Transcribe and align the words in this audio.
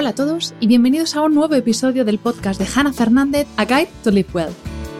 Hola 0.00 0.08
a 0.08 0.14
todos 0.14 0.54
y 0.60 0.66
bienvenidos 0.66 1.14
a 1.14 1.20
un 1.20 1.34
nuevo 1.34 1.54
episodio 1.56 2.06
del 2.06 2.18
podcast 2.18 2.58
de 2.58 2.66
Hannah 2.74 2.94
Fernández, 2.94 3.46
A 3.58 3.66
Guide 3.66 3.90
to 4.02 4.10
Live 4.10 4.28
Well. 4.32 4.48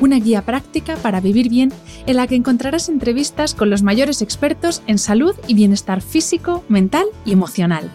Una 0.03 0.17
guía 0.17 0.43
práctica 0.43 0.95
para 0.97 1.23
vivir 1.23 1.49
bien 1.49 1.73
en 2.05 2.17
la 2.17 2.27
que 2.27 2.35
encontrarás 2.35 2.91
entrevistas 2.91 3.55
con 3.55 3.71
los 3.71 3.83
mayores 3.83 4.21
expertos 4.21 4.83
en 4.87 4.99
salud 4.99 5.35
y 5.47 5.55
bienestar 5.55 6.03
físico, 6.03 6.65
mental 6.69 7.07
y 7.25 7.33
emocional. 7.33 7.91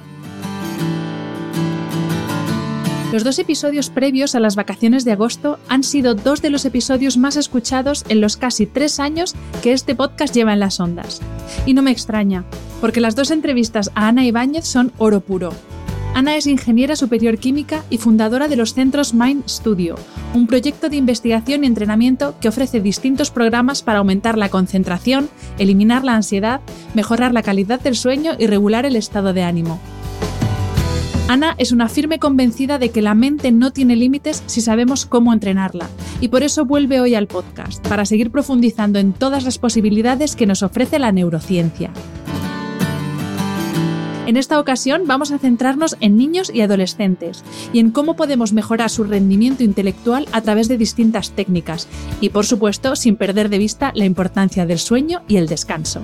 Los 3.13 3.23
dos 3.23 3.37
episodios 3.37 3.91
previos 3.91 4.33
a 4.33 4.39
las 4.39 4.55
vacaciones 4.55 5.05
de 5.05 5.11
agosto 5.11 5.59
han 5.69 5.83
sido 5.83 6.15
dos 6.15 6.41
de 6.41 6.49
los 6.49 6.65
episodios 6.65 7.17
más 7.17 7.37
escuchados 7.37 8.03
en 8.09 8.19
los 8.19 8.35
casi 8.35 8.65
tres 8.65 8.99
años 8.99 9.35
que 9.61 9.73
este 9.73 9.93
podcast 9.93 10.33
lleva 10.33 10.53
en 10.53 10.59
las 10.59 10.79
ondas. 10.79 11.21
Y 11.67 11.75
no 11.75 11.83
me 11.83 11.91
extraña, 11.91 12.45
porque 12.81 12.99
las 12.99 13.15
dos 13.15 13.29
entrevistas 13.29 13.91
a 13.93 14.07
Ana 14.07 14.25
Ibáñez 14.25 14.65
son 14.65 14.91
oro 14.97 15.21
puro. 15.21 15.51
Ana 16.15 16.37
es 16.37 16.47
ingeniera 16.47 16.95
superior 16.95 17.37
química 17.37 17.83
y 17.89 17.97
fundadora 17.97 18.47
de 18.47 18.55
los 18.55 18.73
centros 18.73 19.13
Mind 19.13 19.49
Studio, 19.49 19.95
un 20.33 20.47
proyecto 20.47 20.87
de 20.87 20.95
investigación 20.95 21.65
y 21.65 21.67
entrenamiento 21.67 22.35
que 22.39 22.47
ofrece 22.47 22.79
distintos 22.79 23.31
programas 23.31 23.83
para 23.83 23.99
aumentar 23.99 24.37
la 24.37 24.47
concentración, 24.47 25.27
eliminar 25.59 26.05
la 26.05 26.15
ansiedad, 26.15 26.61
mejorar 26.93 27.33
la 27.33 27.43
calidad 27.43 27.81
del 27.81 27.97
sueño 27.97 28.31
y 28.39 28.47
regular 28.47 28.85
el 28.85 28.95
estado 28.95 29.33
de 29.33 29.43
ánimo. 29.43 29.77
Ana 31.27 31.53
es 31.57 31.73
una 31.73 31.89
firme 31.89 32.17
convencida 32.17 32.79
de 32.79 32.91
que 32.91 33.01
la 33.01 33.13
mente 33.13 33.51
no 33.51 33.73
tiene 33.73 33.97
límites 33.97 34.41
si 34.45 34.61
sabemos 34.61 35.05
cómo 35.05 35.33
entrenarla, 35.33 35.89
y 36.21 36.29
por 36.29 36.43
eso 36.43 36.63
vuelve 36.63 37.01
hoy 37.01 37.15
al 37.15 37.27
podcast, 37.27 37.85
para 37.89 38.05
seguir 38.05 38.31
profundizando 38.31 38.99
en 38.99 39.11
todas 39.11 39.43
las 39.43 39.57
posibilidades 39.57 40.37
que 40.37 40.45
nos 40.45 40.63
ofrece 40.63 40.97
la 40.97 41.11
neurociencia. 41.11 41.91
En 44.25 44.37
esta 44.37 44.59
ocasión 44.59 45.03
vamos 45.05 45.31
a 45.31 45.37
centrarnos 45.37 45.97
en 45.99 46.17
niños 46.17 46.51
y 46.51 46.61
adolescentes 46.61 47.43
y 47.73 47.79
en 47.79 47.91
cómo 47.91 48.15
podemos 48.15 48.53
mejorar 48.53 48.89
su 48.89 49.03
rendimiento 49.03 49.63
intelectual 49.63 50.27
a 50.31 50.41
través 50.41 50.67
de 50.67 50.77
distintas 50.77 51.31
técnicas 51.31 51.87
y 52.21 52.29
por 52.29 52.45
supuesto 52.45 52.95
sin 52.95 53.17
perder 53.17 53.49
de 53.49 53.59
vista 53.59 53.91
la 53.93 54.05
importancia 54.05 54.65
del 54.65 54.79
sueño 54.79 55.21
y 55.27 55.37
el 55.37 55.47
descanso. 55.47 56.01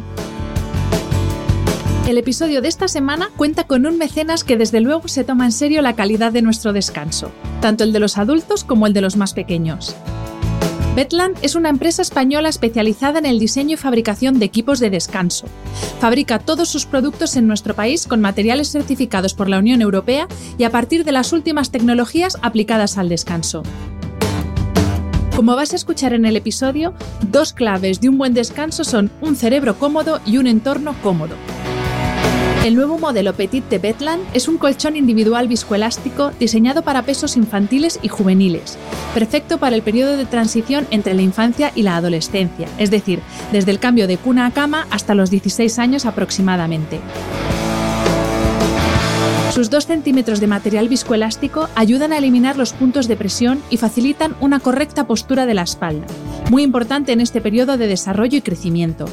El 2.07 2.17
episodio 2.17 2.61
de 2.61 2.67
esta 2.67 2.87
semana 2.87 3.29
cuenta 3.37 3.65
con 3.65 3.85
un 3.85 3.97
mecenas 3.97 4.43
que 4.43 4.57
desde 4.57 4.81
luego 4.81 5.07
se 5.07 5.23
toma 5.23 5.45
en 5.45 5.51
serio 5.51 5.81
la 5.81 5.95
calidad 5.95 6.31
de 6.31 6.41
nuestro 6.41 6.73
descanso, 6.73 7.31
tanto 7.59 7.83
el 7.83 7.93
de 7.93 7.99
los 7.99 8.17
adultos 8.17 8.63
como 8.63 8.85
el 8.85 8.93
de 8.93 9.01
los 9.01 9.17
más 9.17 9.33
pequeños. 9.33 9.95
Betland 10.95 11.37
es 11.41 11.55
una 11.55 11.69
empresa 11.69 12.01
española 12.01 12.49
especializada 12.49 13.17
en 13.19 13.25
el 13.25 13.39
diseño 13.39 13.75
y 13.75 13.77
fabricación 13.77 14.39
de 14.39 14.45
equipos 14.45 14.79
de 14.81 14.89
descanso. 14.89 15.45
Fabrica 16.01 16.37
todos 16.37 16.67
sus 16.67 16.85
productos 16.85 17.37
en 17.37 17.47
nuestro 17.47 17.73
país 17.73 18.07
con 18.07 18.19
materiales 18.19 18.71
certificados 18.71 19.33
por 19.33 19.47
la 19.47 19.59
Unión 19.59 19.81
Europea 19.81 20.27
y 20.57 20.65
a 20.65 20.69
partir 20.69 21.05
de 21.05 21.13
las 21.13 21.31
últimas 21.31 21.71
tecnologías 21.71 22.37
aplicadas 22.41 22.97
al 22.97 23.07
descanso. 23.07 23.63
Como 25.33 25.55
vas 25.55 25.71
a 25.71 25.77
escuchar 25.77 26.13
en 26.13 26.25
el 26.25 26.35
episodio, 26.35 26.93
dos 27.21 27.53
claves 27.53 28.01
de 28.01 28.09
un 28.09 28.17
buen 28.17 28.33
descanso 28.33 28.83
son 28.83 29.09
un 29.21 29.37
cerebro 29.37 29.79
cómodo 29.79 30.19
y 30.25 30.39
un 30.39 30.47
entorno 30.47 30.93
cómodo. 31.01 31.35
El 32.63 32.75
nuevo 32.75 32.99
modelo 32.99 33.33
Petit 33.33 33.67
de 33.69 33.79
Betland 33.79 34.21
es 34.35 34.47
un 34.47 34.59
colchón 34.59 34.95
individual 34.95 35.47
viscoelástico 35.47 36.29
diseñado 36.39 36.83
para 36.83 37.01
pesos 37.01 37.35
infantiles 37.35 37.99
y 38.03 38.07
juveniles, 38.07 38.77
perfecto 39.15 39.57
para 39.57 39.75
el 39.75 39.81
periodo 39.81 40.15
de 40.15 40.25
transición 40.25 40.85
entre 40.91 41.15
la 41.15 41.23
infancia 41.23 41.71
y 41.73 41.81
la 41.81 41.95
adolescencia, 41.95 42.67
es 42.77 42.91
decir, 42.91 43.19
desde 43.51 43.71
el 43.71 43.79
cambio 43.79 44.05
de 44.05 44.17
cuna 44.17 44.45
a 44.45 44.51
cama 44.51 44.85
hasta 44.91 45.15
los 45.15 45.31
16 45.31 45.79
años 45.79 46.05
aproximadamente. 46.05 46.99
Sus 49.51 49.71
2 49.71 49.87
centímetros 49.87 50.39
de 50.39 50.45
material 50.45 50.87
viscoelástico 50.87 51.67
ayudan 51.73 52.13
a 52.13 52.19
eliminar 52.19 52.57
los 52.57 52.73
puntos 52.73 53.07
de 53.07 53.17
presión 53.17 53.59
y 53.71 53.77
facilitan 53.77 54.35
una 54.39 54.59
correcta 54.59 55.07
postura 55.07 55.47
de 55.47 55.55
la 55.55 55.63
espalda, 55.63 56.05
muy 56.51 56.61
importante 56.61 57.11
en 57.11 57.21
este 57.21 57.41
periodo 57.41 57.77
de 57.77 57.87
desarrollo 57.87 58.37
y 58.37 58.41
crecimiento. 58.41 59.05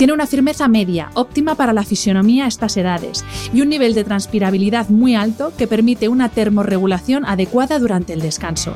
Tiene 0.00 0.14
una 0.14 0.26
firmeza 0.26 0.66
media, 0.66 1.10
óptima 1.12 1.56
para 1.56 1.74
la 1.74 1.82
fisionomía 1.82 2.46
a 2.46 2.48
estas 2.48 2.74
edades, 2.78 3.22
y 3.52 3.60
un 3.60 3.68
nivel 3.68 3.92
de 3.92 4.02
transpirabilidad 4.02 4.88
muy 4.88 5.14
alto 5.14 5.52
que 5.58 5.66
permite 5.66 6.08
una 6.08 6.30
termorregulación 6.30 7.26
adecuada 7.26 7.78
durante 7.78 8.14
el 8.14 8.22
descanso. 8.22 8.72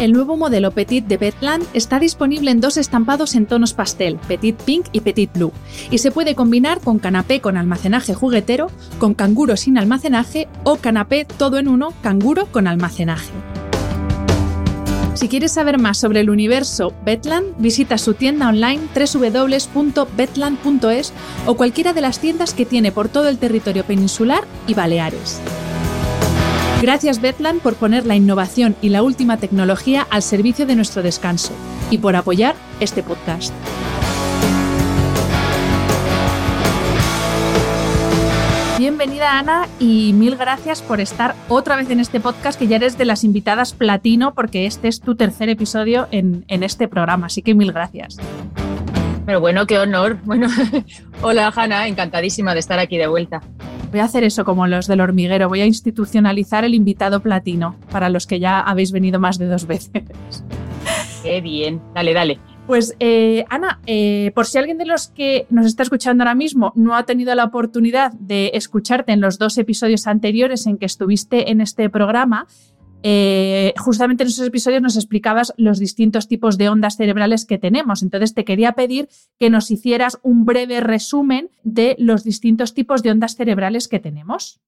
El 0.00 0.12
nuevo 0.12 0.36
modelo 0.36 0.72
Petit 0.72 1.06
de 1.06 1.18
Betland 1.18 1.64
está 1.72 2.00
disponible 2.00 2.50
en 2.50 2.60
dos 2.60 2.78
estampados 2.78 3.36
en 3.36 3.46
tonos 3.46 3.72
pastel, 3.72 4.16
Petit 4.26 4.60
Pink 4.60 4.86
y 4.90 5.02
Petit 5.02 5.32
Blue, 5.32 5.52
y 5.88 5.98
se 5.98 6.10
puede 6.10 6.34
combinar 6.34 6.80
con 6.80 6.98
canapé 6.98 7.40
con 7.40 7.56
almacenaje 7.56 8.12
juguetero, 8.12 8.72
con 8.98 9.14
canguro 9.14 9.56
sin 9.56 9.78
almacenaje 9.78 10.48
o 10.64 10.78
canapé 10.78 11.24
todo 11.24 11.58
en 11.58 11.68
uno, 11.68 11.92
canguro 12.02 12.46
con 12.46 12.66
almacenaje. 12.66 13.30
Si 15.20 15.28
quieres 15.28 15.52
saber 15.52 15.78
más 15.78 15.98
sobre 15.98 16.20
el 16.20 16.30
universo 16.30 16.94
Betland, 17.04 17.48
visita 17.58 17.98
su 17.98 18.14
tienda 18.14 18.48
online 18.48 18.80
www.betland.es 18.94 21.12
o 21.44 21.56
cualquiera 21.58 21.92
de 21.92 22.00
las 22.00 22.20
tiendas 22.20 22.54
que 22.54 22.64
tiene 22.64 22.90
por 22.90 23.10
todo 23.10 23.28
el 23.28 23.36
territorio 23.36 23.84
peninsular 23.84 24.44
y 24.66 24.72
Baleares. 24.72 25.42
Gracias 26.80 27.20
Betland 27.20 27.60
por 27.60 27.74
poner 27.74 28.06
la 28.06 28.16
innovación 28.16 28.76
y 28.80 28.88
la 28.88 29.02
última 29.02 29.36
tecnología 29.36 30.06
al 30.08 30.22
servicio 30.22 30.64
de 30.64 30.76
nuestro 30.76 31.02
descanso 31.02 31.52
y 31.90 31.98
por 31.98 32.16
apoyar 32.16 32.54
este 32.80 33.02
podcast. 33.02 33.52
Bienvenida 38.80 39.38
Ana 39.38 39.68
y 39.78 40.14
mil 40.14 40.36
gracias 40.36 40.80
por 40.80 41.02
estar 41.02 41.34
otra 41.50 41.76
vez 41.76 41.90
en 41.90 42.00
este 42.00 42.18
podcast 42.18 42.58
que 42.58 42.66
ya 42.66 42.76
eres 42.76 42.96
de 42.96 43.04
las 43.04 43.24
invitadas 43.24 43.74
platino 43.74 44.32
porque 44.32 44.64
este 44.64 44.88
es 44.88 45.02
tu 45.02 45.16
tercer 45.16 45.50
episodio 45.50 46.08
en, 46.12 46.46
este 46.48 46.88
programa, 46.88 47.26
así 47.26 47.42
que 47.42 47.54
mil 47.54 47.72
gracias. 47.72 48.16
Pero 49.26 49.38
bueno, 49.38 49.66
qué 49.66 49.78
honor. 49.78 50.16
Bueno, 50.24 50.48
hola 51.20 51.52
Hanna, 51.54 51.88
encantadísima 51.88 52.54
de 52.54 52.60
estar 52.60 52.78
aquí 52.78 52.96
de 52.96 53.06
vuelta. 53.06 53.42
Voy 53.90 54.00
a 54.00 54.04
hacer 54.04 54.24
eso 54.24 54.46
como 54.46 54.66
los 54.66 54.86
del 54.86 55.02
hormiguero, 55.02 55.50
voy 55.50 55.60
a 55.60 55.66
institucionalizar 55.66 56.64
el 56.64 56.74
invitado 56.74 57.20
platino 57.20 57.76
para 57.90 58.08
los 58.08 58.26
que 58.26 58.40
ya 58.40 58.60
habéis 58.60 58.92
venido 58.92 59.20
más 59.20 59.36
de 59.36 59.44
dos 59.44 59.66
veces. 59.66 60.04
Qué 61.22 61.42
bien, 61.42 61.82
dale, 61.92 62.14
dale. 62.14 62.40
Pues 62.70 62.94
eh, 63.00 63.44
Ana, 63.48 63.80
eh, 63.84 64.30
por 64.32 64.46
si 64.46 64.56
alguien 64.56 64.78
de 64.78 64.86
los 64.86 65.08
que 65.08 65.44
nos 65.50 65.66
está 65.66 65.82
escuchando 65.82 66.22
ahora 66.22 66.36
mismo 66.36 66.72
no 66.76 66.94
ha 66.94 67.04
tenido 67.04 67.34
la 67.34 67.42
oportunidad 67.42 68.12
de 68.12 68.52
escucharte 68.54 69.10
en 69.10 69.20
los 69.20 69.38
dos 69.38 69.58
episodios 69.58 70.06
anteriores 70.06 70.68
en 70.68 70.78
que 70.78 70.86
estuviste 70.86 71.50
en 71.50 71.60
este 71.60 71.90
programa, 71.90 72.46
eh, 73.02 73.74
justamente 73.76 74.22
en 74.22 74.28
esos 74.28 74.46
episodios 74.46 74.82
nos 74.82 74.94
explicabas 74.94 75.52
los 75.56 75.80
distintos 75.80 76.28
tipos 76.28 76.58
de 76.58 76.68
ondas 76.68 76.96
cerebrales 76.96 77.44
que 77.44 77.58
tenemos. 77.58 78.04
Entonces 78.04 78.34
te 78.34 78.44
quería 78.44 78.70
pedir 78.74 79.08
que 79.40 79.50
nos 79.50 79.68
hicieras 79.72 80.20
un 80.22 80.44
breve 80.44 80.78
resumen 80.78 81.50
de 81.64 81.96
los 81.98 82.22
distintos 82.22 82.72
tipos 82.72 83.02
de 83.02 83.10
ondas 83.10 83.34
cerebrales 83.34 83.88
que 83.88 83.98
tenemos. 83.98 84.60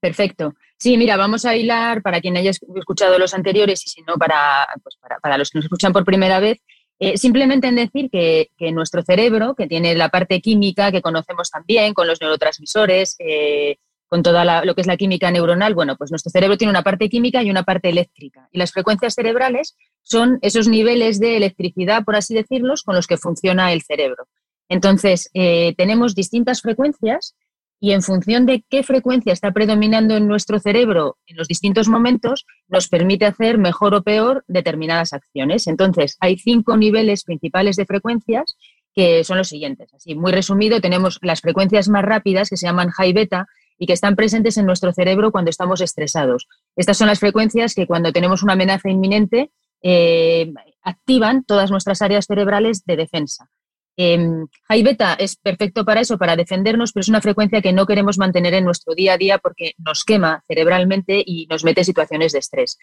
Perfecto. 0.00 0.54
Sí, 0.78 0.96
mira, 0.96 1.18
vamos 1.18 1.44
a 1.44 1.54
hilar 1.54 2.00
para 2.00 2.22
quien 2.22 2.38
haya 2.38 2.50
escuchado 2.50 3.18
los 3.18 3.34
anteriores 3.34 3.84
y 3.84 3.90
si 3.90 4.00
no, 4.00 4.14
para, 4.14 4.66
pues 4.82 4.96
para, 4.96 5.20
para 5.20 5.36
los 5.36 5.50
que 5.50 5.58
nos 5.58 5.66
escuchan 5.66 5.92
por 5.92 6.06
primera 6.06 6.40
vez, 6.40 6.58
eh, 7.04 7.16
simplemente 7.16 7.66
en 7.66 7.74
decir 7.74 8.08
que, 8.10 8.48
nuestro 8.72 9.02
cerebro, 9.02 9.56
que 9.56 9.66
tiene 9.66 9.96
la 9.96 10.08
parte 10.08 10.40
química 10.40 10.92
que 10.92 11.02
conocemos 11.02 11.50
también, 11.50 11.94
con 11.94 12.06
los 12.06 12.20
neurotransmisores, 12.20 13.16
eh, 13.18 13.78
con 14.06 14.22
toda 14.22 14.64
lo 14.64 14.72
que 14.76 14.82
es 14.82 14.86
la 14.86 14.96
química 14.96 15.28
neuronal, 15.32 15.74
bueno, 15.74 15.96
pues 15.96 16.12
nuestro 16.12 16.30
cerebro 16.30 16.56
tiene 16.56 16.70
una 16.70 16.84
parte 16.84 17.08
química 17.08 17.42
y 17.42 17.50
una 17.50 17.64
parte 17.64 17.88
eléctrica. 17.88 18.48
Y 18.52 18.58
las 18.58 18.70
frecuencias 18.70 19.14
cerebrales 19.14 19.76
son 20.02 20.38
esos 20.42 20.68
niveles 20.68 21.18
de 21.18 21.36
electricidad, 21.36 22.04
por 22.04 22.14
así 22.14 22.34
decirlos, 22.34 22.84
con 22.84 22.94
los 22.94 23.08
que 23.08 23.16
funciona 23.16 23.72
el 23.72 23.82
cerebro. 23.82 24.28
Entonces, 24.68 25.28
eh, 25.34 25.74
tenemos 25.76 26.14
distintas 26.14 26.62
frecuencias 26.62 27.34
y 27.82 27.90
en 27.90 28.02
función 28.02 28.46
de 28.46 28.64
qué 28.70 28.84
frecuencia 28.84 29.32
está 29.32 29.50
predominando 29.50 30.16
en 30.16 30.28
nuestro 30.28 30.60
cerebro 30.60 31.18
en 31.26 31.36
los 31.36 31.48
distintos 31.48 31.88
momentos, 31.88 32.46
nos 32.68 32.86
permite 32.86 33.26
hacer 33.26 33.58
mejor 33.58 33.92
o 33.96 34.04
peor 34.04 34.44
determinadas 34.46 35.12
acciones. 35.12 35.66
Entonces, 35.66 36.16
hay 36.20 36.38
cinco 36.38 36.76
niveles 36.76 37.24
principales 37.24 37.74
de 37.74 37.84
frecuencias 37.84 38.56
que 38.94 39.24
son 39.24 39.36
los 39.36 39.48
siguientes. 39.48 39.92
Así, 39.94 40.14
muy 40.14 40.30
resumido, 40.30 40.80
tenemos 40.80 41.18
las 41.22 41.40
frecuencias 41.40 41.88
más 41.88 42.04
rápidas 42.04 42.50
que 42.50 42.56
se 42.56 42.66
llaman 42.66 42.90
high 42.90 43.14
beta 43.14 43.48
y 43.76 43.86
que 43.88 43.94
están 43.94 44.14
presentes 44.14 44.56
en 44.58 44.66
nuestro 44.66 44.92
cerebro 44.92 45.32
cuando 45.32 45.50
estamos 45.50 45.80
estresados. 45.80 46.46
Estas 46.76 46.96
son 46.96 47.08
las 47.08 47.18
frecuencias 47.18 47.74
que 47.74 47.88
cuando 47.88 48.12
tenemos 48.12 48.44
una 48.44 48.52
amenaza 48.52 48.90
inminente 48.90 49.50
eh, 49.82 50.52
activan 50.82 51.42
todas 51.42 51.72
nuestras 51.72 52.00
áreas 52.00 52.26
cerebrales 52.26 52.84
de 52.84 52.96
defensa. 52.96 53.50
Eh, 53.96 54.26
high 54.68 54.82
beta 54.82 55.14
es 55.14 55.36
perfecto 55.36 55.84
para 55.84 56.00
eso, 56.00 56.18
para 56.18 56.36
defendernos, 56.36 56.92
pero 56.92 57.02
es 57.02 57.08
una 57.08 57.20
frecuencia 57.20 57.60
que 57.60 57.72
no 57.72 57.86
queremos 57.86 58.18
mantener 58.18 58.54
en 58.54 58.64
nuestro 58.64 58.94
día 58.94 59.14
a 59.14 59.18
día 59.18 59.38
porque 59.38 59.72
nos 59.78 60.04
quema 60.04 60.42
cerebralmente 60.48 61.22
y 61.24 61.46
nos 61.46 61.64
mete 61.64 61.84
situaciones 61.84 62.32
de 62.32 62.38
estrés. 62.38 62.78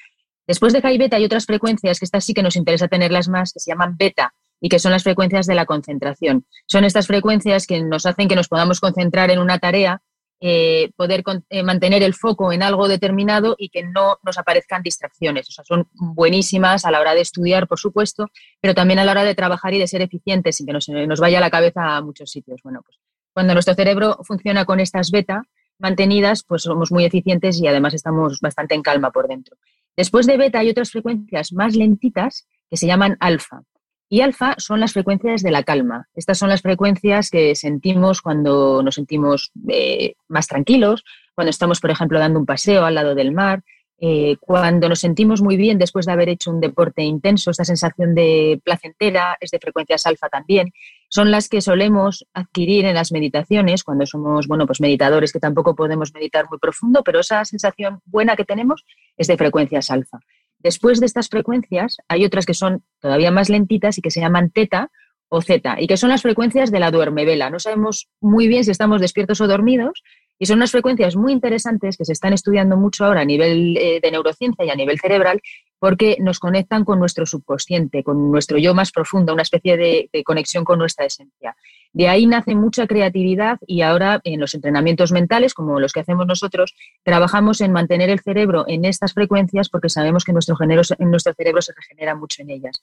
Después 0.47 0.73
de 0.73 0.81
high 0.81 0.97
beta 0.97 1.17
hay 1.17 1.25
otras 1.25 1.45
frecuencias 1.45 1.99
que 1.99 2.05
estas 2.05 2.25
sí 2.25 2.33
que 2.33 2.43
nos 2.43 2.55
interesa 2.55 2.87
tenerlas 2.87 3.27
más, 3.27 3.53
que 3.53 3.59
se 3.59 3.71
llaman 3.71 3.97
beta 3.97 4.33
y 4.61 4.69
que 4.69 4.79
son 4.79 4.91
las 4.91 5.03
frecuencias 5.03 5.45
de 5.47 5.55
la 5.55 5.65
concentración. 5.65 6.45
Son 6.67 6.83
estas 6.83 7.07
frecuencias 7.07 7.65
que 7.65 7.81
nos 7.81 8.05
hacen 8.05 8.27
que 8.27 8.35
nos 8.35 8.47
podamos 8.47 8.79
concentrar 8.79 9.31
en 9.31 9.39
una 9.39 9.59
tarea 9.59 10.01
eh, 10.41 10.91
poder 10.95 11.23
eh, 11.49 11.63
mantener 11.63 12.03
el 12.03 12.13
foco 12.13 12.53
en 12.53 12.63
algo 12.63 12.87
determinado 12.87 13.55
y 13.57 13.69
que 13.69 13.83
no 13.83 14.19
nos 14.23 14.37
aparezcan 14.37 14.83
distracciones. 14.83 15.49
O 15.49 15.51
sea, 15.51 15.65
son 15.65 15.87
buenísimas 15.93 16.85
a 16.85 16.91
la 16.91 16.99
hora 16.99 17.13
de 17.13 17.21
estudiar, 17.21 17.67
por 17.67 17.79
supuesto, 17.79 18.27
pero 18.61 18.73
también 18.73 18.99
a 18.99 19.05
la 19.05 19.11
hora 19.11 19.23
de 19.23 19.35
trabajar 19.35 19.73
y 19.73 19.79
de 19.79 19.87
ser 19.87 20.01
eficientes 20.01 20.57
sin 20.57 20.65
que 20.65 20.73
nos, 20.73 20.87
nos 20.89 21.19
vaya 21.19 21.39
la 21.39 21.49
cabeza 21.49 21.97
a 21.97 22.01
muchos 22.01 22.31
sitios. 22.31 22.61
Bueno, 22.63 22.81
pues 22.85 22.97
cuando 23.33 23.53
nuestro 23.53 23.73
cerebro 23.73 24.17
funciona 24.23 24.65
con 24.65 24.79
estas 24.79 25.11
beta 25.11 25.43
mantenidas, 25.77 26.43
pues 26.43 26.63
somos 26.63 26.91
muy 26.91 27.05
eficientes 27.05 27.59
y 27.61 27.67
además 27.67 27.93
estamos 27.93 28.39
bastante 28.41 28.75
en 28.75 28.81
calma 28.81 29.11
por 29.11 29.27
dentro. 29.27 29.57
Después 29.95 30.27
de 30.27 30.37
beta 30.37 30.59
hay 30.59 30.69
otras 30.69 30.91
frecuencias 30.91 31.53
más 31.53 31.75
lentitas 31.75 32.47
que 32.69 32.77
se 32.77 32.87
llaman 32.87 33.17
alfa. 33.19 33.63
Y 34.09 34.21
alfa 34.21 34.55
son 34.57 34.79
las 34.79 34.93
frecuencias 34.93 35.43
de 35.43 35.51
la 35.51 35.63
calma. 35.63 36.07
Estas 36.15 36.39
son 36.39 36.49
las 36.49 36.63
frecuencias 36.63 37.29
que 37.29 37.53
sentimos 37.55 38.21
cuando 38.21 38.81
nos 38.81 38.95
sentimos 38.95 39.51
eh, 39.67 40.15
más 40.27 40.47
tranquilos, 40.47 41.03
cuando 41.35 41.51
estamos, 41.51 41.79
por 41.79 41.91
ejemplo, 41.91 42.19
dando 42.19 42.39
un 42.39 42.47
paseo 42.47 42.85
al 42.85 42.95
lado 42.95 43.13
del 43.13 43.31
mar, 43.31 43.63
eh, 44.01 44.37
cuando 44.39 44.87
nos 44.87 45.01
sentimos 45.01 45.41
muy 45.41 45.57
bien 45.57 45.77
después 45.77 46.05
de 46.05 46.13
haber 46.13 46.29
hecho 46.29 46.51
un 46.51 46.61
deporte 46.61 47.03
intenso, 47.03 47.51
esta 47.51 47.65
sensación 47.65 48.15
de 48.15 48.61
placentera 48.63 49.37
es 49.41 49.51
de 49.51 49.59
frecuencias 49.59 50.05
alfa 50.05 50.29
también. 50.29 50.71
Son 51.09 51.31
las 51.31 51.49
que 51.49 51.59
solemos 51.59 52.25
adquirir 52.33 52.85
en 52.85 52.95
las 52.95 53.11
meditaciones 53.11 53.83
cuando 53.83 54.05
somos, 54.05 54.47
bueno, 54.47 54.65
pues 54.65 54.79
meditadores 54.79 55.33
que 55.33 55.39
tampoco 55.39 55.75
podemos 55.75 56.13
meditar 56.13 56.45
muy 56.49 56.59
profundo, 56.59 57.03
pero 57.03 57.19
esa 57.19 57.43
sensación 57.43 57.99
buena 58.05 58.35
que 58.35 58.45
tenemos 58.45 58.85
es 59.17 59.27
de 59.27 59.37
frecuencias 59.37 59.91
alfa. 59.91 60.19
Después 60.59 60.99
de 60.99 61.05
estas 61.05 61.29
frecuencias 61.29 61.97
hay 62.07 62.25
otras 62.25 62.45
que 62.45 62.53
son 62.53 62.83
todavía 62.99 63.31
más 63.31 63.49
lentitas 63.49 63.97
y 63.97 64.01
que 64.01 64.11
se 64.11 64.19
llaman 64.19 64.51
teta 64.51 64.91
o 65.29 65.41
zeta 65.41 65.79
y 65.79 65.87
que 65.87 65.97
son 65.97 66.09
las 66.09 66.21
frecuencias 66.21 66.71
de 66.71 66.79
la 66.79 66.91
duermevela. 66.91 67.49
No 67.49 67.59
sabemos 67.59 68.09
muy 68.19 68.47
bien 68.47 68.63
si 68.63 68.71
estamos 68.71 68.99
despiertos 68.99 69.39
o 69.41 69.47
dormidos 69.47 70.03
y 70.39 70.45
son 70.45 70.57
unas 70.57 70.71
frecuencias 70.71 71.17
muy 71.17 71.33
interesantes 71.33 71.97
que 71.97 72.05
se 72.05 72.13
están 72.13 72.33
estudiando 72.33 72.77
mucho 72.77 73.05
ahora 73.05 73.21
a 73.21 73.25
nivel 73.25 73.77
eh, 73.77 73.99
de 74.01 74.11
neurociencia 74.11 74.65
y 74.65 74.69
a 74.69 74.75
nivel 74.75 74.97
cerebral 74.99 75.41
porque 75.79 76.17
nos 76.19 76.39
conectan 76.39 76.83
con 76.83 76.99
nuestro 76.99 77.25
subconsciente, 77.25 78.03
con 78.03 78.31
nuestro 78.31 78.57
yo 78.57 78.73
más 78.73 78.91
profundo, 78.91 79.33
una 79.33 79.43
especie 79.43 79.77
de, 79.77 80.09
conexión 80.25 80.65
con 80.65 80.77
nuestra 80.77 81.05
esencia. 81.05 81.55
De 81.93 82.07
ahí 82.07 82.27
nace 82.27 82.53
mucha 82.53 82.85
creatividad 82.85 83.57
y 83.65 83.81
ahora 83.81 84.19
en 84.23 84.39
los 84.39 84.53
entrenamientos 84.53 85.11
mentales, 85.11 85.53
como 85.53 85.79
los 85.79 85.93
que 85.93 86.01
hacemos 86.01 86.27
nosotros, 86.27 86.75
trabajamos 87.03 87.61
en 87.61 87.71
mantener 87.71 88.09
el 88.09 88.19
cerebro 88.19 88.65
en 88.67 88.85
estas 88.85 89.13
frecuencias 89.13 89.69
porque 89.69 89.89
sabemos 89.89 90.25
que 90.25 90.33
nuestro, 90.33 90.55
nuestro 90.99 91.33
cerebro 91.33 91.61
se 91.61 91.73
regenera 91.73 92.13
mucho 92.13 92.41
en 92.41 92.51
ellas. 92.51 92.79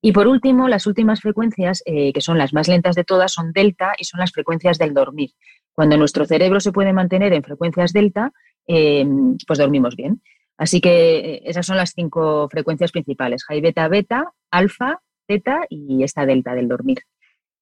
Y 0.00 0.12
por 0.12 0.28
último, 0.28 0.68
las 0.68 0.86
últimas 0.86 1.20
frecuencias, 1.20 1.82
eh, 1.84 2.12
que 2.12 2.20
son 2.20 2.38
las 2.38 2.54
más 2.54 2.68
lentas 2.68 2.94
de 2.94 3.02
todas, 3.02 3.32
son 3.32 3.52
delta 3.52 3.94
y 3.98 4.04
son 4.04 4.20
las 4.20 4.30
frecuencias 4.30 4.78
del 4.78 4.94
dormir. 4.94 5.30
Cuando 5.78 5.96
nuestro 5.96 6.26
cerebro 6.26 6.58
se 6.58 6.72
puede 6.72 6.92
mantener 6.92 7.32
en 7.32 7.44
frecuencias 7.44 7.92
delta, 7.92 8.32
eh, 8.66 9.06
pues 9.46 9.60
dormimos 9.60 9.94
bien. 9.94 10.20
Así 10.56 10.80
que 10.80 11.18
eh, 11.18 11.42
esas 11.44 11.66
son 11.66 11.76
las 11.76 11.92
cinco 11.94 12.48
frecuencias 12.50 12.90
principales, 12.90 13.44
high 13.44 13.60
beta, 13.60 13.86
beta, 13.86 14.32
alfa, 14.50 15.00
teta 15.28 15.66
y 15.68 16.02
esta 16.02 16.26
delta 16.26 16.56
del 16.56 16.66
dormir. 16.66 17.04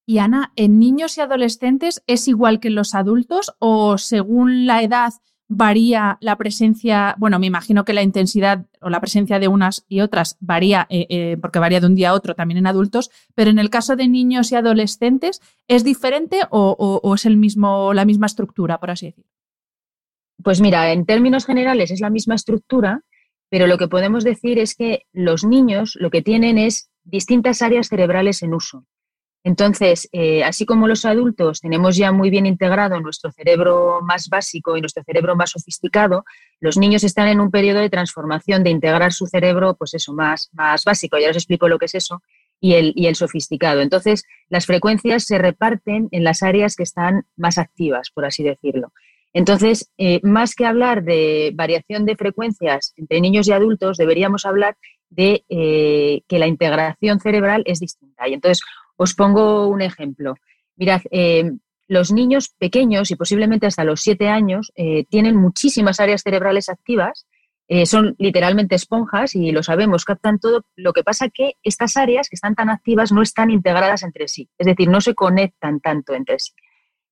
Y 0.06 0.16
Ana, 0.16 0.50
¿en 0.56 0.78
niños 0.78 1.18
y 1.18 1.20
adolescentes 1.20 2.02
es 2.06 2.26
igual 2.26 2.58
que 2.58 2.68
en 2.68 2.76
los 2.76 2.94
adultos 2.94 3.54
o 3.58 3.98
según 3.98 4.66
la 4.66 4.82
edad 4.82 5.12
varía 5.48 6.18
la 6.20 6.36
presencia, 6.36 7.14
bueno, 7.18 7.38
me 7.38 7.46
imagino 7.46 7.84
que 7.84 7.92
la 7.92 8.02
intensidad 8.02 8.66
o 8.80 8.90
la 8.90 9.00
presencia 9.00 9.38
de 9.38 9.48
unas 9.48 9.84
y 9.88 10.00
otras 10.00 10.36
varía, 10.40 10.86
eh, 10.90 11.06
eh, 11.08 11.36
porque 11.40 11.58
varía 11.58 11.80
de 11.80 11.86
un 11.86 11.94
día 11.94 12.10
a 12.10 12.14
otro 12.14 12.34
también 12.34 12.58
en 12.58 12.66
adultos, 12.66 13.10
pero 13.34 13.50
en 13.50 13.58
el 13.58 13.70
caso 13.70 13.96
de 13.96 14.08
niños 14.08 14.50
y 14.50 14.56
adolescentes, 14.56 15.40
¿es 15.68 15.84
diferente 15.84 16.40
o, 16.50 17.00
o 17.02 17.14
es 17.14 17.26
el 17.26 17.36
mismo, 17.36 17.94
la 17.94 18.04
misma 18.04 18.26
estructura, 18.26 18.78
por 18.78 18.90
así 18.90 19.06
decirlo? 19.06 19.30
Pues 20.42 20.60
mira, 20.60 20.92
en 20.92 21.06
términos 21.06 21.46
generales 21.46 21.90
es 21.90 22.00
la 22.00 22.10
misma 22.10 22.34
estructura, 22.34 23.02
pero 23.48 23.66
lo 23.66 23.78
que 23.78 23.88
podemos 23.88 24.24
decir 24.24 24.58
es 24.58 24.74
que 24.74 25.06
los 25.12 25.44
niños 25.44 25.96
lo 26.00 26.10
que 26.10 26.22
tienen 26.22 26.58
es 26.58 26.90
distintas 27.04 27.62
áreas 27.62 27.88
cerebrales 27.88 28.42
en 28.42 28.54
uso. 28.54 28.84
Entonces, 29.46 30.08
eh, 30.10 30.42
así 30.42 30.66
como 30.66 30.88
los 30.88 31.04
adultos 31.04 31.60
tenemos 31.60 31.96
ya 31.96 32.10
muy 32.10 32.30
bien 32.30 32.46
integrado 32.46 32.98
nuestro 32.98 33.30
cerebro 33.30 34.00
más 34.02 34.28
básico 34.28 34.76
y 34.76 34.80
nuestro 34.80 35.04
cerebro 35.04 35.36
más 35.36 35.50
sofisticado, 35.50 36.24
los 36.58 36.76
niños 36.76 37.04
están 37.04 37.28
en 37.28 37.38
un 37.38 37.52
periodo 37.52 37.78
de 37.78 37.88
transformación, 37.88 38.64
de 38.64 38.70
integrar 38.70 39.12
su 39.12 39.28
cerebro, 39.28 39.76
pues 39.76 39.94
eso, 39.94 40.12
más, 40.12 40.50
más 40.52 40.82
básico. 40.82 41.16
Ya 41.16 41.30
os 41.30 41.36
explico 41.36 41.68
lo 41.68 41.78
que 41.78 41.84
es 41.84 41.94
eso, 41.94 42.24
y 42.60 42.74
el, 42.74 42.92
y 42.96 43.06
el 43.06 43.14
sofisticado. 43.14 43.82
Entonces, 43.82 44.24
las 44.48 44.66
frecuencias 44.66 45.22
se 45.22 45.38
reparten 45.38 46.08
en 46.10 46.24
las 46.24 46.42
áreas 46.42 46.74
que 46.74 46.82
están 46.82 47.24
más 47.36 47.56
activas, 47.56 48.10
por 48.10 48.24
así 48.24 48.42
decirlo. 48.42 48.92
Entonces, 49.32 49.92
eh, 49.96 50.18
más 50.24 50.56
que 50.56 50.66
hablar 50.66 51.04
de 51.04 51.52
variación 51.54 52.04
de 52.04 52.16
frecuencias 52.16 52.94
entre 52.96 53.20
niños 53.20 53.46
y 53.46 53.52
adultos, 53.52 53.96
deberíamos 53.96 54.44
hablar 54.44 54.76
de 55.08 55.44
eh, 55.48 56.22
que 56.26 56.40
la 56.40 56.48
integración 56.48 57.20
cerebral 57.20 57.62
es 57.64 57.78
distinta. 57.78 58.28
Y 58.28 58.34
entonces, 58.34 58.60
os 58.96 59.14
pongo 59.14 59.68
un 59.68 59.82
ejemplo. 59.82 60.34
Mirad, 60.76 61.02
eh, 61.10 61.52
los 61.88 62.12
niños 62.12 62.50
pequeños 62.58 63.10
y 63.10 63.16
posiblemente 63.16 63.66
hasta 63.66 63.84
los 63.84 64.00
siete 64.00 64.28
años 64.28 64.72
tienen 65.08 65.36
muchísimas 65.36 66.00
áreas 66.00 66.22
cerebrales 66.24 66.68
activas, 66.68 67.28
son 67.84 68.16
literalmente 68.18 68.74
esponjas 68.74 69.36
y 69.36 69.52
lo 69.52 69.62
sabemos, 69.62 70.04
captan 70.04 70.40
todo. 70.40 70.64
Lo 70.74 70.92
que 70.92 71.04
pasa 71.04 71.28
que 71.28 71.52
estas 71.62 71.96
áreas 71.96 72.28
que 72.28 72.34
están 72.34 72.56
tan 72.56 72.70
activas 72.70 73.12
no 73.12 73.22
están 73.22 73.52
integradas 73.52 74.02
entre 74.02 74.26
sí, 74.26 74.48
es 74.58 74.66
decir, 74.66 74.88
no 74.88 75.00
se 75.00 75.14
conectan 75.14 75.78
tanto 75.78 76.12
entre 76.14 76.40
sí. 76.40 76.50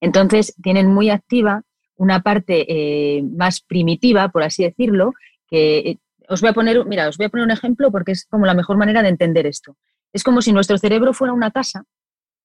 Entonces, 0.01 0.55
tienen 0.61 0.89
muy 0.89 1.09
activa 1.09 1.63
una 1.97 2.21
parte 2.21 2.67
eh, 2.69 3.23
más 3.23 3.61
primitiva, 3.61 4.29
por 4.29 4.43
así 4.43 4.65
decirlo, 4.65 5.13
que 5.49 5.79
eh, 5.79 5.99
os 6.29 6.41
voy 6.41 6.51
a 6.51 6.53
poner, 6.53 6.85
mira, 6.87 7.09
os 7.09 7.17
voy 7.17 7.27
a 7.27 7.29
poner 7.29 7.45
un 7.45 7.53
ejemplo 7.53 7.91
porque 7.91 8.13
es 8.13 8.27
como 8.27 8.47
la 8.47 8.55
mejor 8.55 8.77
manera 8.77 9.03
de 9.03 9.09
entender 9.09 9.47
esto. 9.47 9.77
Es 10.15 10.23
como 10.23 10.41
si 10.41 10.53
nuestro 10.53 10.79
cerebro 10.79 11.13
fuera 11.13 11.35
una 11.35 11.51
casa 11.51 11.85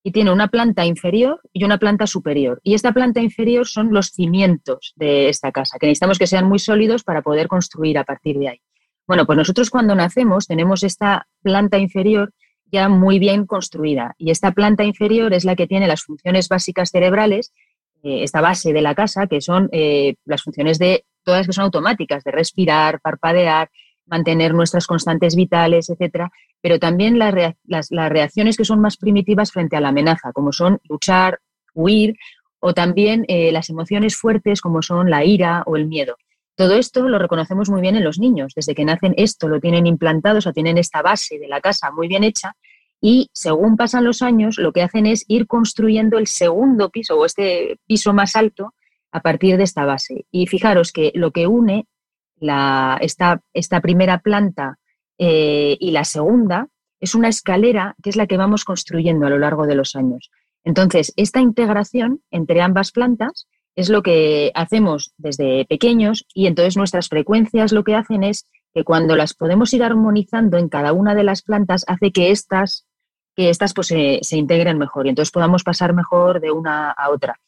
y 0.03 0.11
tiene 0.11 0.31
una 0.31 0.47
planta 0.47 0.85
inferior 0.85 1.39
y 1.53 1.63
una 1.63 1.77
planta 1.77 2.07
superior. 2.07 2.59
Y 2.63 2.73
esta 2.73 2.93
planta 2.93 3.21
inferior 3.21 3.67
son 3.67 3.93
los 3.93 4.07
cimientos 4.07 4.93
de 4.95 5.29
esta 5.29 5.51
casa, 5.51 5.77
que 5.79 5.85
necesitamos 5.85 6.17
que 6.17 6.27
sean 6.27 6.49
muy 6.49 6.59
sólidos 6.59 7.03
para 7.03 7.21
poder 7.21 7.47
construir 7.47 7.97
a 7.97 8.03
partir 8.03 8.39
de 8.39 8.49
ahí. 8.49 8.61
Bueno, 9.07 9.25
pues 9.25 9.37
nosotros 9.37 9.69
cuando 9.69 9.93
nacemos 9.95 10.47
tenemos 10.47 10.83
esta 10.83 11.27
planta 11.41 11.77
inferior 11.77 12.33
ya 12.71 12.89
muy 12.89 13.19
bien 13.19 13.45
construida 13.45 14.15
y 14.17 14.31
esta 14.31 14.51
planta 14.51 14.83
inferior 14.83 15.33
es 15.33 15.45
la 15.45 15.55
que 15.55 15.67
tiene 15.67 15.87
las 15.87 16.03
funciones 16.03 16.49
básicas 16.49 16.89
cerebrales 16.91 17.53
eh, 18.01 18.23
esta 18.23 18.39
base 18.39 18.71
de 18.71 18.81
la 18.81 18.95
casa, 18.95 19.27
que 19.27 19.41
son 19.41 19.67
eh, 19.73 20.15
las 20.25 20.43
funciones 20.43 20.79
de 20.79 21.05
todas 21.23 21.45
que 21.45 21.53
son 21.53 21.65
automáticas, 21.65 22.23
de 22.23 22.31
respirar, 22.31 23.01
parpadear, 23.01 23.69
mantener 24.09 24.53
nuestras 24.53 24.87
constantes 24.87 25.35
vitales, 25.35 25.89
etcétera, 25.89 26.31
pero 26.61 26.79
también 26.79 27.19
las, 27.19 27.89
reacciones 27.89 28.57
que 28.57 28.65
son 28.65 28.81
más 28.81 28.97
primitivas 28.97 29.51
frente 29.51 29.75
a 29.77 29.81
la 29.81 29.89
amenaza, 29.89 30.31
como 30.33 30.51
son 30.51 30.79
luchar, 30.89 31.39
huir, 31.73 32.15
o 32.59 32.73
también 32.73 33.25
eh, 33.27 33.51
las 33.51 33.69
emociones 33.69 34.17
fuertes 34.17 34.59
como 34.61 34.81
son 34.81 35.09
la 35.09 35.23
ira 35.23 35.63
o 35.65 35.77
el 35.77 35.87
miedo. 35.87 36.17
Todo 36.55 36.75
esto 36.75 37.07
lo 37.07 37.19
reconocemos 37.19 37.69
muy 37.69 37.79
bien 37.79 37.95
en 37.95 38.03
los 38.03 38.19
niños. 38.19 38.53
Desde 38.53 38.75
que 38.75 38.83
nacen 38.83 39.13
esto 39.15 39.47
lo 39.47 39.61
tienen 39.61 39.87
implantado, 39.87 40.39
o 40.39 40.41
sea, 40.41 40.51
tienen 40.51 40.77
esta 40.77 41.01
base 41.01 41.39
de 41.39 41.47
la 41.47 41.61
casa 41.61 41.89
muy 41.91 42.09
bien 42.09 42.25
hecha 42.25 42.53
y 43.01 43.29
según 43.33 43.77
pasan 43.77 44.03
los 44.03 44.21
años, 44.21 44.57
lo 44.57 44.73
que 44.73 44.81
hacen 44.81 45.05
es 45.05 45.23
ir 45.27 45.47
construyendo 45.47 46.17
el 46.17 46.27
segundo 46.27 46.89
piso 46.89 47.17
o 47.17 47.25
este 47.25 47.79
piso 47.87 48.13
más 48.13 48.35
alto 48.35 48.73
a 49.11 49.21
partir 49.21 49.57
de 49.57 49.63
esta 49.63 49.85
base. 49.85 50.25
Y 50.31 50.47
fijaros 50.47 50.91
que 50.91 51.11
lo 51.15 51.31
que 51.31 51.47
une 51.47 51.85
la, 52.39 52.97
esta, 53.01 53.41
esta, 53.53 53.81
primera 53.81 54.19
planta 54.19 54.77
eh, 55.17 55.77
y 55.79 55.91
la 55.91 56.03
segunda 56.03 56.67
es 56.99 57.15
una 57.15 57.29
escalera 57.29 57.95
que 58.03 58.09
es 58.09 58.15
la 58.15 58.27
que 58.27 58.37
vamos 58.37 58.65
construyendo 58.65 59.27
a 59.27 59.29
lo 59.29 59.39
largo 59.39 59.65
de 59.65 59.75
los 59.75 59.95
años. 59.95 60.31
Entonces, 60.63 61.13
esta 61.15 61.39
integración 61.39 62.21
entre 62.31 62.61
ambas 62.61 62.91
plantas 62.91 63.47
es 63.75 63.89
lo 63.89 64.03
que 64.03 64.51
hacemos 64.55 65.13
desde 65.17 65.65
pequeños 65.65 66.25
y 66.33 66.47
entonces 66.47 66.75
nuestras 66.75 67.07
frecuencias 67.07 67.71
lo 67.71 67.83
que 67.83 67.95
hacen 67.95 68.23
es 68.23 68.47
que 68.73 68.83
cuando 68.83 69.15
las 69.15 69.33
podemos 69.33 69.73
ir 69.73 69.83
armonizando 69.83 70.57
en 70.57 70.69
cada 70.69 70.93
una 70.93 71.15
de 71.15 71.23
las 71.23 71.41
plantas 71.41 71.85
hace 71.87 72.11
que 72.11 72.31
estas, 72.31 72.85
que 73.35 73.49
estas 73.49 73.73
pues, 73.73 73.87
se, 73.87 74.37
integren 74.37 74.77
mejor 74.77 75.05
y 75.05 75.09
entonces 75.09 75.31
podamos 75.31 75.63
pasar 75.63 75.93
mejor 75.93 76.41
de 76.41 76.51
una 76.51 76.91
a 76.91 77.09
otra. 77.09 77.39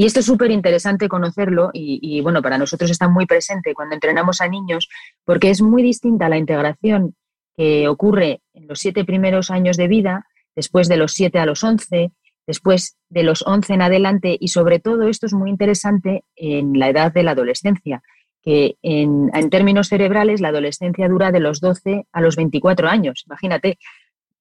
Y 0.00 0.06
esto 0.06 0.20
es 0.20 0.24
súper 0.24 0.50
interesante 0.50 1.10
conocerlo 1.10 1.68
y, 1.74 1.98
y, 2.00 2.22
bueno, 2.22 2.40
para 2.40 2.56
nosotros 2.56 2.90
está 2.90 3.06
muy 3.06 3.26
presente 3.26 3.74
cuando 3.74 3.94
entrenamos 3.94 4.40
a 4.40 4.48
niños 4.48 4.88
porque 5.26 5.50
es 5.50 5.60
muy 5.60 5.82
distinta 5.82 6.30
la 6.30 6.38
integración 6.38 7.14
que 7.54 7.86
ocurre 7.86 8.40
en 8.54 8.66
los 8.66 8.78
siete 8.78 9.04
primeros 9.04 9.50
años 9.50 9.76
de 9.76 9.88
vida, 9.88 10.24
después 10.56 10.88
de 10.88 10.96
los 10.96 11.12
siete 11.12 11.38
a 11.38 11.44
los 11.44 11.62
once, 11.62 12.12
después 12.46 12.96
de 13.10 13.24
los 13.24 13.44
11 13.46 13.74
en 13.74 13.82
adelante 13.82 14.38
y 14.40 14.48
sobre 14.48 14.78
todo 14.78 15.06
esto 15.06 15.26
es 15.26 15.34
muy 15.34 15.50
interesante 15.50 16.24
en 16.34 16.78
la 16.78 16.88
edad 16.88 17.12
de 17.12 17.22
la 17.22 17.32
adolescencia, 17.32 18.02
que 18.40 18.76
en, 18.80 19.28
términos 19.50 19.88
cerebrales 19.88 20.40
la 20.40 20.48
adolescencia 20.48 21.10
dura 21.10 21.30
de 21.30 21.40
los 21.40 21.60
12 21.60 22.06
a 22.10 22.20
los 22.22 22.36
24 22.36 22.88
años, 22.88 23.24
imagínate. 23.26 23.78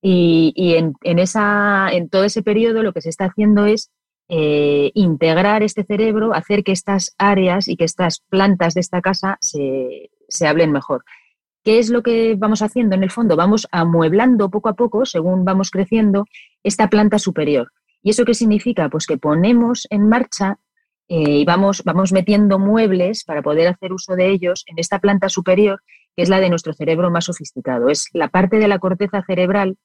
Y, 0.02 0.76
en, 0.78 1.20
esa, 1.20 1.90
en 1.92 2.08
todo 2.08 2.24
ese 2.24 2.44
periodo 2.44 2.82
lo 2.82 2.94
que 2.94 3.02
se 3.02 3.10
está 3.10 3.26
haciendo 3.26 3.66
es 3.66 3.92
eh, 4.30 4.92
integrar 4.94 5.64
este 5.64 5.84
cerebro, 5.84 6.34
hacer 6.34 6.64
que 6.64 6.72
estas 6.72 7.16
áreas 7.18 7.68
y 7.68 7.76
que 7.76 7.84
estas 7.84 8.20
plantas 8.30 8.76
de 8.76 8.82
esta 8.82 9.02
casa 9.02 9.38
se, 9.42 10.12
se 10.28 10.48
hablen 10.48 10.72
mejor. 10.72 11.04
¿Qué 11.64 11.80
es 11.80 11.90
lo 11.90 12.04
que 12.04 12.36
vamos 12.38 12.62
haciendo 12.62 12.96
en 12.96 13.04
el 13.04 13.12
fondo? 13.12 13.36
Vamos 13.36 13.68
amueblando 13.72 14.50
poco 14.50 14.70
a 14.70 14.76
poco, 14.76 15.06
según 15.06 15.44
vamos 15.46 15.72
creciendo, 15.72 16.26
esta 16.64 16.90
planta 16.90 17.20
superior. 17.20 17.72
¿Y 18.02 18.12
eso 18.12 18.24
qué 18.24 18.34
significa? 18.34 18.90
Pues 18.90 19.06
que 19.08 19.18
ponemos 19.18 19.88
en 19.90 20.08
marcha 20.08 20.58
eh, 21.10 21.40
y 21.40 21.46
vamos, 21.46 21.84
vamos 21.84 22.12
metiendo 22.14 22.60
muebles 22.60 23.24
para 23.24 23.42
poder 23.42 23.68
hacer 23.68 23.92
uso 23.92 24.16
de 24.16 24.30
ellos 24.30 24.64
en 24.68 24.78
esta 24.78 25.00
planta 25.00 25.28
superior, 25.28 25.82
que 26.16 26.22
es 26.22 26.30
la 26.30 26.40
de 26.40 26.50
nuestro 26.50 26.74
cerebro 26.74 27.12
más 27.12 27.26
sofisticado. 27.26 27.90
Es 27.90 28.10
la 28.14 28.30
parte 28.30 28.58
de 28.58 28.68
la 28.68 28.80
corteza 28.80 29.24
cerebral, 29.24 29.78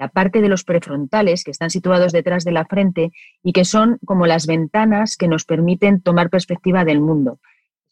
la 0.00 0.08
parte 0.08 0.40
de 0.40 0.48
los 0.48 0.64
prefrontales 0.64 1.44
que 1.44 1.50
están 1.50 1.68
situados 1.68 2.10
detrás 2.10 2.42
de 2.44 2.52
la 2.52 2.64
frente 2.64 3.12
y 3.42 3.52
que 3.52 3.66
son 3.66 3.98
como 4.06 4.26
las 4.26 4.46
ventanas 4.46 5.14
que 5.18 5.28
nos 5.28 5.44
permiten 5.44 6.00
tomar 6.00 6.30
perspectiva 6.30 6.86
del 6.86 7.02
mundo. 7.02 7.38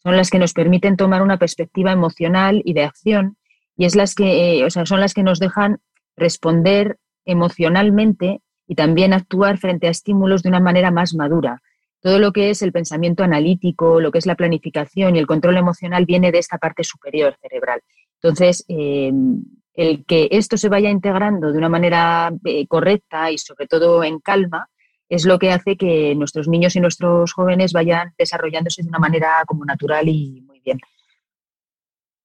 Son 0.01 0.17
las 0.17 0.31
que 0.31 0.39
nos 0.39 0.53
permiten 0.53 0.97
tomar 0.97 1.21
una 1.21 1.37
perspectiva 1.37 1.91
emocional 1.91 2.63
y 2.65 2.73
de 2.73 2.83
acción 2.83 3.37
y 3.77 3.85
es 3.85 3.95
las 3.95 4.15
que, 4.15 4.57
eh, 4.57 4.65
o 4.65 4.71
sea, 4.71 4.87
son 4.87 5.01
las 5.01 5.13
que 5.13 5.21
nos 5.21 5.39
dejan 5.39 5.81
responder 6.17 6.97
emocionalmente 7.25 8.41
y 8.67 8.73
también 8.73 9.13
actuar 9.13 9.59
frente 9.59 9.85
a 9.85 9.91
estímulos 9.91 10.41
de 10.41 10.49
una 10.49 10.59
manera 10.59 10.89
más 10.89 11.13
madura. 11.13 11.61
Todo 12.01 12.17
lo 12.17 12.31
que 12.33 12.49
es 12.49 12.63
el 12.63 12.71
pensamiento 12.71 13.23
analítico, 13.23 14.01
lo 14.01 14.11
que 14.11 14.17
es 14.17 14.25
la 14.25 14.35
planificación 14.35 15.15
y 15.15 15.19
el 15.19 15.27
control 15.27 15.57
emocional 15.57 16.07
viene 16.07 16.31
de 16.31 16.39
esta 16.39 16.57
parte 16.57 16.83
superior 16.83 17.37
cerebral. 17.39 17.81
Entonces, 18.19 18.65
eh, 18.67 19.11
el 19.79 20.03
que 20.05 20.27
esto 20.31 20.57
se 20.57 20.67
vaya 20.67 20.89
integrando 20.89 21.53
de 21.53 21.57
una 21.57 21.69
manera 21.69 22.33
eh, 22.43 22.67
correcta 22.67 23.31
y 23.31 23.37
sobre 23.37 23.65
todo 23.65 24.03
en 24.03 24.19
calma 24.19 24.69
es 25.07 25.25
lo 25.25 25.39
que 25.39 25.51
hace 25.51 25.77
que 25.77 26.13
nuestros 26.15 26.49
niños 26.49 26.75
y 26.75 26.81
nuestros 26.81 27.31
jóvenes 27.31 27.71
vayan 27.71 28.13
desarrollándose 28.17 28.83
de 28.83 28.89
una 28.89 28.99
manera 28.99 29.43
como 29.47 29.63
natural 29.63 30.07
y 30.09 30.41
muy 30.41 30.59
bien. 30.59 30.79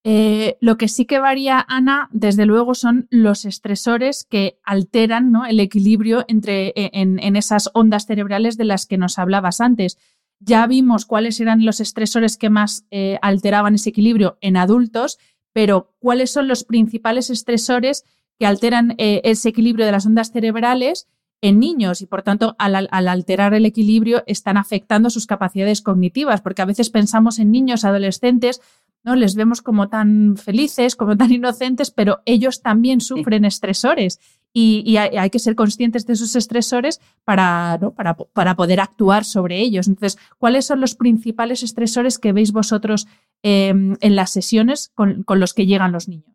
Eh, 0.07 0.59
lo 0.61 0.77
que 0.77 0.89
sí 0.89 1.07
que 1.07 1.19
varía, 1.19 1.65
Ana, 1.67 2.11
desde 2.13 2.45
luego, 2.45 2.75
son 2.75 3.07
los 3.09 3.47
estresores 3.47 4.27
que 4.29 4.59
alteran 4.65 5.33
el 5.49 5.61
equilibrio 5.61 6.27
entre, 6.29 6.75
e, 6.77 6.91
en, 6.93 7.37
esas 7.37 7.71
ondas 7.73 8.05
cerebrales 8.05 8.59
de 8.59 8.65
las 8.65 8.85
que 8.85 8.99
nos 8.99 9.19
hablabas 9.19 9.63
antes. 9.63 9.97
Ya 10.41 10.67
vimos 10.67 11.07
cuáles 11.07 11.41
eran 11.41 11.65
los 11.65 11.81
estresores 11.81 12.37
que 12.37 12.51
más 12.51 12.85
eh, 12.91 13.19
alteraban 13.23 13.77
ese 13.77 13.91
equilibrio 13.91 14.37
en 14.43 14.59
adultos, 14.59 15.19
pero 15.55 15.95
¿cuáles 16.01 16.31
son 16.31 16.49
los 16.49 16.65
principales 16.65 17.31
estresores 17.31 18.05
que 18.39 18.45
alteran 18.45 18.95
eh, 18.99 19.23
ese 19.25 19.49
equilibrio 19.49 19.87
de 19.87 19.93
las 19.93 20.05
ondas 20.05 20.33
cerebrales 20.33 21.09
en 21.41 21.61
niños 21.61 22.03
y 22.03 22.07
por 22.07 22.23
tanto 22.23 22.57
al, 22.59 22.89
al, 22.91 23.09
alterar 23.09 23.55
el 23.55 23.65
equilibrio 23.65 24.25
están 24.27 24.57
afectando 24.57 25.11
sus 25.11 25.27
capacidades 25.27 25.81
cognitivas, 25.81 26.43
porque 26.43 26.63
a 26.63 26.67
veces 26.67 26.91
pensamos 26.91 27.39
en 27.39 27.53
niños, 27.53 27.85
adolescentes, 27.85 28.61
¿no? 29.05 29.15
Les 29.15 29.35
vemos 29.35 29.63
como 29.63 29.89
tan 29.89 30.37
felices, 30.37 30.97
como 30.97 31.17
tan 31.17 31.31
inocentes, 31.31 31.91
pero 31.91 32.21
ellos 32.25 32.63
también 32.63 33.01
sufren 33.01 33.45
estresores 33.45 34.19
y, 34.57 34.97
hay, 34.97 35.31
que 35.31 35.41
ser 35.41 35.57
conscientes 35.57 36.07
de 36.07 36.13
esos 36.13 36.37
estresores 36.37 37.01
para, 37.25 37.79
para, 37.97 38.15
para, 38.15 38.55
poder 38.55 38.81
actuar 38.81 39.25
sobre 39.25 39.61
ellos. 39.61 39.89
Entonces, 39.89 40.17
¿cuáles 40.39 40.65
son 40.65 40.81
los 40.81 40.95
principales 40.95 41.65
estresores 41.65 42.21
que 42.21 42.33
veis 42.33 42.53
vosotros 42.53 43.09
em, 43.45 43.97
en 44.01 44.17
las 44.17 44.33
sesiones 44.33 44.91
con, 44.95 45.23
con, 45.23 45.39
los 45.39 45.55
que 45.55 45.67
llegan 45.67 45.93
los 45.93 46.09
niños? 46.09 46.35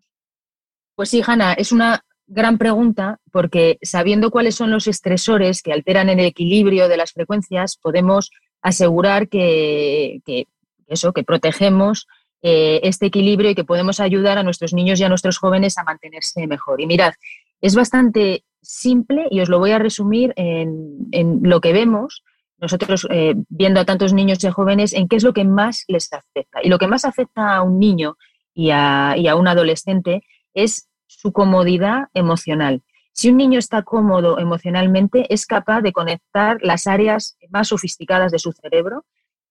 Pues 0.96 1.10
sí, 1.10 1.22
Hanna, 1.26 1.54
es 1.54 1.74
una 1.74 2.06
gran 2.28 2.58
pregunta 2.58 3.20
porque 3.32 3.78
sabiendo 3.82 4.32
cuáles 4.32 4.56
son 4.56 4.72
los 4.72 4.88
estresores 4.88 5.62
que 5.62 5.74
alteran 5.74 6.08
el 6.08 6.20
equilibrio 6.20 6.88
de 6.88 6.96
las 6.96 7.12
frecuencias, 7.12 7.76
podemos 7.76 8.32
asegurar 8.62 9.28
que, 9.28 10.22
que 10.26 10.46
eso, 10.88 11.12
que 11.12 11.24
protegemos 11.24 12.08
eh, 12.42 12.80
este 12.84 13.08
equilibrio 13.08 13.52
y 13.52 13.56
que 13.56 13.66
podemos 13.66 14.00
ayudar 14.00 14.38
a 14.38 14.44
nuestros 14.44 14.74
niños 14.74 15.00
y 15.00 15.04
a 15.04 15.10
nuestros 15.10 15.38
jóvenes 15.38 15.78
a 15.78 15.84
mantenerse 15.84 16.48
mejor. 16.48 16.80
Y 16.80 16.88
mirad, 16.88 17.14
es 17.60 17.76
bastante 17.76 18.46
simple 18.62 19.28
y 19.30 19.42
os 19.42 19.50
lo 19.50 19.60
voy 19.60 19.72
a 19.72 19.80
resumir 19.80 20.34
en, 20.38 21.10
lo 21.44 21.60
que 21.60 21.74
vemos 21.74 22.24
nosotros 22.62 23.08
eh, 23.10 23.36
viendo 23.50 23.80
a 23.80 23.86
tantos 23.86 24.14
niños 24.14 24.44
y 24.44 24.50
jóvenes 24.50 24.94
en 24.94 25.08
qué 25.08 25.16
es 25.16 25.24
lo 25.24 25.34
que 25.34 25.46
más 25.46 25.86
les 25.88 26.12
afecta. 26.12 26.60
Y 26.64 26.70
lo 26.70 26.78
que 26.78 26.88
más 26.88 27.06
afecta 27.06 27.56
a 27.56 27.62
un 27.62 27.80
niño 27.80 28.18
y 28.54 28.72
a, 28.72 29.16
y 29.18 29.28
a 29.28 29.36
un 29.36 29.48
adolescente 29.48 30.24
es 30.54 30.90
su 31.08 31.32
comodidad 31.32 32.08
emocional. 32.14 32.84
Si 33.14 33.30
un 33.30 33.38
niño 33.38 33.60
está 33.60 33.84
cómodo 33.84 34.40
emocionalmente, 34.40 35.34
es 35.34 35.46
capaz 35.46 35.82
de 35.82 35.92
conectar 35.92 36.58
las 36.62 36.88
áreas 36.88 37.38
más 37.50 37.70
sofisticadas 37.70 38.32
de 38.32 38.40
su 38.40 38.52
cerebro 38.54 39.06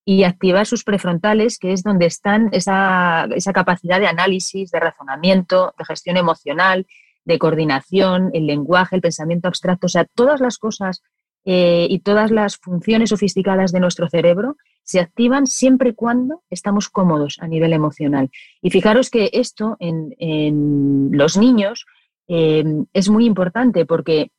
y 0.05 0.25
activar 0.25 0.65
sus 0.65 0.85
prefrontales, 0.85 1.59
que 1.59 1.73
es 1.73 1.83
donde 1.83 2.07
están 2.07 2.49
esa, 2.53 3.27
esa, 3.35 3.53
capacidad 3.53 4.01
de 4.01 4.07
análisis, 4.07 4.71
de 4.71 4.81
razonamiento, 4.81 5.75
de 5.77 5.85
gestión 5.85 6.17
emocional, 6.17 6.87
de 7.27 7.39
coordinación, 7.39 8.31
el 8.33 8.47
lenguaje, 8.47 8.97
el 8.97 9.03
pensamiento 9.03 9.49
abstracto, 9.49 9.85
o 9.85 9.91
sea, 9.91 10.07
todas 10.07 10.41
las 10.41 10.57
cosas 10.57 11.03
eh, 11.45 11.87
y 11.89 12.01
todas 12.01 12.31
las 12.31 12.57
funciones 12.57 13.11
sofisticadas 13.11 13.73
de 13.73 13.81
nuestro 13.81 14.09
cerebro 14.09 14.57
se 14.83 15.01
activan 15.01 15.47
siempre 15.47 15.91
y 15.91 15.95
cuando 15.95 16.43
estamos 16.51 16.89
cómodos 16.89 17.39
a 17.41 17.49
nivel 17.49 17.73
emocional. 17.73 18.31
Y 18.61 18.71
fijaros 18.71 19.11
que 19.11 19.31
esto 19.33 19.77
en, 19.81 21.11
los 21.13 21.37
niños 21.37 21.87
eh, 22.27 22.65
es 22.93 23.09
muy 23.09 23.25
importante 23.25 23.87
porque 23.87 24.31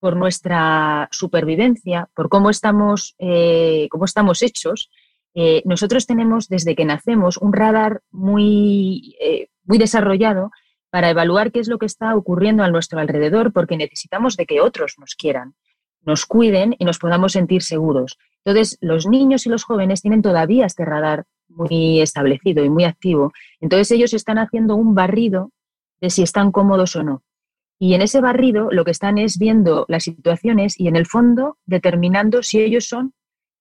por 0.00 0.16
nuestra 0.16 1.08
supervivencia, 1.12 2.10
por 2.14 2.28
cómo 2.28 2.50
estamos, 2.50 3.14
eh, 3.18 3.88
cómo 3.90 4.04
estamos 4.04 4.42
hechos, 4.42 4.90
nosotros 5.64 6.06
tenemos 6.06 6.46
desde 6.46 6.76
que 6.76 6.84
nacemos 6.84 7.38
un 7.38 7.52
radar 7.52 8.02
muy, 8.12 9.16
muy 9.64 9.78
desarrollado 9.78 10.52
para 10.90 11.10
evaluar 11.10 11.50
qué 11.50 11.58
es 11.58 11.66
lo 11.66 11.78
que 11.78 11.86
está 11.86 12.14
ocurriendo 12.14 12.62
a 12.62 12.70
nuestro 12.70 13.00
alrededor, 13.00 13.52
porque 13.52 13.76
necesitamos 13.76 14.36
de 14.36 14.46
que 14.46 14.60
otros 14.60 14.94
nos 14.96 15.16
quieran, 15.16 15.56
nos 16.06 16.26
cuiden 16.26 16.76
y 16.78 16.84
nos 16.84 16.98
podamos 16.98 17.32
sentir 17.32 17.62
seguros. 17.62 18.18
Entonces, 18.44 18.78
los 18.80 19.06
niños 19.06 19.46
y 19.46 19.48
los 19.48 19.64
jóvenes 19.64 20.02
tienen 20.02 20.22
todavía 20.22 20.66
este 20.66 20.84
radar 20.84 21.24
muy 21.48 22.00
establecido 22.00 22.64
y 22.64 22.70
muy 22.70 22.84
activo. 22.84 23.32
Entonces, 23.60 23.90
ellos 23.90 24.12
están 24.12 24.38
haciendo 24.38 24.76
un 24.76 24.94
barrido 24.94 25.50
de 26.00 26.10
si 26.10 26.22
están 26.22 26.52
cómodos 26.52 26.96
o 26.96 27.02
no. 27.02 27.22
Y 27.78 27.94
en 27.94 28.02
ese 28.02 28.20
barrido 28.20 28.68
lo 28.70 28.84
que 28.84 28.92
están 28.92 29.18
es 29.18 29.38
viendo 29.38 29.84
las 29.88 30.04
situaciones 30.04 30.78
y 30.78 30.88
en 30.88 30.96
el 30.96 31.06
fondo 31.06 31.58
determinando 31.66 32.42
si 32.42 32.60
ellos 32.60 32.86
son, 32.86 33.12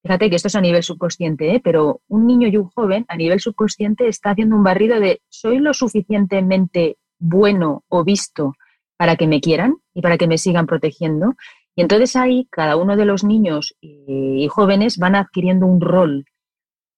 fíjate 0.03 0.29
que 0.29 0.35
esto 0.35 0.49
es 0.49 0.55
a 0.55 0.61
nivel 0.61 0.83
subconsciente, 0.83 1.55
¿eh? 1.55 1.61
pero 1.63 2.01
un 2.07 2.27
niño 2.27 2.47
y 2.47 2.57
un 2.57 2.69
joven 2.69 3.05
a 3.07 3.17
nivel 3.17 3.39
subconsciente 3.39 4.07
está 4.07 4.31
haciendo 4.31 4.55
un 4.55 4.63
barrido 4.63 4.99
de 4.99 5.21
soy 5.29 5.59
lo 5.59 5.73
suficientemente 5.73 6.97
bueno 7.19 7.83
o 7.87 8.03
visto 8.03 8.53
para 8.97 9.15
que 9.15 9.27
me 9.27 9.41
quieran 9.41 9.77
y 9.93 10.01
para 10.01 10.17
que 10.17 10.27
me 10.27 10.37
sigan 10.37 10.67
protegiendo. 10.67 11.35
Y 11.75 11.81
entonces 11.81 12.15
ahí 12.15 12.47
cada 12.51 12.75
uno 12.75 12.95
de 12.95 13.05
los 13.05 13.23
niños 13.23 13.75
y 13.81 14.47
jóvenes 14.49 14.97
van 14.97 15.15
adquiriendo 15.15 15.65
un 15.65 15.81
rol, 15.81 16.25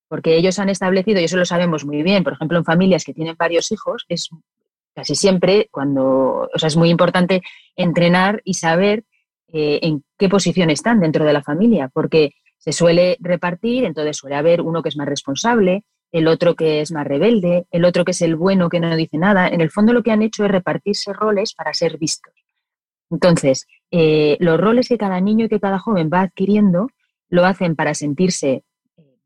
porque 0.08 0.36
ellos 0.36 0.60
han 0.60 0.70
establecido, 0.70 1.20
y 1.20 1.24
eso 1.24 1.38
lo 1.38 1.46
sabemos 1.46 1.86
muy 1.86 2.04
bien, 2.04 2.24
por 2.24 2.34
ejemplo, 2.34 2.58
en 2.58 2.66
familias 2.66 3.04
que 3.04 3.14
tienen 3.14 3.36
varios 3.38 3.72
hijos, 3.72 4.06
es 4.10 4.30
casi 4.94 5.16
siempre 5.16 5.68
cuando, 5.72 6.50
o 6.54 6.60
sea, 6.60 6.68
es 6.68 6.78
muy 6.78 6.90
importante 6.90 7.42
entrenar 7.76 8.42
y 8.46 8.56
saber 8.56 9.04
eh, 9.52 9.80
en 9.82 10.04
qué 10.18 10.30
posición 10.30 10.70
están 10.70 11.00
dentro 11.00 11.26
de 11.26 11.34
la 11.34 11.44
familia, 11.44 11.90
porque 11.94 12.32
se 12.58 12.72
suele 12.72 13.18
repartir, 13.20 13.86
entonces 13.86 14.18
suele 14.18 14.36
haber 14.36 14.62
uno 14.62 14.82
que 14.82 14.90
es 14.90 14.98
más 14.98 15.08
responsable, 15.08 15.84
el 16.12 16.28
otro 16.28 16.56
que 16.56 16.82
es 16.82 16.92
más 16.92 17.06
rebelde, 17.06 17.66
el 17.72 17.84
otro 17.84 18.06
que 18.06 18.12
es 18.12 18.22
el 18.22 18.36
bueno 18.36 18.70
que 18.70 18.80
no 18.80 18.96
dice 18.96 19.18
nada. 19.18 19.50
En 19.50 19.60
el 19.60 19.70
fondo 19.70 19.92
lo 19.92 20.02
que 20.02 20.12
han 20.12 20.22
hecho 20.22 20.46
es 20.46 20.52
repartirse 20.52 21.12
roles 21.12 21.54
para 21.54 21.74
ser 21.74 21.98
vistos. 21.98 22.34
Entonces, 23.10 23.68
eh, 23.92 24.38
los 24.40 24.60
roles 24.60 24.88
que 24.88 24.98
cada 24.98 25.20
niño 25.22 25.46
y 25.46 25.50
que 25.50 25.60
cada 25.60 25.80
joven 25.80 26.10
va 26.12 26.22
adquiriendo 26.22 26.90
lo 27.30 27.46
hacen 27.46 27.76
para 27.76 27.94
sentirse 27.94 28.64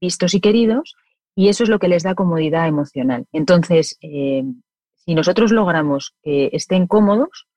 vistos 0.01 0.33
y 0.33 0.41
queridos 0.41 0.95
y 1.35 1.47
eso 1.47 1.63
es 1.63 1.69
lo 1.69 1.79
que 1.79 1.87
les 1.87 2.03
da 2.03 2.15
comodidad 2.15 2.67
emocional. 2.67 3.25
Entonces, 3.31 3.97
eh, 4.01 4.43
si 4.95 5.15
nosotros 5.15 5.51
logramos 5.51 6.13
que 6.21 6.49
estén 6.53 6.87
cómodos, 6.87 7.47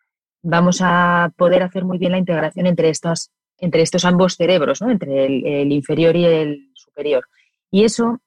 vamos 0.43 0.81
a 0.83 1.33
poder 1.37 1.63
hacer 1.63 1.85
muy 1.85 1.99
bien 1.99 2.13
la 2.13 2.19
integración 2.19 2.67
entre 2.67 2.91
estos, 2.91 3.31
entre 3.59 3.83
estos 3.83 4.05
ambos 4.05 4.37
cerebros, 4.37 4.81
¿no? 4.83 4.91
entre 4.91 5.27
el, 5.27 5.73
inferior 5.73 6.17
y 6.17 6.25
el 6.25 6.71
superior. 6.75 7.25
Y 7.71 7.85
eso 7.85 8.21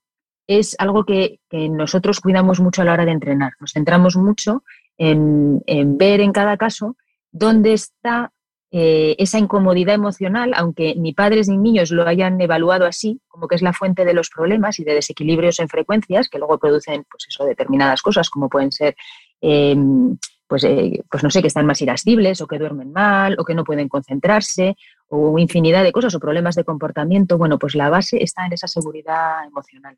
es 0.48 0.76
algo 0.78 1.06
que, 1.06 1.40
nosotros 1.52 2.20
cuidamos 2.20 2.60
mucho 2.60 2.82
a 2.82 2.86
la 2.86 2.94
hora 2.94 3.06
de 3.06 3.12
entrenar. 3.12 3.54
Nos 3.60 3.72
centramos 3.72 4.18
mucho 4.18 4.64
en 4.98 5.64
ver 5.98 6.22
en 6.22 6.32
cada 6.32 6.58
caso 6.58 6.96
dónde 7.36 7.74
está 7.74 8.32
eh, 8.72 9.16
esa 9.20 9.38
incomodidad 9.38 9.94
emocional, 9.94 10.54
aunque 10.56 10.96
ni 10.96 11.14
padres 11.14 11.48
ni 11.48 11.58
niños 11.58 11.92
lo 11.92 12.08
hayan 12.08 12.40
evaluado 12.40 12.86
así, 12.86 13.20
como 13.28 13.48
que 13.48 13.56
es 13.56 13.62
la 13.62 13.74
fuente 13.74 14.06
de 14.06 14.14
los 14.14 14.30
problemas 14.30 14.80
y 14.80 14.84
de 14.84 14.94
desequilibrios 14.94 15.60
en 15.60 15.70
frecuencias 15.70 16.30
que 16.30 16.40
luego 16.40 16.58
producen 16.58 17.06
pues 17.10 17.26
eso, 17.28 17.46
determinadas 17.46 18.02
cosas, 18.02 18.30
como 18.30 18.50
pueden 18.50 18.72
ser, 18.72 18.96
em, 19.42 20.18
pues, 20.48 20.64
eh, 20.64 21.04
pues 21.10 21.24
no 21.24 21.30
sé, 21.30 21.42
que 21.42 21.48
están 21.48 21.66
más 21.66 21.82
irascibles 21.82 22.40
o 22.42 22.48
que 22.48 22.58
duermen 22.58 22.92
mal 22.92 23.36
o 23.38 23.44
que 23.44 23.56
no 23.56 23.64
pueden 23.64 23.90
concentrarse 23.90 24.76
o 25.10 25.38
infinidad 25.38 25.84
de 25.84 25.92
cosas 25.92 26.16
o 26.16 26.20
problemas 26.20 26.56
de 26.56 26.64
comportamiento. 26.64 27.38
Bueno, 27.38 27.60
pues 27.60 27.76
la 27.76 27.90
base 27.90 28.24
está 28.24 28.46
en 28.46 28.54
esa 28.54 28.68
seguridad 28.68 29.46
emocional. 29.46 29.98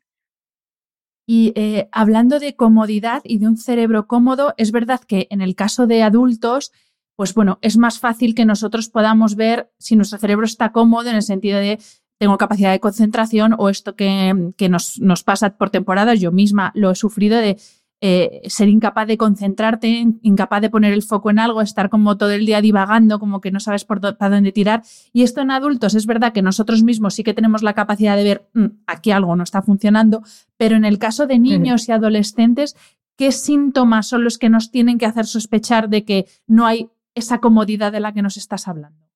Y 1.30 1.52
eh, 1.56 1.90
hablando 1.92 2.40
de 2.40 2.56
comodidad 2.56 3.20
y 3.22 3.38
de 3.38 3.48
un 3.48 3.58
cerebro 3.58 4.06
cómodo, 4.06 4.54
es 4.56 4.72
verdad 4.72 5.00
que 5.00 5.26
en 5.30 5.42
el 5.42 5.54
caso 5.54 5.86
de 5.86 6.02
adultos, 6.02 6.72
pues 7.18 7.34
bueno, 7.34 7.58
es 7.62 7.76
más 7.76 7.98
fácil 7.98 8.36
que 8.36 8.44
nosotros 8.44 8.90
podamos 8.90 9.34
ver 9.34 9.72
si 9.76 9.96
nuestro 9.96 10.20
cerebro 10.20 10.46
está 10.46 10.70
cómodo 10.70 11.10
en 11.10 11.16
el 11.16 11.22
sentido 11.22 11.58
de 11.58 11.80
tengo 12.16 12.38
capacidad 12.38 12.70
de 12.70 12.78
concentración 12.78 13.56
o 13.58 13.68
esto 13.70 13.96
que, 13.96 14.52
nos, 14.70 15.00
nos, 15.00 15.24
pasa 15.24 15.56
por 15.56 15.70
temporadas, 15.70 16.20
yo 16.20 16.30
misma 16.30 16.70
lo 16.76 16.92
he 16.92 16.94
sufrido 16.94 17.36
de 17.38 17.58
eh, 18.00 18.42
ser 18.46 18.68
incapaz 18.68 19.08
de 19.08 19.18
concentrarte, 19.18 20.06
incapaz 20.22 20.60
de 20.60 20.70
poner 20.70 20.92
el 20.92 21.02
foco 21.02 21.30
en 21.30 21.40
algo, 21.40 21.60
estar 21.60 21.90
como 21.90 22.16
todo 22.16 22.30
el 22.30 22.46
día 22.46 22.60
divagando, 22.60 23.18
como 23.18 23.40
que 23.40 23.50
no 23.50 23.58
sabes 23.58 23.84
por 23.84 24.00
para 24.16 24.36
dónde 24.36 24.52
tirar. 24.52 24.84
Y 25.12 25.24
esto 25.24 25.40
en 25.40 25.50
adultos 25.50 25.96
es 25.96 26.06
verdad 26.06 26.32
que 26.32 26.40
nosotros 26.40 26.84
mismos 26.84 27.14
sí 27.14 27.24
que 27.24 27.34
tenemos 27.34 27.64
la 27.64 27.74
capacidad 27.74 28.16
de 28.16 28.22
ver 28.22 28.48
mm, 28.54 28.66
aquí 28.86 29.10
algo 29.10 29.34
no 29.34 29.42
está 29.42 29.60
funcionando, 29.60 30.22
pero 30.56 30.76
en 30.76 30.84
el 30.84 31.00
caso 31.00 31.26
de 31.26 31.40
niños 31.40 31.88
y 31.88 31.92
adolescentes, 31.92 32.76
¿qué 33.16 33.32
síntomas 33.32 34.06
son 34.06 34.22
los 34.22 34.38
que 34.38 34.50
nos 34.50 34.70
tienen 34.70 34.98
que 34.98 35.06
hacer 35.06 35.26
sospechar 35.26 35.88
de 35.88 36.04
que 36.04 36.26
no 36.46 36.64
hay 36.64 36.90
esa 37.18 37.38
comodidad 37.38 37.92
de 37.92 38.00
la 38.00 38.12
que 38.12 38.22
nos 38.22 38.36
estás 38.36 38.68
hablando? 38.68 39.08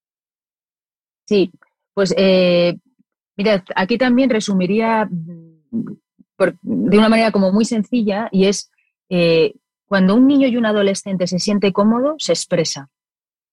Sí, 1.27 1.53
pues 1.95 2.15
eh, 2.17 2.79
aquí 3.75 3.99
también 3.99 4.31
resumiría 4.31 5.09
mm, 5.11 5.97
de 6.63 6.99
una 6.99 7.09
manera 7.09 7.31
como 7.31 7.53
muy 7.53 7.65
sencilla 7.65 8.29
y 8.33 8.47
es 8.47 8.71
eh, 9.09 9.55
cuando 9.87 10.15
un 10.15 10.27
niño 10.27 10.49
y 10.49 10.57
un 10.57 10.67
adolescente 10.67 11.27
se 11.27 11.39
siente 11.39 11.73
cómodo, 11.73 12.17
se 12.19 12.33
expresa. 12.33 12.91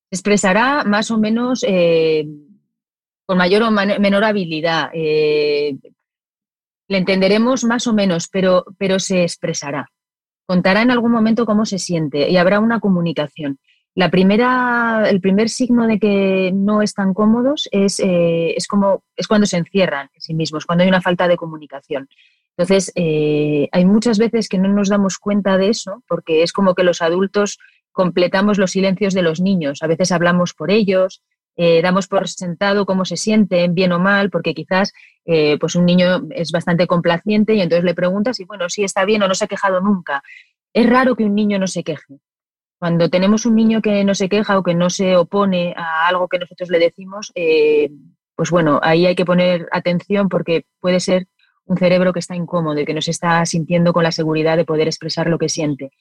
Se 0.10 0.16
expresará 0.16 0.84
más 0.84 1.12
o 1.12 1.18
menos 1.18 1.64
eh, 1.68 2.28
con 3.26 3.38
mayor 3.38 3.64
o 3.64 3.72
menor 3.72 4.24
habilidad. 4.24 4.90
le 4.94 5.78
entenderemos 6.88 7.64
más 7.64 7.86
o 7.86 7.94
menos, 7.94 8.28
pero, 8.28 8.66
pero 8.78 9.00
se 9.00 9.22
expresará. 9.24 9.92
Contará 10.48 10.82
en 10.82 10.90
algún 10.90 11.12
momento 11.12 11.46
cómo 11.46 11.66
se 11.68 11.78
siente 11.78 12.28
y 12.28 12.38
habrá 12.38 12.60
una 12.60 12.80
comunicación. 12.80 13.60
La 13.96 14.12
primera, 14.12 15.10
el 15.10 15.20
primer 15.20 15.50
signo 15.50 15.88
de 15.88 16.00
que 16.00 16.52
no 16.54 16.82
están 16.82 17.14
cómodos 17.14 17.68
es, 17.72 18.00
eh, 18.00 18.54
es, 18.56 18.68
como, 18.68 19.04
es 19.16 19.28
cuando 19.28 19.48
se 19.48 19.58
encierran 19.58 20.10
en 20.14 20.22
sí 20.22 20.34
mismos, 20.34 20.66
cuando 20.66 20.84
hay 20.84 20.90
una 20.90 21.02
falta 21.02 21.28
de 21.28 21.38
comunicación. 21.38 22.08
Entonces, 22.56 22.92
eh, 22.96 23.68
hay 23.72 23.86
muchas 23.86 24.20
veces 24.20 24.48
que 24.48 24.58
no 24.58 24.70
nos 24.70 24.90
damos 24.90 25.18
cuenta 25.18 25.58
de 25.58 25.70
eso 25.70 26.04
porque 26.08 26.44
es 26.44 26.54
como 26.54 26.76
que 26.76 26.84
los 26.84 27.02
adultos 27.02 27.58
completamos 27.92 28.58
los 28.58 28.72
silencios 28.72 29.14
de 29.14 29.22
los 29.22 29.42
niños. 29.42 29.82
A 29.82 29.88
veces 29.88 30.12
hablamos 30.12 30.54
por 30.54 30.70
ellos, 30.70 31.24
eh, 31.56 31.82
damos 31.82 32.08
por 32.08 32.28
sentado 32.28 32.86
cómo 32.86 33.06
se 33.06 33.18
sienten, 33.18 33.74
bien 33.74 33.92
o 33.92 34.00
mal, 34.00 34.30
porque 34.30 34.54
quizás 34.54 34.94
pues 35.60 35.76
un 35.76 35.86
niño 35.86 36.24
es 36.32 36.52
bastante 36.52 36.88
complaciente 36.88 37.54
y 37.54 37.62
entonces 37.62 37.86
le 37.86 37.94
preguntas 37.94 38.40
y 38.40 38.46
bueno, 38.46 38.68
si 38.68 38.84
está 38.84 39.06
bien 39.06 39.22
o 39.22 39.28
no 39.28 39.36
se 39.36 39.46
ha 39.46 39.48
quejado 39.48 39.80
nunca. 39.80 40.24
Es 40.74 40.90
raro 40.90 41.16
que 41.16 41.24
un 41.24 41.36
niño 41.36 41.60
no 41.60 41.68
se 41.68 41.84
queje. 41.84 42.20
Cuando 42.80 43.10
tenemos 43.10 43.46
un 43.46 43.56
niño 43.56 43.82
que 43.82 44.06
no 44.06 44.16
se 44.16 44.30
queja 44.30 44.58
o 44.58 44.64
que 44.64 44.74
no 44.74 44.90
se 44.90 45.18
opone 45.18 45.74
a 45.76 46.08
algo 46.08 46.30
que 46.30 46.40
nosotros 46.40 46.70
le 46.70 46.80
decimos, 46.80 47.34
eh, 47.36 47.92
pues 48.36 48.52
bueno, 48.52 48.80
ahí 48.82 49.06
hay 49.06 49.16
que 49.16 49.26
poner 49.26 49.68
atención 49.74 50.30
porque 50.30 50.66
puede 50.80 51.02
ser 51.02 51.28
un 51.66 51.78
cerebro 51.78 52.14
que 52.14 52.20
está 52.20 52.38
incómodo 52.38 52.80
y 52.80 52.86
que 52.86 52.94
no 52.94 53.02
se 53.02 53.12
está 53.12 53.46
sintiendo 53.46 53.92
con 53.92 54.04
la 54.04 54.14
seguridad 54.14 54.56
de 54.56 54.64
poder 54.64 54.88
expresar 54.88 55.28
lo 55.28 55.38
que 55.38 55.50
siente. 55.50 55.92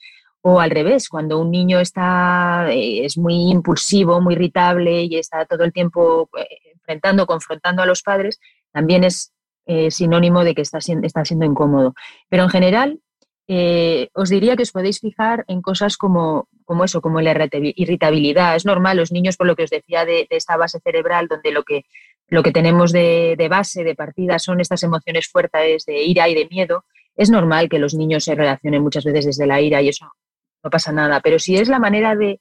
O 0.41 0.61
al 0.61 0.71
revés, 0.71 1.09
cuando 1.09 1.41
un 1.41 1.51
niño 1.51 1.81
está, 1.81 2.69
eh, 2.71 3.05
es 3.05 3.19
muy 3.19 3.51
impulsivo, 3.51 4.21
muy 4.21 4.35
irritable 4.35 5.03
y 5.03 5.17
está 5.17 5.47
todo 5.47 5.65
el 5.65 5.73
tiempo 5.73 6.31
eh, 6.39 6.47
enfrentando, 6.75 7.27
confrontando 7.27 7.83
a 7.83 7.87
los 7.87 8.03
padres, 8.05 8.39
también 8.71 9.03
es 9.03 9.33
sinónimo 9.91 10.45
de 10.45 10.55
que 10.55 10.63
está, 10.63 10.81
siendo 10.81 11.45
incómodo. 11.45 11.95
Pero 12.31 12.45
en 12.45 12.49
general, 12.49 13.01
os 14.15 14.31
diría 14.31 14.57
que 14.57 14.63
os 14.63 14.73
podéis 14.73 14.99
fijar 14.99 15.45
en 15.47 15.61
cosas 15.61 15.99
como, 15.99 16.49
como 16.69 16.85
eso, 16.85 17.01
como 17.01 17.23
la 17.23 17.33
irritabilidad. 17.33 18.55
Es 18.55 18.67
normal, 18.67 18.99
los 18.99 19.11
niños, 19.11 19.39
por 19.39 19.47
lo 19.47 19.57
que 19.57 19.63
os 19.63 19.71
decía 19.71 20.05
de, 20.05 20.27
esta 20.29 20.59
base 20.59 20.79
cerebral, 20.81 21.27
donde 21.27 21.51
lo 21.51 21.65
que, 21.65 21.87
lo 22.29 22.43
que 22.43 22.53
tenemos 22.53 22.93
de, 22.93 23.47
base, 23.49 23.85
de 23.85 23.95
partida, 23.95 24.39
son 24.39 24.61
estas 24.61 24.83
emociones 24.83 25.29
fuertes 25.29 25.87
de 25.87 26.03
ira 26.03 26.29
y 26.29 26.35
de 26.35 26.47
miedo, 26.51 26.85
es 27.17 27.31
normal 27.31 27.71
que 27.71 27.79
los 27.79 27.95
niños 27.95 28.25
se 28.25 28.35
relacionen 28.35 28.83
muchas 28.83 29.03
veces 29.03 29.25
desde 29.25 29.47
la 29.47 29.63
ira 29.63 29.81
y 29.81 29.89
eso 29.89 30.13
no 30.63 30.69
pasa 30.69 30.93
nada. 30.93 31.21
Pero 31.21 31.39
si 31.39 31.57
es 31.57 31.71
la 31.71 31.79
manera 31.79 32.15
de, 32.15 32.39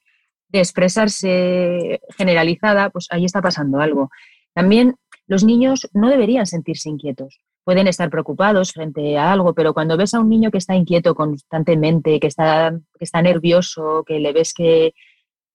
de 0.49 0.59
expresarse 0.59 2.01
generalizada, 2.17 2.89
pues 2.89 3.07
ahí 3.09 3.23
está 3.23 3.41
pasando 3.41 3.79
algo. 3.79 4.09
También 4.53 4.97
los 5.25 5.45
niños 5.45 5.89
no 5.93 6.09
deberían 6.09 6.45
sentirse 6.45 6.89
inquietos 6.89 7.39
pueden 7.67 7.87
estar 7.87 8.09
preocupados 8.09 8.71
frente 8.71 9.17
a 9.17 9.29
algo, 9.29 9.53
pero 9.53 9.73
cuando 9.73 9.97
ves 9.97 10.13
a 10.13 10.21
un 10.21 10.29
niño 10.29 10.51
que 10.51 10.57
está 10.57 10.73
inquieto 10.73 11.13
constantemente, 11.13 12.17
que 12.17 12.27
está, 12.27 12.71
que 12.97 13.03
está 13.03 13.21
nervioso, 13.21 14.05
que 14.07 14.19
le 14.19 14.31
ves 14.31 14.53
que, 14.53 14.93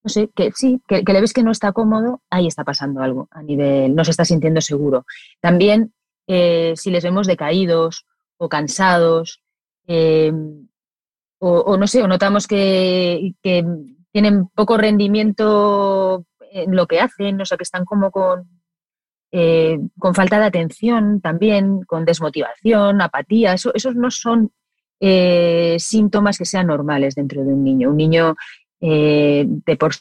no 0.04 0.10
sé, 0.10 0.28
que 0.36 0.52
sí, 0.54 0.78
que, 0.86 1.02
le 1.02 1.20
ves 1.22 1.32
que 1.32 1.42
no 1.42 1.50
está 1.50 1.72
cómodo, 1.72 2.20
ahí 2.28 2.46
está 2.46 2.64
pasando 2.64 3.00
algo 3.00 3.28
a 3.30 3.42
nivel, 3.42 3.94
no 3.94 4.04
se 4.04 4.10
está 4.10 4.26
sintiendo 4.26 4.60
seguro. 4.60 5.06
También 5.40 5.94
eh, 6.26 6.74
si 6.76 6.90
les 6.90 7.02
vemos 7.02 7.26
decaídos 7.26 8.04
o 8.36 8.46
cansados, 8.46 9.40
em, 9.86 10.68
o, 11.38 11.78
no 11.78 11.86
sé, 11.86 12.02
o 12.02 12.08
notamos 12.08 12.46
que, 12.46 13.32
que 13.42 13.64
tienen 14.12 14.48
poco 14.48 14.76
rendimiento 14.76 16.26
en 16.50 16.76
lo 16.76 16.86
que 16.86 17.00
hacen, 17.00 17.40
o 17.40 17.46
sea, 17.46 17.56
que 17.56 17.64
están 17.64 17.86
como 17.86 18.10
con 18.10 18.61
eh, 19.34 19.78
con 19.98 20.14
falta 20.14 20.38
de 20.38 20.44
atención 20.44 21.22
también, 21.22 21.82
con 21.84 22.04
desmotivación, 22.04 23.00
apatía. 23.00 23.54
Eso, 23.54 23.72
esos 23.74 23.96
no 23.96 24.10
son 24.10 24.52
eh, 25.00 25.76
síntomas 25.78 26.36
que 26.36 26.44
sean 26.44 26.66
normales 26.66 27.14
dentro 27.14 27.42
de 27.42 27.54
un 27.54 27.64
niño. 27.64 27.88
Un 27.88 27.96
niño 27.96 28.36
eh, 28.80 29.46
de 29.46 29.76
por 29.76 29.94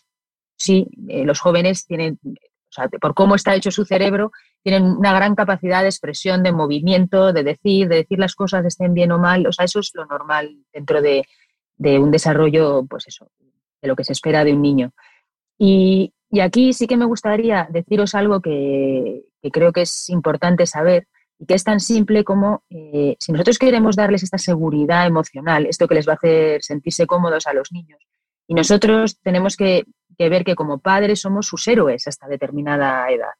sí, 0.57 0.85
los 1.07 1.39
jóvenes 1.39 1.85
tienen, 1.87 2.19
o 2.23 2.71
sea, 2.71 2.89
por 2.89 3.13
cómo 3.13 3.35
está 3.35 3.55
hecho 3.55 3.71
su 3.71 3.85
cerebro, 3.85 4.31
tienen 4.63 4.83
una 4.83 5.13
gran 5.13 5.33
capacidad 5.33 5.81
de 5.81 5.87
expresión, 5.87 6.43
de 6.43 6.51
movimiento, 6.51 7.31
de 7.31 7.43
decir, 7.43 7.87
de 7.87 7.95
decir 7.95 8.19
las 8.19 8.35
cosas 8.35 8.65
estén 8.65 8.93
bien 8.93 9.13
o 9.13 9.17
mal. 9.17 9.47
O 9.47 9.53
sea, 9.53 9.63
eso 9.63 9.79
es 9.79 9.91
lo 9.93 10.05
normal 10.05 10.57
dentro 10.73 11.01
de, 11.01 11.25
de 11.77 11.99
un 11.99 12.11
desarrollo, 12.11 12.85
pues 12.87 13.07
eso, 13.07 13.31
de 13.81 13.87
lo 13.87 13.95
que 13.95 14.03
se 14.03 14.11
espera 14.11 14.43
de 14.43 14.53
un 14.53 14.61
niño. 14.61 14.91
Y, 15.57 16.13
y 16.31 16.39
aquí 16.39 16.73
sí 16.73 16.87
que 16.87 16.97
me 16.97 17.05
gustaría 17.05 17.67
deciros 17.69 18.15
algo 18.15 18.39
que, 18.39 19.23
creo 19.51 19.73
que 19.73 19.81
es 19.81 20.09
importante 20.09 20.65
saber 20.65 21.07
y 21.37 21.45
que 21.45 21.55
es 21.55 21.63
tan 21.63 21.79
simple 21.79 22.23
como 22.23 22.63
eh, 22.69 23.15
si 23.19 23.31
nosotros 23.31 23.59
queremos 23.59 23.95
darles 23.95 24.23
esta 24.23 24.37
seguridad 24.37 25.05
emocional, 25.05 25.65
esto 25.65 25.87
que 25.87 25.95
les 25.95 26.07
va 26.07 26.13
a 26.13 26.15
hacer 26.15 26.63
sentirse 26.63 27.05
cómodos 27.05 27.47
a 27.47 27.53
los 27.53 27.71
niños, 27.71 27.99
y 28.47 28.53
nosotros 28.53 29.17
tenemos 29.21 29.55
que, 29.55 29.85
ver 30.17 30.43
que 30.43 30.55
como 30.55 30.79
padres 30.79 31.21
somos 31.21 31.47
sus 31.47 31.67
héroes 31.67 32.05
hasta 32.05 32.27
determinada 32.27 33.09
edad, 33.09 33.33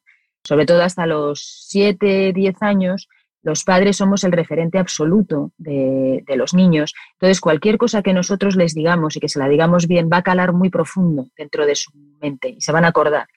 sobre 0.43 0.65
todo 0.65 0.82
hasta 0.82 1.06
los 1.06 1.65
7, 1.67 2.34
10 2.34 2.62
años, 2.62 3.08
los 3.43 3.63
padres 3.63 3.97
somos 3.97 4.23
el 4.23 4.32
referente 4.32 4.77
absoluto 4.77 5.51
de, 5.58 6.23
los 6.36 6.54
niños. 6.54 6.93
Entonces, 7.13 7.41
cualquier 7.41 7.77
cosa 7.77 8.01
que 8.01 8.13
nosotros 8.13 8.56
les 8.56 8.73
digamos 8.73 9.15
y 9.15 9.19
que 9.19 9.30
se 9.30 9.39
la 9.39 9.47
digamos 9.47 9.88
bien 9.88 10.10
va 10.12 10.17
a 10.17 10.23
calar 10.23 10.54
muy 10.54 10.69
profundo 10.69 11.27
dentro 11.38 11.65
de 11.65 11.75
su 11.75 11.91
mente 12.21 12.49
y 12.49 12.62
se 12.62 12.71
van 12.71 12.86
a 12.86 12.89
acordar. 12.89 13.27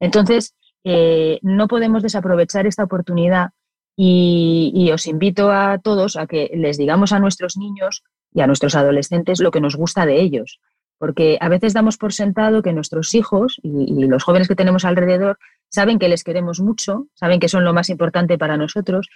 Entonces, 0.00 0.54
eh, 0.84 1.38
no 1.42 1.66
podemos 1.68 2.02
desaprovechar 2.02 2.66
esta 2.66 2.84
oportunidad 2.84 3.50
y, 3.96 4.70
y, 4.74 4.92
os 4.92 5.06
invito 5.08 5.50
a 5.50 5.78
todos 5.78 6.16
a 6.16 6.28
que 6.28 6.50
les 6.54 6.78
digamos 6.78 7.12
a 7.12 7.18
nuestros 7.18 7.56
niños 7.56 8.04
y 8.32 8.40
a 8.40 8.46
nuestros 8.46 8.76
adolescentes 8.76 9.40
lo 9.40 9.50
que 9.50 9.60
nos 9.60 9.74
gusta 9.74 10.06
de 10.06 10.20
ellos. 10.20 10.60
Porque 10.98 11.38
a 11.40 11.48
veces 11.48 11.74
damos 11.74 11.96
por 11.96 12.12
sentado 12.12 12.62
que 12.62 12.72
nuestros 12.72 13.14
hijos 13.14 13.60
y, 13.62 14.06
los 14.06 14.24
jóvenes 14.24 14.48
que 14.48 14.56
tenemos 14.56 14.84
alrededor 14.84 15.38
saben 15.68 15.98
que 15.98 16.08
les 16.08 16.24
queremos 16.24 16.60
mucho, 16.60 17.06
saben 17.14 17.40
que 17.40 17.48
son 17.48 17.64
lo 17.64 17.72
más 17.72 17.88
importante 17.88 18.38
para 18.38 18.56
nosotros, 18.56 19.08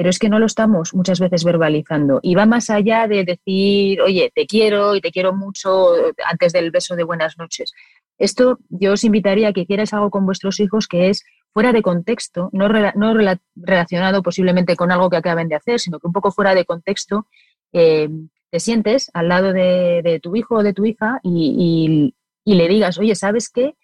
pero 0.00 0.08
es 0.08 0.18
que 0.18 0.30
no 0.30 0.38
lo 0.38 0.46
estamos 0.46 0.94
muchas 0.94 1.20
veces 1.20 1.44
verbalizando. 1.44 2.20
Y 2.22 2.34
va 2.34 2.46
más 2.46 2.70
allá 2.70 3.06
de 3.06 3.22
decir, 3.22 4.00
oye, 4.00 4.32
te 4.34 4.46
quiero 4.46 4.96
y 4.96 5.02
te 5.02 5.10
quiero 5.10 5.34
mucho 5.34 5.92
antes 6.24 6.54
del 6.54 6.70
beso 6.70 6.96
de 6.96 7.04
buenas 7.04 7.36
noches. 7.36 7.74
Esto 8.16 8.60
yo 8.70 8.94
os 8.94 9.04
invitaría 9.04 9.48
a 9.48 9.52
que 9.52 9.60
hicierais 9.60 9.92
algo 9.92 10.08
con 10.08 10.24
vuestros 10.24 10.58
hijos 10.58 10.88
que 10.88 11.10
es 11.10 11.22
fuera 11.52 11.74
de 11.74 11.82
contexto, 11.82 12.48
no, 12.54 12.70
no 12.94 13.14
relacionado 13.56 14.22
posiblemente 14.22 14.74
con 14.74 14.90
algo 14.90 15.10
que 15.10 15.18
acaben 15.18 15.48
de 15.48 15.56
hacer, 15.56 15.78
sino 15.78 15.98
que 15.98 16.06
un 16.06 16.14
poco 16.14 16.30
fuera 16.30 16.54
de 16.54 16.64
contexto, 16.64 17.26
eh, 17.74 18.08
te 18.50 18.58
sientes 18.58 19.10
al 19.12 19.28
lado 19.28 19.52
de, 19.52 20.18
tu 20.22 20.34
hijo 20.34 20.54
o 20.54 20.62
de 20.62 20.72
tu 20.72 20.86
hija 20.86 21.20
y, 21.22 22.14
le 22.46 22.68
digas, 22.68 22.96
oye, 22.96 23.14
¿sabes 23.14 23.50
qué? 23.50 23.74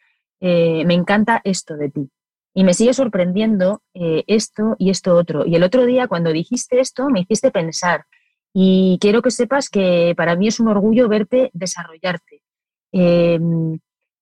Eh, 0.41 0.83
me 0.87 0.95
encanta 0.95 1.43
esto 1.45 1.77
de 1.77 1.91
ti. 1.91 2.11
Y 2.57 2.65
me 2.65 2.73
sigue 2.73 2.95
sorprendiendo 2.95 3.83
eh, 3.93 4.25
esto 4.27 4.77
y 4.79 4.89
esto 4.89 5.15
otro. 5.15 5.45
Y 5.45 5.57
el 5.57 5.63
otro 5.63 5.85
día, 5.85 6.09
cuando 6.09 6.33
dijiste 6.33 6.81
esto, 6.81 7.11
me 7.11 7.21
hiciste 7.21 7.51
pensar. 7.51 8.07
Y 8.55 8.97
quiero 8.99 9.21
que 9.21 9.31
sepas 9.31 9.69
que 9.69 10.15
para 10.17 10.37
mí 10.37 10.49
es 10.49 10.59
un 10.59 10.69
orgullo 10.69 11.07
verte 11.07 11.51
desarrollarte. 11.53 12.41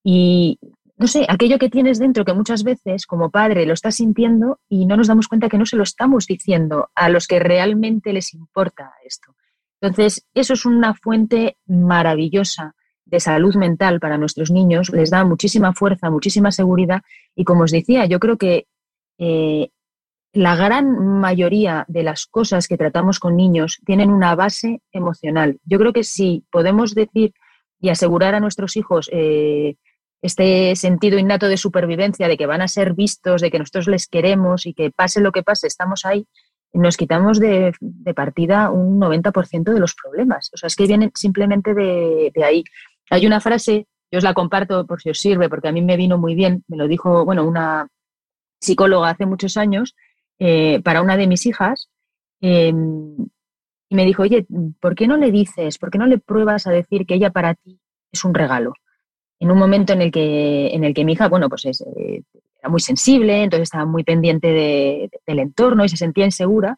Y 0.03 0.59
no 0.97 1.07
sé, 1.07 1.27
aquello 1.29 1.59
que 1.61 1.71
tienes 1.71 2.01
dentro 2.01 2.25
que 2.25 2.33
muchas 2.33 2.65
veces 2.65 3.07
como 3.07 3.31
padre 3.31 3.67
lo 3.67 3.73
estás 3.73 3.97
sintiendo 3.97 4.59
y 4.69 4.87
no 4.87 4.97
nos 4.97 5.07
damos 5.07 5.29
cuenta 5.29 5.49
que 5.49 5.59
no 5.59 5.67
se 5.67 5.77
lo 5.77 5.85
estamos 5.85 6.27
diciendo 6.27 6.91
a 6.97 7.09
los 7.09 7.29
que 7.29 7.39
realmente 7.39 8.13
les 8.13 8.35
importa 8.35 8.95
esto. 9.05 9.37
Entonces, 9.81 10.27
eso 10.35 10.55
es 10.55 10.67
una 10.67 10.95
fuente 10.95 11.57
maravillosa 11.67 12.75
de 13.15 13.21
salud 13.21 13.55
mental 13.55 14.01
para 14.01 14.19
nuestros 14.19 14.51
niños, 14.51 14.91
les 14.91 15.11
da 15.11 15.25
muchísima 15.25 15.73
fuerza, 15.73 16.11
muchísima 16.11 16.51
seguridad 16.51 17.03
y 17.37 17.45
como 17.45 17.63
os 17.63 17.71
decía, 17.71 18.07
yo 18.07 18.19
creo 18.19 18.37
que 18.37 18.67
eh, 19.19 19.71
la 20.33 20.57
gran 20.57 21.21
mayoría 21.21 21.85
de 21.87 22.03
las 22.03 22.27
cosas 22.27 22.67
que 22.67 22.77
tratamos 22.77 23.21
con 23.21 23.37
niños 23.37 23.79
tienen 23.87 24.11
una 24.11 24.35
base 24.35 24.83
emocional. 24.91 25.61
Yo 25.65 25.79
creo 25.79 25.93
que 25.93 26.03
si 26.03 26.45
podemos 26.51 26.97
decir 26.97 27.33
y 27.81 27.91
asegurar 27.91 28.35
a 28.35 28.41
nuestros 28.41 28.77
hijos 28.77 29.09
eh, 29.13 29.77
este 30.21 30.75
sentido 30.75 31.17
innato 31.17 31.47
de 31.47 31.57
supervivencia, 31.57 32.27
de 32.27 32.37
que 32.37 32.47
van 32.47 32.63
a 32.63 32.69
ser 32.69 32.95
vistos, 32.95 33.43
de 33.43 33.51
que 33.53 33.61
nosotros 33.61 33.87
les 33.87 34.09
queremos 34.09 34.67
y 34.67 34.75
que 34.75 34.91
pase 34.91 35.21
lo 35.21 35.31
que 35.31 35.45
pase, 35.45 35.69
estamos 35.69 36.05
ahí, 36.05 36.27
nos 36.75 36.97
quitamos 36.97 37.39
de, 37.39 37.73
partida 38.15 38.71
un 38.71 39.01
90% 39.01 39.73
de 39.73 39.81
los 39.81 39.95
problemas. 39.95 40.51
O 40.53 40.57
sea, 40.57 40.67
es 40.67 40.77
que 40.77 40.87
vienen 40.87 41.13
simplemente 41.15 41.73
de, 41.73 42.33
ahí. 42.45 42.65
Hay 43.11 43.27
una 43.27 43.41
frase, 43.41 43.87
yo 44.11 44.19
os 44.19 44.25
la 44.25 44.35
comparto 44.35 44.87
por 44.87 45.01
si 45.01 45.11
os 45.11 45.19
sirve, 45.19 45.49
porque 45.49 45.69
a 45.69 45.73
mí 45.73 45.83
me 45.83 45.97
vino 45.97 46.19
muy 46.19 46.35
bien, 46.35 46.65
me 46.69 46.77
lo 46.77 46.89
dijo, 46.89 47.25
bueno, 47.25 47.45
una 47.45 47.89
psicóloga 48.61 49.11
hace 49.11 49.27
muchos 49.27 49.57
años, 49.57 49.95
eh, 50.39 50.81
para 50.83 51.03
una 51.03 51.17
de 51.17 51.27
mis 51.27 51.47
hijas, 51.47 51.89
em, 52.41 53.17
y 53.89 53.95
me 53.95 54.05
dijo, 54.05 54.23
oye, 54.23 54.47
¿por 54.81 54.95
qué 54.95 55.07
no 55.07 55.17
le 55.17 55.31
dices, 55.31 55.79
por 55.79 55.91
qué 55.91 55.99
no 55.99 56.07
le 56.07 56.19
pruebas 56.19 56.67
a 56.67 56.71
decir 56.71 57.07
que 57.07 57.15
ella 57.15 57.31
para 57.31 57.55
ti 57.55 57.79
es 58.13 58.25
un 58.25 58.35
regalo? 58.35 58.73
en 59.45 59.51
un 59.51 59.59
momento 59.59 59.93
en 59.93 60.01
el 60.01 60.11
que, 60.11 60.69
en 60.69 60.85
el 60.85 60.95
que 60.95 61.05
mi 61.05 61.13
hija, 61.13 61.29
bueno, 61.29 61.51
pues 61.51 61.67
eh, 61.67 62.23
era 62.59 62.69
muy 62.71 62.81
sensible, 62.81 63.43
entonces 63.43 63.65
estaba 63.65 63.85
muy 63.85 64.03
pendiente 64.03 65.11
del 65.27 65.39
entorno 65.39 65.85
y 65.85 65.89
se 65.91 65.99
sentía 65.99 66.25
insegura. 66.25 66.77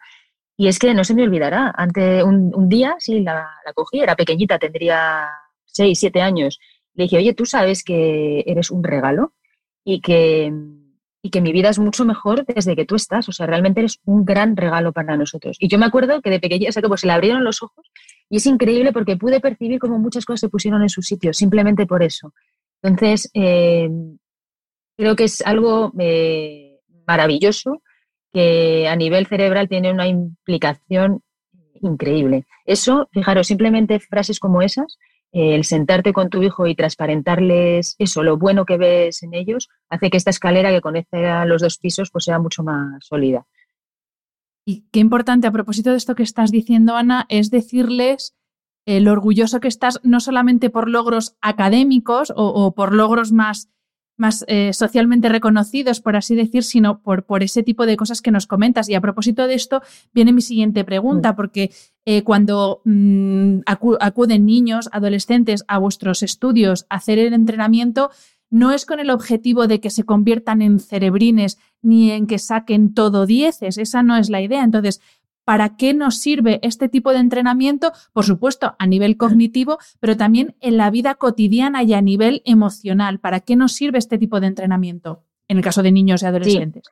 Y 0.56 0.66
es 0.66 0.78
que 0.78 0.92
no 0.92 1.04
se 1.04 1.14
me 1.14 1.22
olvidará, 1.22 1.72
ante 1.76 2.24
un, 2.24 2.68
día, 2.68 2.96
sí, 2.98 3.20
la, 3.20 3.48
cogí, 3.74 4.00
era 4.00 4.16
pequeñita, 4.16 4.58
tendría 4.58 5.28
seis, 5.76 5.98
siete 5.98 6.20
años. 6.20 6.58
Le 6.94 7.04
dije, 7.04 7.18
oye, 7.18 7.34
tú 7.34 7.46
sabes 7.46 7.84
que 7.84 8.44
eres 8.46 8.70
un 8.70 8.82
regalo 8.82 9.34
y 9.84 10.00
que, 10.00 10.52
y 11.22 11.30
que 11.30 11.40
mi 11.40 11.52
vida 11.52 11.68
es 11.68 11.78
mucho 11.78 12.04
mejor 12.04 12.44
desde 12.46 12.74
que 12.74 12.86
tú 12.86 12.96
estás. 12.96 13.28
O 13.28 13.32
sea, 13.32 13.46
realmente 13.46 13.80
eres 13.80 14.00
un 14.04 14.24
gran 14.24 14.56
regalo 14.56 14.92
para 14.92 15.16
nosotros. 15.16 15.56
Y 15.60 15.68
yo 15.68 15.78
me 15.78 15.86
acuerdo 15.86 16.22
que 16.22 16.30
de 16.30 16.40
pequeña, 16.40 16.68
o 16.68 16.72
sea, 16.72 16.82
como 16.82 16.96
se 16.96 17.06
le 17.06 17.12
abrieron 17.12 17.44
los 17.44 17.62
ojos 17.62 17.86
y 18.28 18.38
es 18.38 18.46
increíble 18.46 18.92
porque 18.92 19.16
pude 19.16 19.40
percibir 19.40 19.78
cómo 19.78 19.98
muchas 19.98 20.24
cosas 20.24 20.40
se 20.40 20.48
pusieron 20.48 20.82
en 20.82 20.88
su 20.88 21.02
sitio, 21.02 21.32
simplemente 21.32 21.86
por 21.86 22.02
eso. 22.02 22.32
Entonces, 22.82 23.30
eh, 23.34 23.88
creo 24.96 25.16
que 25.16 25.24
es 25.24 25.42
algo 25.42 25.92
eh, 25.98 26.80
maravilloso 27.06 27.82
que 28.32 28.88
a 28.88 28.96
nivel 28.96 29.26
cerebral 29.26 29.68
tiene 29.68 29.92
una 29.92 30.08
implicación 30.08 31.22
increíble. 31.80 32.44
Eso, 32.64 33.08
fijaros, 33.12 33.46
simplemente 33.46 34.00
frases 34.00 34.40
como 34.40 34.62
esas, 34.62 34.98
el 35.32 35.64
sentarte 35.64 36.12
con 36.12 36.30
tu 36.30 36.42
hijo 36.42 36.66
y 36.66 36.74
transparentarles 36.74 37.96
eso, 37.98 38.22
lo 38.22 38.38
bueno 38.38 38.64
que 38.64 38.78
ves 38.78 39.22
en 39.22 39.34
ellos, 39.34 39.68
hace 39.90 40.10
que 40.10 40.16
esta 40.16 40.30
escalera 40.30 40.70
que 40.70 40.80
conecta 40.80 41.42
a 41.42 41.46
los 41.46 41.62
dos 41.62 41.78
pisos 41.78 42.10
pues 42.10 42.24
sea 42.24 42.38
mucho 42.38 42.62
más 42.62 43.04
sólida. 43.04 43.46
Y 44.64 44.84
qué 44.90 44.98
importante 45.00 45.46
a 45.46 45.52
propósito 45.52 45.90
de 45.90 45.96
esto 45.96 46.14
que 46.14 46.22
estás 46.22 46.50
diciendo, 46.50 46.96
Ana, 46.96 47.26
es 47.28 47.50
decirles 47.50 48.34
lo 48.86 49.12
orgulloso 49.12 49.60
que 49.60 49.68
estás 49.68 50.00
no 50.04 50.20
solamente 50.20 50.70
por 50.70 50.88
logros 50.88 51.36
académicos 51.40 52.32
o, 52.36 52.72
por 52.74 52.94
logros 52.94 53.32
más, 53.32 53.68
más 54.16 54.44
eh, 54.48 54.72
socialmente 54.72 55.29
reconocidos, 55.29 56.00
por 56.00 56.16
así 56.16 56.35
decir, 56.35 56.62
sino 56.62 57.00
por, 57.00 57.24
por, 57.24 57.42
ese 57.42 57.62
tipo 57.62 57.87
de 57.87 57.96
cosas 57.96 58.22
que 58.22 58.31
nos 58.31 58.46
comentas. 58.46 58.88
Y 58.88 58.94
a 58.94 59.00
propósito 59.00 59.46
de 59.46 59.55
esto, 59.55 59.83
viene 60.12 60.33
mi 60.33 60.40
siguiente 60.40 60.85
pregunta, 60.85 61.33
mm. 61.33 61.37
porque 61.37 61.70
eh, 62.05 62.22
cuando 62.22 62.81
mm, 62.85 63.61
acuden 63.66 64.46
niños, 64.46 64.88
adolescentes 64.92 65.64
a 65.68 65.79
vuestros 65.79 66.22
estudios 66.22 66.87
a 66.88 66.96
hacer 66.96 67.18
el 67.18 67.33
entrenamiento, 67.35 68.11
no 68.50 68.72
es 68.72 68.87
con 68.87 69.00
el 69.00 69.11
objetivo 69.11 69.66
de 69.66 69.81
que 69.81 69.90
se 69.90 70.05
conviertan 70.05 70.62
en 70.62 70.79
cerebrines 70.79 71.59
ni 71.83 72.11
en 72.11 72.26
que 72.26 72.38
saquen 72.38 72.94
todo 72.94 73.26
dieces, 73.26 73.76
esa 73.76 74.02
no 74.02 74.16
es 74.16 74.31
la 74.31 74.40
idea. 74.40 74.62
Entonces, 74.62 75.00
¿para 75.46 75.76
qué 75.76 75.94
nos 75.94 76.18
sirve 76.18 76.59
este 76.62 76.88
tipo 76.88 77.12
de 77.12 77.20
entrenamiento? 77.20 77.92
Por 78.12 78.24
supuesto, 78.24 78.74
a 78.80 78.87
nivel 78.88 79.16
cognitivo, 79.16 79.78
pero 80.00 80.16
también 80.16 80.56
en 80.61 80.76
la 80.76 80.90
vida 80.90 81.14
cotidiana 81.14 81.85
y 81.85 81.94
a 81.94 82.02
nivel 82.02 82.42
emocional. 82.44 83.20
¿Para 83.20 83.38
qué 83.38 83.54
nos 83.54 83.72
sirve 83.72 83.98
este 83.98 84.18
tipo 84.18 84.40
de 84.40 84.48
entrenamiento 84.48 85.22
en 85.46 85.59
el 85.59 85.62
caso 85.62 85.85
de 85.85 85.92
niños 85.92 86.22
y 86.22 86.26
adolescentes? 86.26 86.82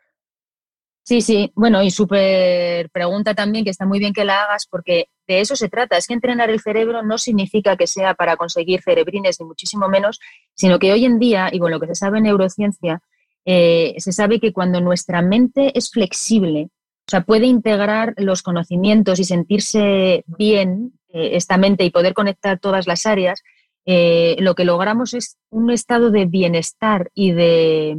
Sí, 1.03 1.21
sí, 1.21 1.51
bueno, 1.57 1.83
y 1.83 1.91
súper 1.91 2.91
pregunta 2.91 3.35
también, 3.35 3.65
que 3.65 3.71
está 3.71 3.87
muy 3.87 3.99
bien 3.99 4.13
que 4.13 4.25
la 4.25 4.45
hagas, 4.45 4.67
porque 4.67 5.09
de 5.27 5.41
eso 5.41 5.57
se 5.57 5.69
trata. 5.69 5.97
Es 5.97 6.07
que 6.07 6.15
entrenar 6.15 6.49
el 6.49 6.61
cerebro 6.61 7.03
no 7.03 7.19
significa 7.19 7.77
que 7.77 7.89
sea 7.89 8.15
para 8.15 8.37
conseguir 8.37 8.83
cerebrines, 8.83 9.41
ni 9.41 9.47
muchísimo 9.47 9.89
menos, 9.89 10.21
sino 10.55 10.79
que 10.79 10.93
hoy 10.93 11.05
en 11.05 11.19
día, 11.19 11.51
y 11.53 11.59
con 11.59 11.73
lo 11.73 11.81
que 11.81 11.89
se 11.89 11.97
sabe 11.97 12.19
en 12.19 12.25
neurociencia, 12.25 13.03
eh, 13.45 13.97
se 13.99 14.13
sabe 14.13 14.39
que 14.39 14.53
cuando 14.53 14.81
nuestra 14.81 15.23
mente 15.23 15.77
es 15.77 15.91
flexible, 15.91 16.71
o 17.07 17.11
sea, 17.11 17.21
puede 17.23 17.47
integrar 17.47 18.15
los 18.17 18.43
conocimientos 18.43 19.21
y 19.21 19.25
sentirse 19.25 20.25
bien 20.27 20.99
eh, 21.09 21.37
esta 21.37 21.59
mente 21.59 21.85
y 21.85 21.91
poder 21.91 22.15
conectar 22.15 22.59
todas 22.59 22.87
las 22.87 23.05
áreas, 23.05 23.43
eh, 23.85 24.37
lo 24.39 24.55
que 24.55 24.65
logramos 24.65 25.13
es 25.13 25.37
un 25.51 25.71
estado 25.71 26.11
de 26.11 26.25
bienestar 26.25 27.11
y 27.15 27.33
de, 27.33 27.99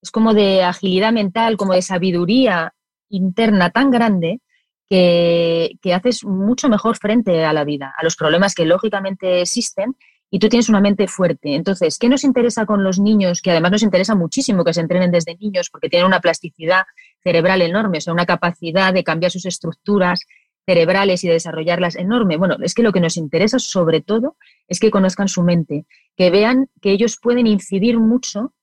es 0.00 0.10
como 0.12 0.34
de 0.34 0.62
agilidad 0.62 1.12
mental, 1.12 1.56
como 1.56 1.72
de 1.72 1.82
sabiduría 1.82 2.74
interna 3.08 3.70
tan 3.70 3.90
grande 3.90 4.40
que, 4.88 5.72
que, 5.82 5.92
haces 5.92 6.24
mucho 6.24 6.68
mejor 6.68 6.96
frente 6.96 7.44
a 7.44 7.52
la 7.52 7.64
vida, 7.64 7.92
a 7.96 8.04
los 8.04 8.14
problemas 8.14 8.54
que 8.54 8.66
lógicamente 8.66 9.40
existen 9.40 9.96
y 10.34 10.38
tú 10.38 10.48
tienes 10.48 10.70
una 10.70 10.80
mente 10.80 11.06
fuerte. 11.08 11.54
Entonces, 11.54 11.98
¿qué 11.98 12.08
nos 12.08 12.24
interesa 12.24 12.64
con 12.64 12.82
los 12.82 12.98
niños? 12.98 13.42
Que 13.42 13.50
además 13.50 13.72
nos 13.72 13.82
interesa 13.82 14.14
muchísimo 14.14 14.64
que 14.64 14.72
se 14.72 14.80
entrenen 14.80 15.10
desde 15.10 15.36
niños 15.36 15.68
porque 15.68 15.90
tienen 15.90 16.06
una 16.06 16.20
plasticidad 16.20 16.84
cerebral 17.22 17.60
enorme, 17.60 17.98
o 17.98 18.00
sea, 18.00 18.14
una 18.14 18.24
capacidad 18.24 18.94
de 18.94 19.04
cambiar 19.04 19.30
sus 19.30 19.44
estructuras 19.44 20.20
cerebrales 20.64 21.22
y 21.22 21.26
de 21.26 21.34
desarrollarlas 21.34 21.96
enorme. 21.96 22.38
Bueno, 22.38 22.56
es 22.62 22.72
que 22.72 22.82
lo 22.82 22.92
que 22.92 23.00
nos 23.00 23.18
interesa 23.18 23.58
sobre 23.58 24.00
todo 24.00 24.38
es 24.68 24.80
que 24.80 24.90
conozcan 24.90 25.28
su 25.28 25.42
mente, 25.42 25.84
que 26.16 26.30
vean 26.30 26.70
que 26.80 26.92
ellos 26.92 27.18
pueden 27.20 27.46
incidir 27.46 27.98
mucho 27.98 28.54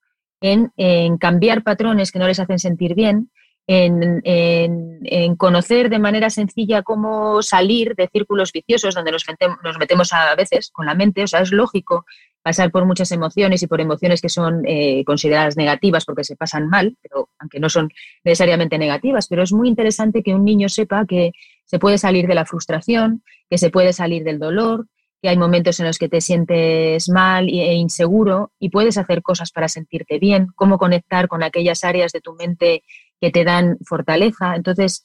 en, 0.41 0.71
cambiar 1.19 1.61
patrones 1.61 2.11
que 2.11 2.17
no 2.17 2.27
les 2.27 2.39
hacen 2.39 2.57
sentir 2.57 2.95
bien, 2.95 3.29
en, 3.71 5.35
conocer 5.37 5.89
de 5.89 5.99
manera 5.99 6.29
sencilla 6.31 6.81
cómo 6.81 7.43
salir 7.43 7.95
de 7.95 8.09
círculos 8.11 8.51
viciosos 8.51 8.95
donde 8.95 9.11
nos 9.11 9.25
metemos 9.79 10.11
a 10.11 10.33
veces 10.35 10.71
con 10.71 10.87
la 10.87 10.95
mente. 10.95 11.23
O 11.23 11.27
sea, 11.27 11.41
es 11.41 11.51
lógico 11.51 12.05
pasar 12.41 12.71
por 12.71 12.85
muchas 12.85 13.11
emociones 13.11 13.61
y 13.61 13.67
por 13.67 13.79
emociones 13.79 14.21
que 14.21 14.29
son 14.29 14.63
eh, 14.65 15.03
consideradas 15.05 15.55
negativas 15.55 16.05
porque 16.05 16.23
se 16.23 16.35
pasan 16.35 16.67
mal, 16.67 16.97
pero 17.01 17.29
aunque 17.37 17.59
no 17.59 17.69
son 17.69 17.89
necesariamente 18.23 18.79
negativas, 18.79 19.27
pero 19.27 19.43
es 19.43 19.53
muy 19.53 19.67
interesante 19.67 20.23
que 20.23 20.33
un 20.33 20.45
niño 20.45 20.67
sepa 20.67 21.05
que 21.05 21.33
se 21.65 21.77
puede 21.77 21.99
salir 21.99 22.27
de 22.27 22.35
la 22.35 22.45
frustración, 22.45 23.23
que 23.49 23.59
se 23.59 23.69
puede 23.69 23.93
salir 23.93 24.23
del 24.23 24.39
dolor, 24.39 24.87
que 25.21 25.29
hay 25.29 25.37
momentos 25.37 25.79
en 25.79 25.85
los 25.85 25.97
que 25.97 26.09
te 26.09 26.21
sientes 26.21 27.09
mal 27.09 27.49
e 27.49 27.73
inseguro 27.75 28.51
y 28.57 28.69
puedes 28.69 28.97
hacer 28.97 29.21
cosas 29.21 29.51
para 29.51 29.67
sentirte 29.67 30.17
bien, 30.17 30.47
cómo 30.55 30.77
conectar 30.77 31.27
con 31.27 31.43
aquellas 31.43 31.83
áreas 31.83 32.13
de 32.13 32.21
tu 32.21 32.33
mente 32.33 32.83
que 33.19 33.31
te 33.31 33.43
dan 33.43 33.77
fortaleza. 33.85 34.55
Entonces, 34.55 35.03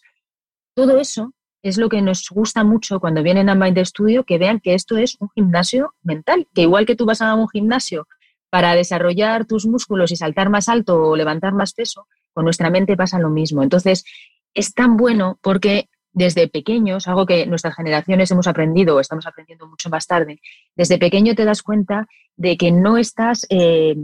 todo 0.74 0.98
eso 0.98 1.32
es 1.62 1.78
lo 1.78 1.88
que 1.88 2.02
nos 2.02 2.28
gusta 2.30 2.62
mucho 2.62 3.00
cuando 3.00 3.22
vienen 3.22 3.48
a 3.48 3.54
Mind 3.54 3.78
Studio, 3.84 4.24
que 4.24 4.38
vean 4.38 4.60
que 4.60 4.74
esto 4.74 4.98
es 4.98 5.16
un 5.20 5.30
gimnasio 5.30 5.94
mental, 6.02 6.46
que 6.54 6.62
igual 6.62 6.84
que 6.84 6.94
tú 6.94 7.06
vas 7.06 7.22
a 7.22 7.34
un 7.34 7.48
gimnasio 7.48 8.06
para 8.50 8.74
desarrollar 8.74 9.46
tus 9.46 9.66
músculos 9.66 10.12
y 10.12 10.16
saltar 10.16 10.50
más 10.50 10.68
alto 10.68 11.02
o 11.02 11.16
levantar 11.16 11.54
más 11.54 11.72
peso, 11.72 12.06
con 12.32 12.44
nuestra 12.44 12.70
mente 12.70 12.96
pasa 12.96 13.18
lo 13.18 13.30
mismo. 13.30 13.62
Entonces, 13.62 14.04
es 14.52 14.74
tan 14.74 14.96
bueno 14.96 15.38
porque 15.42 15.88
desde 16.12 16.48
pequeños, 16.48 17.08
algo 17.08 17.26
que 17.26 17.46
nuestras 17.46 17.74
generaciones 17.74 18.30
hemos 18.30 18.46
aprendido 18.46 18.96
o 18.96 19.00
estamos 19.00 19.26
aprendiendo 19.26 19.66
mucho 19.66 19.90
más 19.90 20.06
tarde, 20.06 20.40
desde 20.76 20.98
pequeño 20.98 21.34
te 21.34 21.44
das 21.44 21.62
cuenta 21.62 22.06
de 22.36 22.56
que 22.56 22.70
no 22.70 22.96
estás 22.96 23.46
eh, 23.50 23.96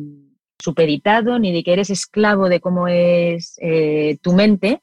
supeditado 0.60 1.38
ni 1.38 1.52
de 1.52 1.62
que 1.62 1.72
eres 1.72 1.90
esclavo 1.90 2.48
de 2.48 2.60
cómo 2.60 2.88
es 2.88 3.56
eh, 3.60 4.18
tu 4.22 4.32
mente 4.32 4.82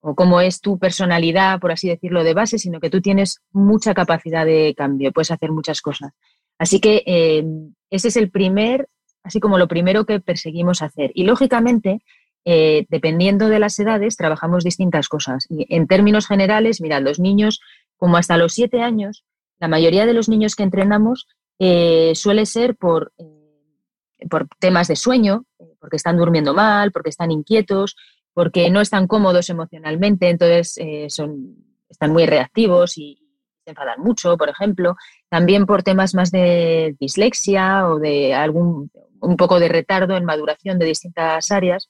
o 0.00 0.14
cómo 0.14 0.40
es 0.40 0.60
tu 0.60 0.78
personalidad, 0.78 1.58
por 1.58 1.72
así 1.72 1.88
decirlo, 1.88 2.22
de 2.22 2.34
base, 2.34 2.58
sino 2.58 2.80
que 2.80 2.90
tú 2.90 3.00
tienes 3.00 3.40
mucha 3.52 3.92
capacidad 3.92 4.46
de 4.46 4.74
cambio, 4.76 5.12
puedes 5.12 5.32
hacer 5.32 5.50
muchas 5.50 5.80
cosas. 5.80 6.12
Así 6.58 6.80
que 6.80 7.02
eh, 7.06 7.44
ese 7.90 8.08
es 8.08 8.16
el 8.16 8.30
primer, 8.30 8.88
así 9.24 9.40
como 9.40 9.58
lo 9.58 9.68
primero 9.68 10.06
que 10.06 10.20
perseguimos 10.20 10.80
hacer. 10.80 11.10
Y 11.14 11.24
lógicamente, 11.24 12.02
eh, 12.44 12.86
dependiendo 12.88 13.48
de 13.48 13.58
las 13.58 13.78
edades, 13.80 14.16
trabajamos 14.16 14.62
distintas 14.62 15.08
cosas. 15.08 15.46
Y 15.48 15.66
en 15.74 15.86
términos 15.88 16.28
generales, 16.28 16.80
mira, 16.80 17.00
los 17.00 17.18
niños, 17.18 17.60
como 17.96 18.16
hasta 18.16 18.36
los 18.36 18.52
siete 18.52 18.82
años, 18.82 19.24
la 19.58 19.68
mayoría 19.68 20.06
de 20.06 20.14
los 20.14 20.28
niños 20.28 20.54
que 20.54 20.62
entrenamos 20.62 21.26
eh, 21.58 22.12
suele 22.14 22.46
ser 22.46 22.76
por, 22.76 23.12
por 24.30 24.48
temas 24.58 24.88
de 24.88 24.96
sueño, 24.96 25.44
porque 25.80 25.96
están 25.96 26.16
durmiendo 26.16 26.54
mal, 26.54 26.92
porque 26.92 27.10
están 27.10 27.30
inquietos, 27.30 27.96
porque 28.32 28.70
no 28.70 28.80
están 28.80 29.06
cómodos 29.06 29.48
emocionalmente, 29.50 30.28
entonces 30.28 30.78
son, 31.08 31.56
están 31.88 32.12
muy 32.12 32.26
reactivos 32.26 32.98
y, 32.98 33.22
se 33.66 33.70
enfadan 33.70 34.00
mucho, 34.00 34.36
por 34.36 34.48
ejemplo. 34.48 34.96
También 35.28 35.66
por 35.66 35.82
temas 35.82 36.14
más 36.14 36.30
de 36.30 36.94
dislexia 37.00 37.88
o 37.88 37.98
de 37.98 38.32
algún 38.32 38.92
un 39.20 39.36
poco 39.36 39.58
de 39.58 39.68
retardo 39.68 40.16
en 40.16 40.24
maduración 40.24 40.78
de 40.78 40.86
distintas 40.86 41.50
áreas. 41.50 41.88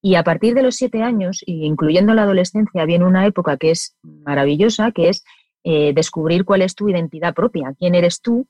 Y 0.00 0.14
a 0.14 0.22
partir 0.22 0.54
de 0.54 0.62
los 0.62 0.76
siete 0.76 1.02
años, 1.02 1.42
incluyendo 1.46 2.14
la 2.14 2.22
adolescencia, 2.22 2.84
viene 2.84 3.04
una 3.04 3.26
época 3.26 3.56
que 3.56 3.72
es 3.72 3.96
maravillosa, 4.02 4.92
que 4.92 5.08
es 5.08 5.24
eh, 5.64 5.92
descubrir 5.94 6.44
cuál 6.44 6.62
es 6.62 6.76
tu 6.76 6.88
identidad 6.88 7.34
propia, 7.34 7.74
quién 7.76 7.96
eres 7.96 8.20
tú, 8.20 8.46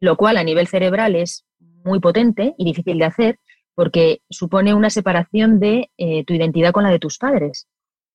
lo 0.00 0.16
cual 0.16 0.36
a 0.36 0.44
nivel 0.44 0.66
cerebral 0.66 1.16
es 1.16 1.46
muy 1.84 2.00
potente 2.00 2.54
y 2.58 2.64
difícil 2.64 2.98
de 2.98 3.04
hacer 3.04 3.38
porque 3.74 4.20
supone 4.28 4.74
una 4.74 4.90
separación 4.90 5.58
de 5.58 5.90
eh, 5.96 6.24
tu 6.24 6.34
identidad 6.34 6.72
con 6.72 6.84
la 6.84 6.90
de 6.90 6.98
tus 6.98 7.18
padres. 7.18 7.66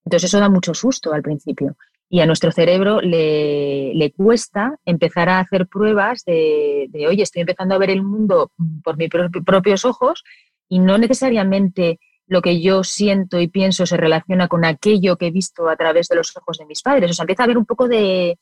Entonces 0.05 0.29
eso 0.29 0.39
da 0.39 0.49
mucho 0.49 0.73
susto 0.73 1.13
al 1.13 1.23
principio 1.23 1.75
y 2.09 2.21
a 2.21 2.25
nuestro 2.25 2.51
cerebro 2.51 3.01
le, 3.01 4.13
cuesta 4.15 4.77
empezar 4.85 5.29
a 5.29 5.39
hacer 5.39 5.67
pruebas 5.67 6.23
de, 6.25 6.87
de, 6.89 7.07
oye, 7.07 7.23
estoy 7.23 7.41
empezando 7.41 7.75
a 7.75 7.79
ver 7.79 7.89
el 7.89 8.03
mundo 8.03 8.51
por 8.83 8.97
mis 8.97 9.09
propios 9.45 9.83
ojos 9.83 10.23
y 10.69 10.79
no 10.79 10.97
necesariamente 10.97 11.99
lo 12.27 12.41
que 12.41 12.61
yo 12.61 12.83
siento 12.83 13.39
y 13.39 13.47
pienso 13.47 13.85
se 13.85 13.97
relaciona 13.97 14.47
con 14.47 14.65
aquello 14.65 15.17
que 15.17 15.27
he 15.27 15.31
visto 15.31 15.69
a 15.69 15.75
través 15.75 16.07
de 16.07 16.15
los 16.15 16.35
ojos 16.35 16.57
de 16.57 16.65
mis 16.65 16.81
padres. 16.81 17.11
O 17.11 17.13
sea, 17.13 17.23
empieza 17.23 17.43
a 17.43 17.45
haber 17.45 17.57
un 17.57 17.65
poco 17.65 17.87
de, 17.87 18.37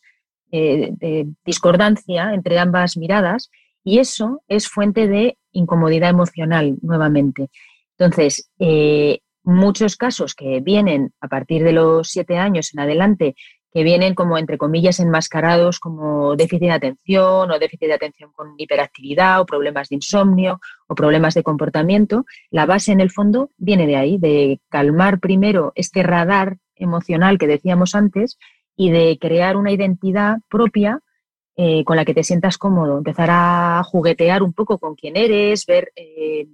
eh, 0.51 1.25
discordancia 1.43 2.33
entre 2.33 2.59
ambas 2.59 2.97
miradas 2.97 3.49
y 3.85 3.99
eso 3.99 4.41
es 4.49 4.67
fuente 4.67 5.07
de 5.07 5.37
incomodidad 5.53 6.09
emocional 6.09 6.75
nuevamente. 6.81 7.49
Entonces, 7.97 8.49
eh, 8.59 9.19
muchos 9.43 9.95
casos 9.95 10.33
que 10.33 10.59
vienen 10.59 11.13
a 11.21 11.29
partir 11.29 11.63
de 11.63 11.71
los 11.71 12.09
siete 12.09 12.37
años 12.37 12.73
en 12.73 12.81
adelante 12.81 13.35
que 13.71 13.83
vienen 13.83 14.15
como, 14.15 14.37
entre 14.37 14.57
comillas, 14.57 14.99
enmascarados 14.99 15.79
como 15.79 16.35
déficit 16.35 16.61
de 16.61 16.71
atención 16.71 17.51
o 17.51 17.59
déficit 17.59 17.87
de 17.87 17.93
atención 17.93 18.31
con 18.33 18.55
hiperactividad 18.57 19.41
o 19.41 19.45
problemas 19.45 19.89
de 19.89 19.95
insomnio 19.95 20.61
o 20.87 20.95
problemas 20.95 21.33
de 21.33 21.43
comportamiento, 21.43 22.25
la 22.49 22.65
base 22.65 22.91
en 22.91 23.01
el 23.01 23.11
fondo 23.11 23.51
viene 23.57 23.85
de 23.85 23.97
ahí, 23.97 24.17
de 24.17 24.61
calmar 24.69 25.19
primero 25.19 25.73
este 25.75 26.03
radar 26.03 26.57
emocional 26.75 27.37
que 27.37 27.47
decíamos 27.47 27.95
antes 27.95 28.39
y 28.77 28.91
de 28.91 29.17
crear 29.19 29.57
una 29.57 29.71
identidad 29.71 30.37
propia 30.49 31.01
eh, 31.57 31.83
con 31.83 31.95
la 31.95 32.05
que 32.05 32.13
te 32.13 32.23
sientas 32.23 32.57
cómodo, 32.57 32.97
empezar 32.97 33.29
a 33.31 33.81
juguetear 33.83 34.43
un 34.43 34.53
poco 34.53 34.77
con 34.77 34.95
quién 34.95 35.15
eres, 35.15 35.65
ver, 35.65 35.91
eh, 35.95 36.47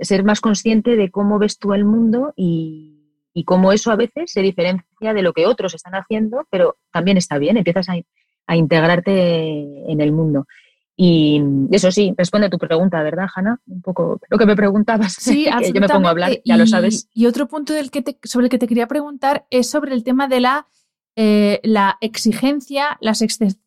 ser 0.00 0.24
más 0.24 0.40
consciente 0.40 0.96
de 0.96 1.10
cómo 1.10 1.38
ves 1.38 1.58
tú 1.58 1.72
el 1.72 1.84
mundo 1.84 2.32
y, 2.36 2.92
y 3.34 3.44
cómo 3.44 3.72
eso 3.72 3.90
a 3.90 3.96
veces 3.96 4.30
se 4.30 4.42
diferencia 4.42 5.14
de 5.14 5.22
lo 5.22 5.32
que 5.32 5.46
otros 5.46 5.74
están 5.74 5.94
haciendo, 5.94 6.46
pero 6.50 6.76
también 6.92 7.16
está 7.16 7.38
bien, 7.38 7.56
empiezas 7.56 7.88
a, 7.88 7.96
integrarte 8.54 9.90
en 9.90 10.00
el 10.02 10.12
mundo. 10.12 10.46
Y 10.94 11.40
eso 11.70 11.90
sí, 11.90 12.12
responde 12.18 12.48
a 12.48 12.50
tu 12.50 12.58
pregunta, 12.58 13.02
¿verdad, 13.02 13.26
Hanna? 13.34 13.58
Un 13.66 13.80
poco 13.80 14.20
lo 14.28 14.36
que 14.36 14.44
me 14.44 14.54
preguntabas. 14.54 15.14
Sí, 15.14 15.46
yo 15.74 15.80
me 15.80 15.88
pongo 15.88 16.08
a 16.08 16.10
hablar, 16.10 16.32
ya 16.44 16.58
lo 16.58 16.66
sabes. 16.66 17.08
Y 17.14 17.24
otro 17.24 17.48
punto 17.48 17.72
del 17.72 17.90
que 17.90 18.04
sobre 18.24 18.46
el 18.46 18.50
que 18.50 18.58
te 18.58 18.68
quería 18.68 18.88
preguntar 18.88 19.46
es 19.48 19.70
sobre 19.70 19.94
el 19.94 20.04
tema 20.04 20.28
de 20.28 20.40
la, 20.40 20.66
eh, 21.16 21.60
la 21.62 21.96
exigencia, 22.02 22.98
las 23.00 23.22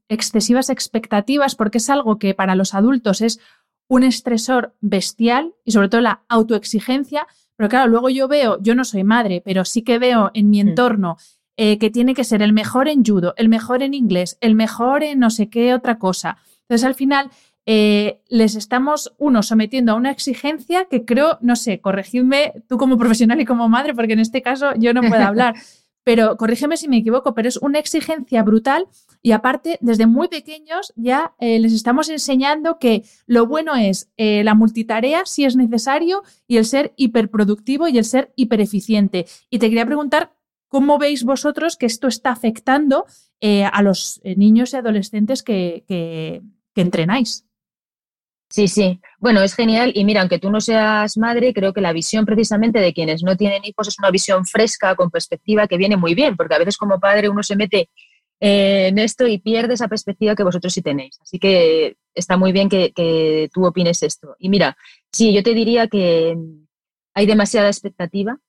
excesivas 0.10 0.70
expectativas, 0.70 1.56
porque 1.56 1.80
es 1.80 1.90
algo 1.90 2.20
que 2.20 2.34
para 2.34 2.56
los 2.56 2.74
adultos 2.74 3.22
es 3.22 3.40
un 3.88 4.04
estresor 4.04 4.76
bestial 4.82 5.54
y 5.64 5.72
sobre 5.72 5.90
todo 5.90 6.02
la 6.02 6.24
autoexigencia, 6.28 7.28
pero 7.56 7.70
claro, 7.70 7.90
luego 7.90 8.10
yo 8.10 8.28
veo, 8.28 8.58
yo 8.62 8.76
no 8.76 8.84
soy 8.84 9.04
madre, 9.04 9.42
pero 9.44 9.66
sí 9.66 9.84
que 9.84 10.00
veo 10.00 10.32
en 10.34 10.50
mi 10.50 10.64
mm. 10.64 10.68
entorno 10.70 11.18
eh, 11.58 11.78
que 11.78 11.90
tiene 11.90 12.14
que 12.14 12.24
ser 12.24 12.42
el 12.42 12.52
mejor 12.52 12.88
en 12.88 13.04
judo, 13.06 13.34
el 13.38 13.48
mejor 13.48 13.82
en 13.82 13.94
inglés, 13.94 14.38
el 14.42 14.56
mejor 14.56 15.04
en 15.04 15.20
no 15.20 15.30
sé 15.30 15.50
qué 15.50 15.74
otra 15.74 15.98
cosa. 15.98 16.38
Entonces 16.64 16.86
al 16.86 16.96
final 16.96 17.30
eh, 17.66 18.20
les 18.28 18.56
estamos, 18.56 19.14
uno, 19.18 19.42
sometiendo 19.42 19.94
a 19.94 19.96
una 19.96 20.12
exigencia 20.12 20.86
que 20.86 21.06
creo, 21.06 21.38
no 21.42 21.56
sé, 21.56 21.80
corregidme 21.80 22.54
tú 22.68 22.78
como 22.78 22.98
profesional 22.98 23.40
y 23.40 23.46
como 23.46 23.70
madre, 23.70 23.94
porque 23.94 24.14
en 24.14 24.20
este 24.20 24.42
caso 24.42 24.74
yo 24.76 24.94
no 24.94 25.02
puedo 25.02 25.24
hablar, 25.24 25.56
pero 26.06 26.38
corrígeme 26.38 26.78
si 26.78 26.88
me 26.88 26.98
equivoco, 26.98 27.34
pero 27.34 27.50
es 27.50 27.58
una 27.58 27.80
exigencia 27.80 28.44
brutal 28.44 28.88
y 29.24 29.32
aparte, 29.32 29.80
desde 29.82 30.06
muy 30.06 30.28
pequeños 30.28 30.94
ya 30.96 31.34
eh, 31.40 31.60
les 31.60 31.74
estamos 31.74 32.10
enseñando 32.10 32.78
que 32.78 33.04
lo 33.26 33.48
bueno 33.48 33.76
es 33.76 34.12
eh, 34.16 34.44
la 34.44 34.54
multitarea 34.54 35.26
si 35.26 35.46
es 35.46 35.56
necesario 35.56 36.22
y 36.48 36.58
el 36.58 36.66
ser 36.66 36.94
hiperproductivo 36.96 37.88
y 37.88 37.98
el 37.98 38.06
ser 38.06 38.32
hipereficiente. 38.36 39.26
Y 39.50 39.58
te 39.58 39.68
quería 39.68 39.86
preguntar, 39.88 40.32
¿cómo 40.68 41.00
veis 41.00 41.24
vosotros 41.24 41.76
que 41.76 41.88
esto 41.88 42.08
está 42.08 42.30
afectando 42.30 43.06
eh, 43.42 43.64
a 43.66 43.82
los 43.82 44.22
niños 44.24 44.74
y 44.74 44.78
adolescentes 44.78 45.42
que, 45.42 45.86
que 45.88 46.82
entrenáis? 46.82 47.46
Sí, 48.56 48.70
sí. 48.70 49.02
Bueno, 49.20 49.42
es 49.42 49.54
genial. 49.54 49.92
Y 49.94 50.06
mira, 50.06 50.22
aunque 50.22 50.40
tú 50.40 50.50
no 50.50 50.62
seas 50.62 51.18
madre, 51.18 51.54
creo 51.54 51.74
que 51.74 51.82
la 51.82 51.92
visión 51.92 52.26
precisamente 52.26 52.80
de 52.80 52.94
quienes 52.94 53.22
no 53.22 53.36
tienen 53.36 53.66
hijos 53.66 53.90
es 53.90 54.00
una 54.00 54.12
visión 54.12 54.46
fresca, 54.46 54.96
con 54.96 55.12
perspectiva, 55.12 55.68
que 55.68 55.76
viene 55.76 55.98
muy 55.98 56.16
bien, 56.16 56.38
porque 56.38 56.56
a 56.56 56.60
veces 56.60 56.78
como 56.78 56.98
padre 56.98 57.28
uno 57.28 57.44
se 57.44 57.58
mete 57.58 57.90
eh, 58.40 58.88
en 58.88 58.98
esto 58.98 59.28
y 59.28 59.40
pierde 59.40 59.74
esa 59.74 59.90
perspectiva 59.90 60.38
que 60.38 60.46
vosotros 60.46 60.72
sí 60.72 60.82
tenéis. 60.82 61.20
Así 61.22 61.38
que 61.38 61.98
está 62.14 62.38
muy 62.38 62.54
bien 62.54 62.70
que, 62.70 63.50
tú 63.54 63.66
opines 63.66 64.02
esto. 64.04 64.38
Y 64.40 64.48
mira, 64.48 64.78
sí, 65.12 65.34
yo 65.34 65.44
te 65.44 65.54
diría 65.54 65.90
que 65.90 66.38
hay 67.14 67.26
demasiada 67.26 67.68
expectativa, 67.68 68.40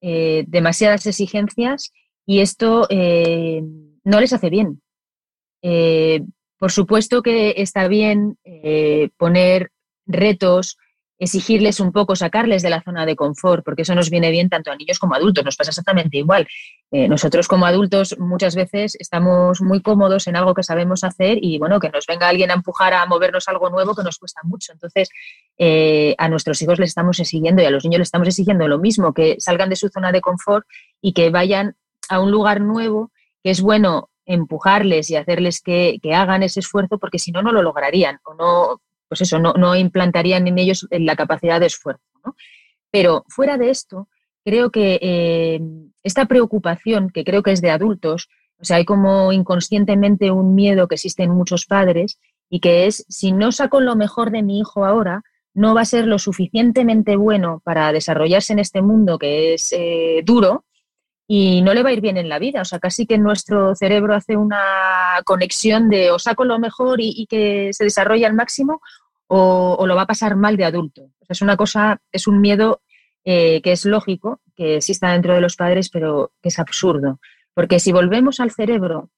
eh, 0.00 0.44
demasiadas 0.46 1.06
exigencias 1.06 1.92
y 2.24 2.38
esto 2.38 2.86
eh, 2.88 3.64
no 4.04 4.20
les 4.20 4.32
hace 4.32 4.48
bien. 4.48 4.80
Por 6.64 6.72
supuesto 6.72 7.20
que 7.20 7.56
está 7.58 7.88
bien 7.88 8.38
poner 9.18 9.70
retos, 10.06 10.78
exigirles 11.18 11.78
un 11.78 11.92
poco, 11.92 12.16
sacarles 12.16 12.62
de 12.62 12.70
la 12.70 12.80
zona 12.80 13.04
de 13.04 13.16
confort, 13.16 13.62
porque 13.62 13.82
eso 13.82 13.94
nos 13.94 14.08
viene 14.08 14.30
bien 14.30 14.48
tanto 14.48 14.70
a 14.70 14.76
niños 14.76 14.98
como 14.98 15.12
a 15.12 15.18
adultos, 15.18 15.44
nos 15.44 15.56
pasa 15.56 15.72
exactamente 15.72 16.16
igual. 16.16 16.48
Eh, 16.90 17.06
nosotros 17.06 17.48
como 17.48 17.66
adultos 17.66 18.16
muchas 18.18 18.54
veces 18.54 18.96
estamos 18.98 19.60
muy 19.60 19.82
cómodos 19.82 20.26
en 20.26 20.36
algo 20.36 20.54
que 20.54 20.62
sabemos 20.62 21.04
hacer 21.04 21.36
y 21.38 21.58
bueno, 21.58 21.78
que 21.80 21.90
nos 21.90 22.06
venga 22.06 22.30
alguien 22.30 22.50
a 22.50 22.54
empujar 22.54 22.94
a 22.94 23.04
movernos 23.04 23.46
algo 23.46 23.68
nuevo 23.68 23.94
que 23.94 24.02
nos 24.02 24.16
cuesta 24.16 24.40
mucho. 24.44 24.72
Entonces, 24.72 25.10
eh, 25.58 26.14
a 26.16 26.30
nuestros 26.30 26.62
hijos 26.62 26.78
les 26.78 26.88
estamos 26.88 27.20
exigiendo 27.20 27.60
y 27.60 27.66
a 27.66 27.70
los 27.70 27.84
niños 27.84 27.98
les 27.98 28.08
estamos 28.08 28.28
exigiendo 28.28 28.66
lo 28.68 28.78
mismo, 28.78 29.12
que 29.12 29.36
salgan 29.38 29.68
de 29.68 29.76
su 29.76 29.90
zona 29.90 30.12
de 30.12 30.22
confort 30.22 30.66
y 31.02 31.12
que 31.12 31.28
vayan 31.28 31.76
a 32.08 32.20
un 32.20 32.30
lugar 32.30 32.62
nuevo, 32.62 33.10
que 33.42 33.50
es 33.50 33.60
bueno 33.60 34.08
empujarles 34.26 35.10
y 35.10 35.16
hacerles 35.16 35.60
que, 35.60 35.98
que 36.02 36.14
hagan 36.14 36.42
ese 36.42 36.60
esfuerzo 36.60 36.98
porque 36.98 37.18
si 37.18 37.32
no, 37.32 37.42
no 37.42 37.52
lo 37.52 37.62
lograrían 37.62 38.20
o 38.24 38.34
no 38.34 38.80
pues 39.08 39.20
eso, 39.20 39.38
no, 39.38 39.76
implantarían 39.76 40.48
en 40.48 40.58
ellos 40.58 40.88
la 40.90 41.16
capacidad 41.16 41.60
de 41.60 41.66
esfuerzo. 41.66 42.02
Pero 42.90 43.24
fuera 43.28 43.58
de 43.58 43.70
esto, 43.70 44.08
creo 44.44 44.70
que 44.70 44.98
eh, 45.00 45.60
esta 46.02 46.26
preocupación, 46.26 47.10
que 47.10 47.24
creo 47.24 47.42
que 47.42 47.52
es 47.52 47.60
de 47.60 47.70
adultos, 47.70 48.28
o 48.58 48.64
sea, 48.64 48.78
hay 48.78 48.84
como 48.84 49.32
inconscientemente 49.32 50.30
un 50.30 50.54
miedo 50.54 50.88
que 50.88 50.96
existe 50.96 51.22
en 51.22 51.30
muchos 51.30 51.66
padres 51.66 52.18
y 52.48 52.60
que 52.60 52.86
es, 52.86 53.04
si 53.08 53.32
no 53.32 53.52
saco 53.52 53.80
lo 53.80 53.96
mejor 53.96 54.30
de 54.30 54.42
mi 54.42 54.58
hijo 54.58 54.84
ahora, 54.84 55.22
no 55.54 55.74
va 55.74 55.82
a 55.82 55.86
ser 55.86 56.06
lo 56.06 56.18
suficientemente 56.18 57.16
bueno 57.16 57.62
para 57.64 57.92
desarrollarse 57.92 58.52
en 58.52 58.58
este 58.58 58.82
mundo 58.82 59.18
que 59.18 59.54
es 59.54 59.72
eh, 59.72 60.22
duro 60.24 60.64
y 61.26 61.62
no 61.62 61.72
le 61.72 61.82
va 61.82 61.90
a 61.90 61.92
ir 61.92 62.00
bien 62.00 62.16
en 62.16 62.28
la 62.28 62.38
vida. 62.38 62.60
O 62.60 62.64
sea, 62.64 62.78
casi 62.78 63.06
que 63.06 63.18
nuestro 63.18 63.74
cerebro 63.74 64.14
hace 64.14 64.36
una 64.36 65.20
conexión 65.24 65.88
de 65.88 66.10
o 66.10 66.18
saco 66.18 66.44
lo 66.44 66.58
mejor 66.58 67.00
y, 67.00 67.26
que 67.28 67.70
se 67.72 67.84
desarrolle 67.84 68.26
al 68.26 68.34
máximo 68.34 68.80
o, 69.26 69.86
lo 69.86 69.96
va 69.96 70.02
a 70.02 70.06
pasar 70.06 70.36
mal 70.36 70.56
de 70.56 70.64
adulto. 70.64 71.10
es 71.28 71.40
una 71.40 71.56
cosa, 71.56 72.00
es 72.12 72.26
un 72.26 72.40
miedo 72.40 72.82
eh, 73.24 73.62
que 73.62 73.72
es 73.72 73.86
lógico, 73.86 74.40
que 74.54 74.76
está 74.76 75.12
dentro 75.12 75.34
de 75.34 75.40
los 75.40 75.56
padres, 75.56 75.88
pero 75.90 76.32
que 76.42 76.50
es 76.50 76.58
absurdo. 76.58 77.20
Porque 77.54 77.80
si 77.80 77.92
volvemos 77.92 78.40
al 78.40 78.50
cerebro, 78.50 79.10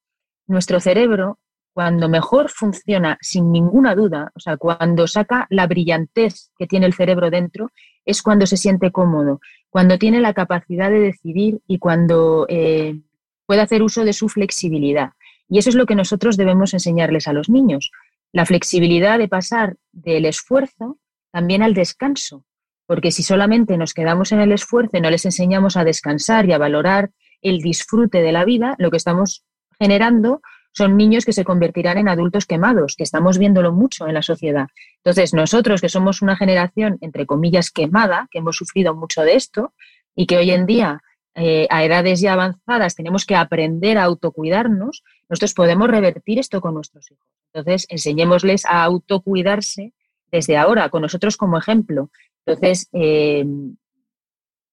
nuestro 0.47 0.79
cerebro, 0.79 1.40
cuando 1.73 2.09
mejor 2.09 2.49
funciona, 2.49 3.19
sin 3.21 3.53
ninguna 3.53 3.95
duda, 3.95 4.33
o 4.35 4.40
sea, 4.40 4.57
cuando 4.57 5.07
saca 5.07 5.47
la 5.51 5.66
brillantez 5.66 6.51
que 6.57 6.66
tiene 6.66 6.87
el 6.87 6.95
cerebro 6.95 7.31
dentro, 7.31 7.71
es 8.05 8.23
cuando 8.23 8.47
se 8.47 8.57
siente 8.57 8.92
cómodo, 8.92 9.40
cuando 9.77 9.99
tiene 9.99 10.23
la 10.23 10.33
capacidad 10.33 10.89
de 10.89 11.01
decidir 11.01 11.61
y 11.67 11.79
cuando 11.79 12.47
eh, 12.49 12.99
puede 13.45 13.61
hacer 13.61 13.83
uso 13.83 14.07
de 14.07 14.15
su 14.15 14.31
flexibilidad. 14.31 15.11
Y 15.51 15.59
eso 15.59 15.69
es 15.69 15.75
lo 15.75 15.85
que 15.85 15.95
nosotros 15.95 16.39
debemos 16.39 16.73
enseñarles 16.73 17.29
a 17.29 17.35
los 17.35 17.51
niños, 17.51 17.93
la 18.33 18.47
flexibilidad 18.47 19.19
de 19.19 19.29
pasar 19.29 19.77
del 19.93 20.25
esfuerzo 20.25 20.97
también 21.31 21.62
al 21.62 21.75
descanso, 21.75 22.47
porque 22.87 23.11
si 23.11 23.23
solamente 23.23 23.77
nos 23.77 23.93
quedamos 23.93 24.33
en 24.33 24.41
el 24.41 24.53
esfuerzo 24.53 24.97
y 24.97 25.03
no 25.03 25.11
les 25.11 25.27
enseñamos 25.27 25.77
a 25.77 25.85
descansar 25.85 26.47
y 26.47 26.55
a 26.55 26.59
valorar 26.59 27.11
el 27.43 27.59
disfrute 27.59 28.23
de 28.23 28.33
la 28.33 28.47
vida, 28.47 28.77
lo 28.79 28.91
que 28.91 28.97
estamos 28.97 29.45
generando 29.79 30.41
son 30.77 30.97
niños 30.97 31.25
que 31.25 31.33
se 31.33 31.45
convertirán 31.45 31.97
en 31.97 32.09
adultos 32.09 32.45
quemados, 32.45 32.97
que 32.97 33.03
estamos 33.03 33.39
viéndolo 33.39 33.73
mucho 33.73 34.07
en 34.07 34.12
la 34.12 34.21
sociedad. 34.21 34.69
Entonces, 34.99 35.33
nosotros 35.33 35.81
que 35.81 35.89
somos 35.89 36.21
una 36.21 36.37
generación, 36.37 36.99
entre 37.01 37.25
comillas, 37.25 37.71
quemada, 37.71 38.29
que 38.31 38.41
hemos 38.41 38.57
sufrido 38.57 38.95
mucho 38.95 39.23
de 39.23 39.37
esto 39.37 39.73
y 40.15 40.27
que 40.27 40.37
hoy 40.37 40.51
en 40.51 40.67
día 40.67 41.01
eh, 41.35 41.67
a 41.71 41.83
edades 41.83 42.21
ya 42.21 42.35
avanzadas 42.35 42.95
tenemos 42.95 43.25
que 43.25 43.37
aprender 43.37 43.97
a 43.97 44.05
autocuidarnos, 44.05 45.03
nosotros 45.31 45.55
podemos 45.55 45.89
revertir 45.89 46.39
esto 46.39 46.61
con 46.61 46.75
nuestros 46.75 47.11
hijos. 47.11 47.27
Entonces, 47.55 47.87
enseñémosles 47.89 48.67
a 48.67 48.85
autocuidarse 48.85 49.95
desde 50.31 50.59
ahora, 50.59 50.91
con 50.91 51.01
nosotros 51.01 51.39
como 51.39 51.57
ejemplo. 51.57 52.11
Entonces, 52.45 52.91
eh, 52.93 53.47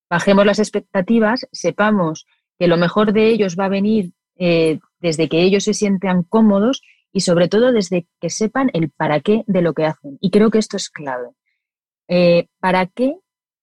bajemos 0.09 0.45
las 0.45 0.59
expectativas, 0.59 1.47
sepamos 1.53 2.27
que 2.59 2.67
lo 2.67 2.75
mejor 2.75 3.13
de 3.13 3.29
ellos 3.29 3.55
va 3.57 3.65
a 3.65 3.69
venir 3.69 4.11
eh, 4.35 4.79
desde 5.03 5.29
que 5.29 5.43
ellos 5.43 5.65
se 5.65 5.75
sientan 5.75 6.23
cómodos 6.23 6.81
y 7.11 7.19
sobre 7.19 7.47
todo 7.47 7.71
desde 7.71 8.07
que 8.19 8.31
sepan 8.31 8.71
el 8.73 8.89
para 8.89 9.19
qué 9.19 9.43
de 9.45 9.61
lo 9.61 9.73
que 9.73 9.85
hacen. 9.85 10.17
Y 10.19 10.31
creo 10.31 10.49
que 10.49 10.57
esto 10.57 10.77
es 10.77 10.89
clave. 10.89 11.29
¿Para 12.59 12.87
qué 12.87 13.17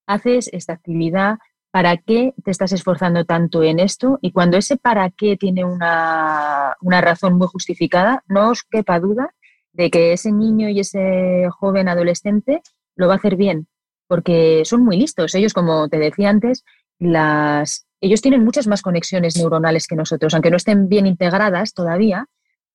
haces 0.07 0.49
esta 0.53 0.75
actividad? 0.75 1.39
¿para 1.71 1.97
qué 1.97 2.35
te 2.45 2.51
estás 2.51 2.73
esforzando 2.73 3.25
tanto 3.25 3.63
en 3.63 3.79
esto? 3.79 4.19
Y 4.21 4.33
cuando 4.33 4.57
ese 4.57 4.77
para 4.77 5.11
qué 5.11 5.37
tiene 5.37 5.65
una, 5.65 6.77
razón 6.81 7.35
muy 7.35 7.47
justificada, 7.47 8.25
no 8.29 8.51
os 8.51 8.63
quepa 8.65 9.01
duda 9.01 9.35
de 9.73 9.91
que 9.91 10.13
ese 10.13 10.33
niño 10.33 10.69
y 10.69 10.81
ese 10.81 11.49
joven 11.51 11.89
adolescente 11.89 12.63
lo 12.97 13.07
va 13.07 13.15
a 13.15 13.17
hacer 13.17 13.37
bien, 13.37 13.69
porque 14.09 14.63
son 14.65 14.85
muy 14.85 14.97
listos. 14.97 15.35
Ellos, 15.35 15.55
como 15.55 15.89
te 15.89 15.99
decía 15.99 16.29
antes, 16.29 16.65
las, 16.99 17.87
ellos 18.01 18.23
tienen 18.23 18.45
muchas 18.45 18.67
más 18.67 18.83
conexiones 18.83 19.37
neuronales 19.37 19.87
que 19.87 19.97
nosotros, 19.97 20.33
aunque 20.35 20.51
no 20.51 20.57
estén 20.57 20.89
bien 20.89 21.07
integradas 21.07 21.75
todavía, 21.75 22.27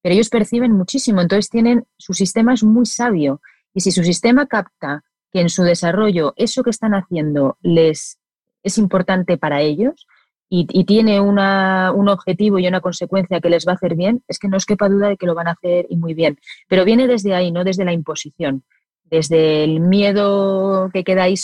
pero 0.02 0.14
ellos 0.14 0.30
perciben 0.30 0.72
muchísimo, 0.72 1.22
entonces 1.22 1.50
tienen, 1.50 1.86
su 1.98 2.14
sistema 2.14 2.54
es 2.54 2.64
muy 2.64 2.86
sabio. 2.86 3.42
Y 3.74 3.82
si 3.82 3.92
su 3.92 4.04
sistema 4.04 4.46
capta 4.46 5.04
que 5.32 5.42
en 5.42 5.50
su 5.50 5.64
desarrollo 5.64 6.34
eso 6.38 6.64
que 6.64 6.70
están 6.70 6.94
haciendo 6.94 7.58
les 7.62 8.20
es 8.64 8.78
importante 8.78 9.38
para 9.38 9.62
ellos 9.62 10.08
y, 10.48 10.86
tiene 10.86 11.20
un 11.20 11.40
objetivo 11.40 12.60
y 12.60 12.68
una 12.68 12.82
consecuencia 12.82 13.42
que 13.42 13.50
les 13.50 13.68
va 13.68 13.74
a 13.74 13.76
hacer 13.76 13.96
bien, 13.96 14.24
es 14.28 14.40
que 14.40 14.48
no 14.48 14.58
os 14.58 14.66
quepa 14.66 14.90
duda 14.90 15.10
de 15.10 15.18
que 15.18 15.26
lo 15.26 15.36
van 15.36 15.48
a 15.48 15.52
hacer 15.52 15.88
y 15.90 15.98
muy 15.98 16.14
bien. 16.14 16.38
Pero 16.68 16.86
viene 16.86 17.08
desde 17.08 17.34
ahí, 17.34 17.52
no 17.52 17.64
desde 17.64 17.84
la 17.84 17.94
imposición, 17.94 18.64
desde 19.06 19.64
el 19.64 19.80
miedo 19.80 20.90
que 20.92 21.04
queda 21.04 21.24
ahí 21.24 21.38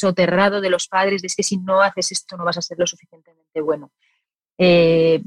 de 0.61 0.69
los 0.69 0.87
padres, 0.87 1.21
de 1.21 1.29
que 1.35 1.43
si 1.43 1.57
no 1.57 1.81
haces 1.81 2.11
esto 2.11 2.35
no 2.35 2.45
vas 2.45 2.57
a 2.57 2.61
ser 2.61 2.77
lo 2.77 2.87
suficientemente 2.87 3.61
bueno. 3.61 3.91
Eh, 4.57 5.21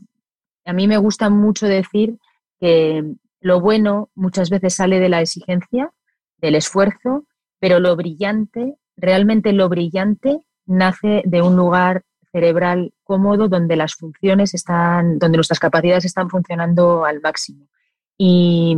a 0.64 0.72
mí 0.72 0.88
me 0.88 0.98
gusta 0.98 1.30
mucho 1.30 1.66
decir 1.66 2.18
que 2.60 3.04
lo 3.40 3.60
bueno 3.60 4.10
muchas 4.14 4.50
veces 4.50 4.74
sale 4.74 5.00
de 5.00 5.08
la 5.08 5.20
exigencia, 5.20 5.92
del 6.38 6.54
esfuerzo, 6.56 7.24
pero 7.60 7.78
lo 7.78 7.94
brillante, 7.96 8.76
realmente 8.96 9.52
lo 9.52 9.68
brillante, 9.68 10.40
nace 10.66 11.22
de 11.24 11.42
un 11.42 11.56
lugar 11.56 12.02
cerebral 12.32 12.92
cómodo 13.04 13.48
donde 13.48 13.76
las 13.76 13.94
funciones 13.94 14.54
están, 14.54 15.18
donde 15.18 15.38
nuestras 15.38 15.60
capacidades 15.60 16.04
están 16.04 16.28
funcionando 16.28 17.04
al 17.04 17.20
máximo. 17.20 17.68
Y, 18.18 18.76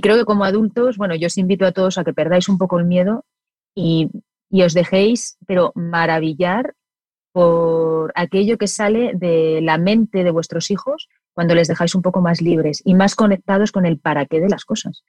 creo 0.00 0.16
que 0.16 0.24
como 0.24 0.44
adultos, 0.44 0.96
bueno, 0.96 1.14
yo 1.14 1.26
os 1.26 1.38
invito 1.38 1.66
a 1.66 1.72
todos 1.72 1.98
a 1.98 2.04
que 2.04 2.12
perdáis 2.12 2.48
un 2.48 2.58
poco 2.58 2.78
el 2.78 2.84
miedo 2.84 3.24
y, 3.74 4.10
y 4.50 4.62
os 4.62 4.74
dejéis, 4.74 5.36
pero 5.46 5.72
maravillar 5.74 6.74
por 7.32 8.12
aquello 8.14 8.58
que 8.58 8.68
sale 8.68 9.12
de 9.14 9.60
la 9.60 9.78
mente 9.78 10.22
de 10.22 10.30
vuestros 10.30 10.70
hijos 10.70 11.08
cuando 11.32 11.54
les 11.54 11.68
dejáis 11.68 11.94
un 11.94 12.02
poco 12.02 12.20
más 12.20 12.40
libres 12.40 12.80
y 12.84 12.94
más 12.94 13.16
conectados 13.16 13.72
con 13.72 13.86
el 13.86 13.98
para 13.98 14.26
qué 14.26 14.40
de 14.40 14.48
las 14.48 14.64
cosas. 14.64 15.04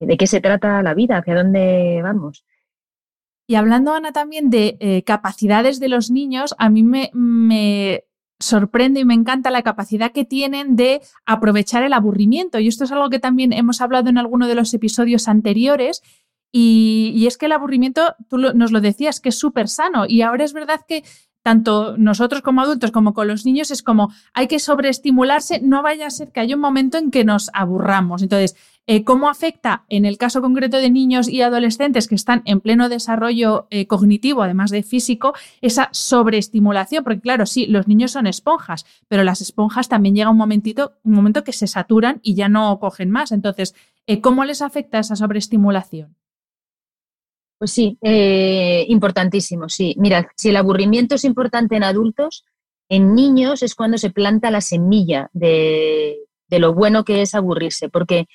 ¿De 0.00 0.16
qué 0.16 0.26
se 0.26 0.40
trata 0.40 0.82
la 0.82 0.94
vida? 0.94 1.18
¿Hacia 1.18 1.36
dónde 1.36 2.00
vamos? 2.02 2.44
Y 3.46 3.54
hablando, 3.54 3.92
Ana, 3.94 4.12
también 4.12 4.50
de 4.50 4.76
eh, 4.80 5.02
capacidades 5.04 5.78
de 5.78 5.88
los 5.88 6.10
niños, 6.10 6.54
a 6.58 6.70
mí 6.70 6.82
me, 6.82 8.04
sorprende 8.40 9.00
y 9.00 9.04
me 9.04 9.14
encanta 9.14 9.50
la 9.50 9.62
capacidad 9.62 10.12
que 10.12 10.24
tienen 10.24 10.74
de 10.74 11.02
aprovechar 11.26 11.82
el 11.82 11.92
aburrimiento. 11.92 12.58
Y 12.58 12.68
esto 12.68 12.84
es 12.84 12.92
algo 12.92 13.10
que 13.10 13.18
también 13.18 13.52
hemos 13.52 13.80
hablado 13.80 14.08
en 14.08 14.18
alguno 14.18 14.48
de 14.48 14.54
los 14.54 14.74
episodios 14.74 15.28
anteriores. 15.28 16.02
Y, 16.52 17.24
es 17.28 17.38
que 17.38 17.46
el 17.46 17.52
aburrimiento, 17.52 18.16
tú 18.28 18.38
nos 18.38 18.72
lo 18.72 18.80
decías, 18.80 19.20
que 19.20 19.28
es 19.28 19.38
súper 19.38 19.68
sano. 19.68 20.04
Y 20.08 20.22
ahora 20.22 20.44
es 20.44 20.52
verdad 20.52 20.80
que 20.88 21.04
tanto 21.42 21.96
nosotros 21.96 22.42
como 22.42 22.60
adultos 22.60 22.90
como 22.90 23.14
con 23.14 23.28
los 23.28 23.46
niños 23.46 23.70
es 23.70 23.82
como 23.82 24.12
hay 24.34 24.46
que 24.46 24.58
sobreestimularse, 24.58 25.60
no 25.60 25.82
vaya 25.82 26.06
a 26.06 26.10
ser 26.10 26.32
que 26.32 26.40
haya 26.40 26.54
un 26.54 26.60
momento 26.60 26.98
en 26.98 27.10
que 27.10 27.24
nos 27.24 27.50
aburramos. 27.54 28.22
Entonces, 28.22 28.56
eh, 28.92 29.04
¿Cómo 29.04 29.28
afecta 29.30 29.84
en 29.88 30.04
el 30.04 30.18
caso 30.18 30.42
concreto 30.42 30.78
de 30.78 30.90
niños 30.90 31.28
y 31.28 31.42
adolescentes 31.42 32.08
que 32.08 32.16
están 32.16 32.42
en 32.44 32.60
pleno 32.60 32.88
desarrollo 32.88 33.68
eh, 33.70 33.86
cognitivo, 33.86 34.42
además 34.42 34.72
de 34.72 34.82
físico, 34.82 35.32
esa 35.60 35.90
sobreestimulación? 35.92 37.04
Porque 37.04 37.20
claro, 37.20 37.46
sí, 37.46 37.66
los 37.66 37.86
niños 37.86 38.10
son 38.10 38.26
esponjas, 38.26 38.84
pero 39.06 39.22
las 39.22 39.42
esponjas 39.42 39.88
también 39.88 40.16
llega 40.16 40.28
un 40.28 40.36
momentito, 40.36 40.94
un 41.04 41.12
momento 41.12 41.44
que 41.44 41.52
se 41.52 41.68
saturan 41.68 42.18
y 42.24 42.34
ya 42.34 42.48
no 42.48 42.80
cogen 42.80 43.10
más. 43.10 43.30
Entonces, 43.30 43.76
eh, 44.08 44.20
¿cómo 44.20 44.44
les 44.44 44.60
afecta 44.60 44.98
esa 44.98 45.14
sobreestimulación? 45.14 46.16
Pues 47.58 47.70
sí, 47.70 47.96
importantísimo, 48.88 49.68
sí. 49.68 49.94
Mira, 49.98 50.32
si 50.34 50.48
el 50.48 50.56
aburrimiento 50.56 51.14
es 51.14 51.22
importante 51.22 51.76
en 51.76 51.84
adultos, 51.84 52.44
en 52.88 53.14
niños 53.14 53.62
es 53.62 53.76
cuando 53.76 53.98
se 53.98 54.10
planta 54.10 54.50
la 54.50 54.62
semilla 54.62 55.30
de, 55.32 56.16
de 56.48 56.58
lo 56.58 56.74
bueno 56.74 57.04
que 57.04 57.22
es 57.22 57.34
aburrirse, 57.34 57.88
porque 57.88 58.26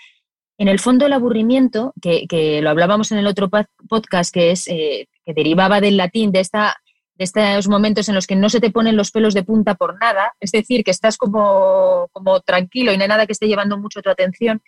en 0.57 0.67
el 0.67 0.79
fondo 0.79 1.05
el 1.05 1.13
aburrimiento, 1.13 1.93
que, 2.01 2.59
lo 2.61 2.69
hablábamos 2.69 3.11
en 3.11 3.17
el 3.17 3.27
otro 3.27 3.49
podcast, 3.89 4.33
que 4.33 4.51
es 4.51 4.67
eh, 4.67 5.07
que 5.25 5.33
derivaba 5.33 5.81
del 5.81 5.97
latín, 5.97 6.31
de, 6.31 6.39
esta, 6.39 6.77
de 7.15 7.25
estos 7.25 7.67
momentos 7.67 8.07
en 8.07 8.15
los 8.15 8.25
que 8.25 8.35
no 8.35 8.49
se 8.49 8.61
te 8.61 8.71
ponen 8.71 8.95
los 8.95 9.11
pelos 9.11 9.33
de 9.33 9.43
punta 9.43 9.75
por 9.75 9.99
nada, 9.99 10.33
es 10.39 10.51
decir, 10.51 10.83
que 10.83 10.91
estás 10.91 11.17
como, 11.17 12.07
como 12.13 12.39
tranquilo 12.41 12.93
y 12.93 12.97
no 12.97 13.03
hay 13.03 13.09
nada 13.09 13.25
que 13.25 13.33
esté 13.33 13.47
llevando 13.47 13.77
mucho 13.77 14.01
tu 14.01 14.09
atención, 14.09 14.61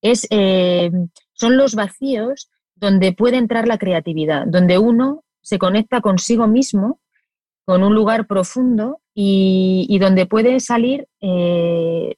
es, 0.00 0.26
eh, 0.30 0.90
son 1.32 1.56
los 1.56 1.74
vacíos 1.74 2.50
donde 2.76 3.12
puede 3.12 3.36
entrar 3.36 3.66
la 3.66 3.78
creatividad, 3.78 4.46
donde 4.46 4.78
uno 4.78 5.24
se 5.40 5.58
conecta 5.58 6.00
consigo 6.00 6.46
mismo, 6.46 7.00
con 7.64 7.82
un 7.82 7.94
lugar 7.94 8.26
profundo 8.26 9.00
y, 9.14 9.96
donde 10.00 10.26
puede 10.26 10.58
salir 10.58 11.06
eh, 11.20 12.16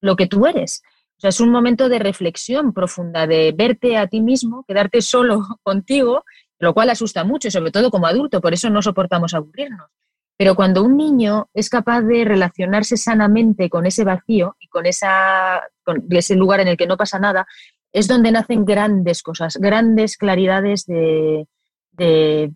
lo 0.00 0.16
que 0.16 0.26
tú 0.26 0.46
eres 0.46 0.82
es 1.22 1.40
un 1.40 1.50
momento 1.50 1.88
de 1.88 1.98
reflexión 1.98 2.72
profunda, 2.72 3.26
de 3.26 3.52
verte 3.56 3.96
a 3.96 4.06
ti 4.06 4.20
mismo, 4.20 4.64
quedarte 4.66 5.00
solo 5.02 5.42
contigo, 5.62 6.24
lo 6.58 6.74
cual 6.74 6.90
asusta 6.90 7.24
mucho, 7.24 7.50
sobre 7.50 7.70
todo 7.70 7.90
como 7.90 8.06
adulto, 8.06 8.40
por 8.40 8.52
eso 8.52 8.70
no 8.70 8.82
soportamos 8.82 9.34
aburrirnos. 9.34 9.88
Pero 10.36 10.56
cuando 10.56 10.82
un 10.82 10.96
niño 10.96 11.48
es 11.54 11.70
capaz 11.70 12.02
de 12.02 12.24
relacionarse 12.24 12.96
sanamente 12.96 13.70
con 13.70 13.86
ese 13.86 14.02
vacío 14.02 14.56
y 14.58 14.66
con, 14.68 14.84
esa, 14.84 15.62
ese 16.10 16.34
lugar 16.34 16.60
en 16.60 16.68
el 16.68 16.76
que 16.76 16.88
no 16.88 16.96
pasa 16.96 17.20
nada, 17.20 17.46
es 17.92 18.08
donde 18.08 18.32
nacen 18.32 18.64
grandes 18.64 19.22
cosas, 19.22 19.56
grandes 19.56 20.16
claridades 20.16 20.86
de, 20.86 21.46
de, 21.92 22.52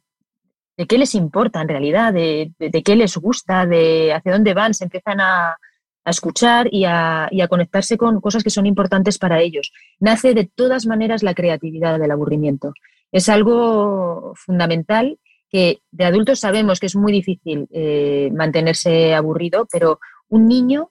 qué 0.88 0.98
les 0.98 1.14
importa 1.14 1.60
en 1.60 1.68
realidad, 1.68 2.12
de, 2.12 2.52
de, 2.58 2.82
qué 2.82 2.96
les 2.96 3.16
gusta, 3.16 3.64
de 3.64 4.12
hacia 4.12 4.32
dónde 4.32 4.54
van, 4.54 4.74
se 4.74 4.84
empiezan 4.84 5.20
a, 5.20 5.56
a 6.08 6.10
escuchar 6.10 6.68
y 6.72 6.84
a, 6.86 7.28
conectarse 7.48 7.98
con 7.98 8.20
cosas 8.20 8.42
que 8.42 8.50
son 8.50 8.64
importantes 8.66 9.18
para 9.18 9.40
ellos. 9.40 9.72
Nace 10.00 10.32
de 10.32 10.44
todas 10.46 10.86
maneras 10.86 11.22
la 11.22 11.34
creatividad 11.34 11.98
del 11.98 12.10
aburrimiento. 12.10 12.72
Es 13.12 13.28
algo 13.28 14.32
fundamental 14.34 15.18
que 15.50 15.80
de 15.90 16.04
adultos 16.04 16.40
sabemos 16.40 16.80
que 16.80 16.86
es 16.86 16.96
muy 16.96 17.12
difícil 17.12 17.68
eh, 17.70 18.30
mantenerse 18.34 19.14
aburrido, 19.14 19.66
pero 19.70 20.00
un 20.28 20.48
niño 20.48 20.90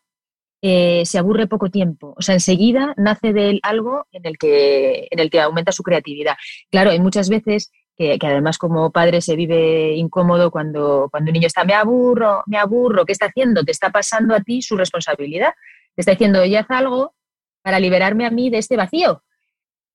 eh, 0.62 1.04
se 1.06 1.18
aburre 1.18 1.48
poco 1.48 1.70
tiempo. 1.70 2.14
O 2.16 2.22
sea, 2.22 2.36
enseguida 2.36 2.94
nace 2.98 3.34
de 3.34 3.50
él 3.50 3.60
algo 3.64 4.06
en 4.12 4.26
el, 4.26 4.38
que, 4.38 5.08
en 5.10 5.20
el 5.20 5.30
que 5.32 5.42
aumenta 5.42 5.72
su 5.72 5.84
creatividad. 5.84 6.36
Claro, 6.70 6.92
hay 6.92 7.00
muchas 7.00 7.30
veces 7.30 7.72
que, 7.98 8.18
además 8.22 8.58
como 8.58 8.92
padre 8.92 9.22
se 9.22 9.36
vive 9.36 9.96
incómodo 9.96 10.52
cuando, 10.52 11.10
cuando 11.10 11.30
un 11.30 11.34
niño 11.34 11.48
está, 11.48 11.64
me 11.64 11.74
aburro, 11.74 12.44
me 12.46 12.58
aburro, 12.58 13.06
¿qué 13.06 13.12
está 13.12 13.26
haciendo? 13.26 13.64
Te 13.64 13.72
está 13.72 13.90
pasando 13.90 14.36
a 14.36 14.42
ti 14.42 14.62
su 14.62 14.78
responsabilidad. 14.78 15.54
Te 15.96 16.02
está 16.02 16.12
diciendo, 16.12 16.46
ya 16.46 16.62
haz 16.62 16.70
algo 16.70 17.16
para 17.64 17.80
liberarme 17.80 18.26
a 18.26 18.30
mí 18.30 18.50
de 18.50 18.60
este 18.60 18.78
vacío. 18.78 19.24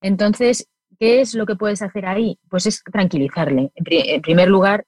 Entonces, 0.00 0.68
¿qué 0.98 1.20
es 1.20 1.34
lo 1.34 1.46
que 1.46 1.54
puedes 1.54 1.80
hacer 1.80 2.06
ahí? 2.06 2.38
Pues 2.50 2.66
es 2.66 2.82
tranquilizarle. 2.82 3.70
En, 3.74 4.20
primer 4.20 4.48
lugar, 4.48 4.84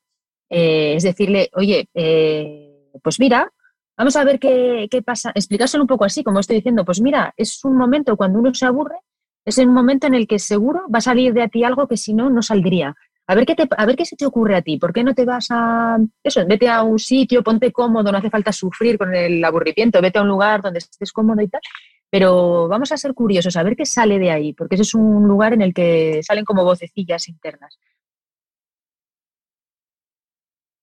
eh, 0.51 0.95
es 0.97 1.05
decirle, 1.05 1.51
oye, 1.55 1.89
eh, 1.95 2.91
pues 3.01 3.21
mira, 3.21 3.53
vamos 3.97 4.17
a 4.17 4.25
ver 4.25 4.41
qué, 4.41 4.89
qué 4.91 5.03
pasa. 5.03 5.31
Explicárselo 5.37 5.85
un 5.85 5.89
poco 5.89 6.05
así, 6.05 6.25
como 6.25 6.41
estoy 6.41 6.57
diciendo, 6.57 6.85
pues 6.85 7.01
mira, 7.01 7.33
es 7.37 7.65
un 7.65 7.77
momento 7.77 8.17
cuando 8.17 8.41
uno 8.41 8.53
se 8.53 8.67
aburre 8.67 8.97
es 9.45 9.59
el 9.59 9.69
momento 9.69 10.07
en 10.07 10.15
el 10.15 10.27
que 10.27 10.39
seguro 10.39 10.83
va 10.93 10.99
a 10.99 11.03
salir 11.03 11.33
de 11.35 11.43
a 11.43 11.49
ti 11.49 11.65
algo 11.65 11.87
que 11.87 11.97
si 11.97 12.15
no, 12.15 12.31
no 12.31 12.43
saldría. 12.43 12.95
A 13.27 13.35
ver, 13.35 13.47
qué 13.47 13.55
te, 13.55 13.67
a 13.77 13.87
ver 13.87 13.97
qué 13.97 14.05
se 14.05 14.17
te 14.17 14.27
ocurre 14.27 14.57
a 14.57 14.63
ti. 14.63 14.77
¿Por 14.79 14.93
qué 14.93 15.03
no 15.03 15.15
te 15.15 15.25
vas 15.25 15.47
a... 15.51 15.99
Eso, 16.23 16.45
vete 16.47 16.69
a 16.69 16.83
un 16.83 16.99
sitio, 16.99 17.43
ponte 17.43 17.73
cómodo, 17.73 18.13
no 18.13 18.19
hace 18.19 18.31
falta 18.31 18.53
sufrir 18.53 18.99
con 18.99 19.15
el 19.15 19.43
aburrimiento, 19.43 20.01
vete 20.03 20.19
a 20.19 20.23
un 20.23 20.29
lugar 20.29 20.61
donde 20.61 20.79
estés 20.79 21.13
cómodo 21.13 21.41
y 21.41 21.49
tal. 21.49 21.63
Pero 22.11 22.69
vamos 22.69 22.93
a 22.93 22.97
ser 22.99 23.15
curiosos, 23.15 23.57
a 23.57 23.63
ver 23.63 23.77
qué 23.77 23.87
sale 23.87 24.19
de 24.19 24.31
ahí, 24.31 24.53
porque 24.53 24.75
ese 24.75 24.83
es 24.83 24.95
un 24.95 25.27
lugar 25.27 25.55
en 25.55 25.63
el 25.63 25.73
que 25.73 26.21
salen 26.23 26.45
como 26.45 26.65
vocecillas 26.65 27.29
internas. 27.29 27.79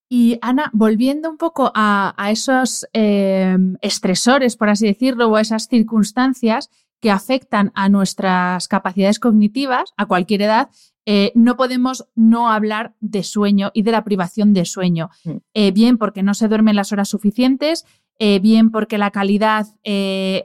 Y 0.10 0.38
Ana, 0.42 0.70
volviendo 0.74 1.30
un 1.30 1.38
poco 1.38 1.72
a, 1.74 2.14
esos 2.32 2.86
eh, 2.92 3.56
estresores, 3.82 4.58
por 4.58 4.68
así 4.68 4.86
decirlo, 4.86 5.30
o 5.30 5.38
a 5.38 5.42
esas 5.42 5.68
circunstancias, 5.68 6.70
que 7.02 7.12
afectan 7.12 7.72
a 7.76 7.90
nuestras 7.90 8.68
capacidades 8.68 9.20
cognitivas 9.20 9.94
a 9.98 10.06
cualquier 10.06 10.44
edad, 10.44 10.70
eh, 11.06 11.32
no 11.34 11.58
podemos 11.58 12.08
no 12.16 12.52
hablar 12.52 12.94
de 13.00 13.24
sueño 13.24 13.72
y 13.74 13.82
de 13.82 13.92
la 13.92 14.04
privación 14.04 14.54
de 14.54 14.66
sueño. 14.66 15.10
Mm. 15.26 15.32
Eh, 15.54 15.72
bien 15.72 15.98
porque 15.98 16.24
no 16.24 16.34
se 16.36 16.48
duermen 16.48 16.76
las 16.76 16.92
horas 16.92 17.10
suficientes, 17.10 17.86
eh, 18.20 18.40
bien 18.40 18.70
porque 18.70 19.00
la 19.00 19.10
calidad 19.10 19.66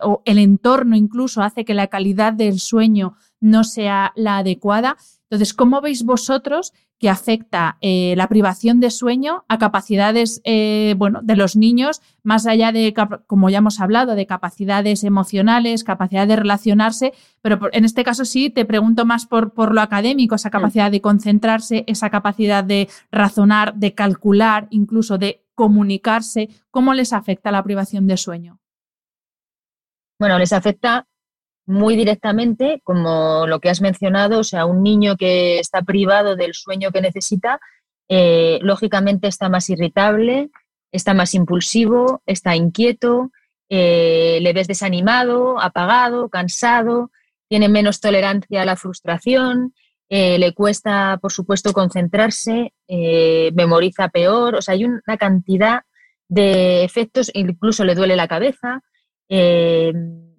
o 0.01 0.23
el 0.25 0.39
entorno 0.39 0.97
incluso 0.97 1.43
hace 1.43 1.67
que 1.67 1.75
la 1.75 1.89
calidad 1.89 2.33
del 2.33 2.59
sueño 2.59 3.17
no 3.39 3.65
sea 3.65 4.13
la 4.17 4.39
adecuada. 4.39 4.97
Entonces, 5.29 5.55
¿cómo 5.55 5.81
veis 5.81 6.05
vosotros 6.05 6.73
que 6.99 7.11
afecta 7.11 7.79
eh, 7.81 8.15
la 8.17 8.29
privación 8.29 8.79
de 8.81 8.91
sueño 8.91 9.45
a 9.49 9.59
capacidades 9.59 10.41
eh, 10.45 10.95
bueno, 10.97 11.21
de 11.23 11.37
los 11.37 11.57
niños, 11.57 12.01
más 12.23 12.47
allá 12.47 12.71
de, 12.71 12.95
como 13.27 13.51
ya 13.51 13.59
hemos 13.59 13.81
hablado, 13.81 14.15
de 14.15 14.27
capacidades 14.27 15.03
emocionales, 15.03 15.85
capacidad 15.85 16.27
de 16.27 16.37
relacionarse, 16.37 17.13
pero 17.43 17.59
en 17.73 17.85
este 17.85 18.05
caso 18.05 18.25
sí 18.25 18.51
te 18.51 18.65
pregunto 18.65 19.05
más 19.05 19.27
por, 19.27 19.53
por 19.53 19.75
lo 19.75 19.81
académico, 19.81 20.37
esa 20.37 20.51
capacidad 20.51 20.91
de 20.91 21.01
concentrarse, 21.01 21.85
esa 21.87 22.09
capacidad 22.09 22.63
de 22.63 22.89
razonar, 23.11 23.75
de 23.75 23.95
calcular, 23.95 24.69
incluso 24.71 25.19
de 25.19 25.45
comunicarse, 25.55 26.51
¿cómo 26.71 26.95
les 26.95 27.13
afecta 27.13 27.51
la 27.51 27.65
privación 27.65 28.07
de 28.07 28.17
sueño? 28.17 28.61
Bueno, 30.19 30.39
les 30.39 30.53
afecta 30.53 31.07
muy 31.67 31.97
directamente, 31.97 32.81
como 32.85 33.47
lo 33.47 33.61
que 33.61 33.69
has 33.69 33.81
mencionado, 33.81 34.39
o 34.39 34.45
sea, 34.45 34.67
un 34.67 34.83
niño 34.83 35.17
que 35.17 35.59
está 35.59 35.83
privado 35.83 36.37
del 36.37 36.55
sueño 36.55 36.93
que 36.93 37.01
necesita, 37.01 37.61
eh, 38.09 38.61
lógicamente 38.63 39.27
está 39.27 39.49
más 39.49 39.69
irritable, 39.69 40.51
está 40.93 41.13
más 41.13 41.35
impulsivo, 41.35 42.23
está 42.25 42.55
inquieto, 42.55 43.33
eh, 43.69 44.39
le 44.41 44.53
ves 44.53 44.69
desanimado, 44.69 45.61
apagado, 45.61 46.29
cansado, 46.29 47.11
tiene 47.49 47.69
menos 47.69 48.01
tolerancia 48.01 48.63
a 48.63 48.65
la 48.65 48.77
frustración, 48.77 49.75
eh, 50.09 50.39
le 50.39 50.55
cuesta, 50.55 51.19
por 51.21 51.33
supuesto, 51.33 51.73
concentrarse, 51.73 52.73
memoriza 53.55 54.09
peor, 54.09 54.55
o 54.55 54.63
sea, 54.63 54.75
hay 54.75 54.85
una 54.85 55.17
cantidad 55.19 55.83
de 56.29 56.85
efectos, 56.85 57.29
incluso 57.35 57.85
le 57.85 57.97
duele 57.97 58.15
la 58.15 58.29
cabeza 58.29 58.83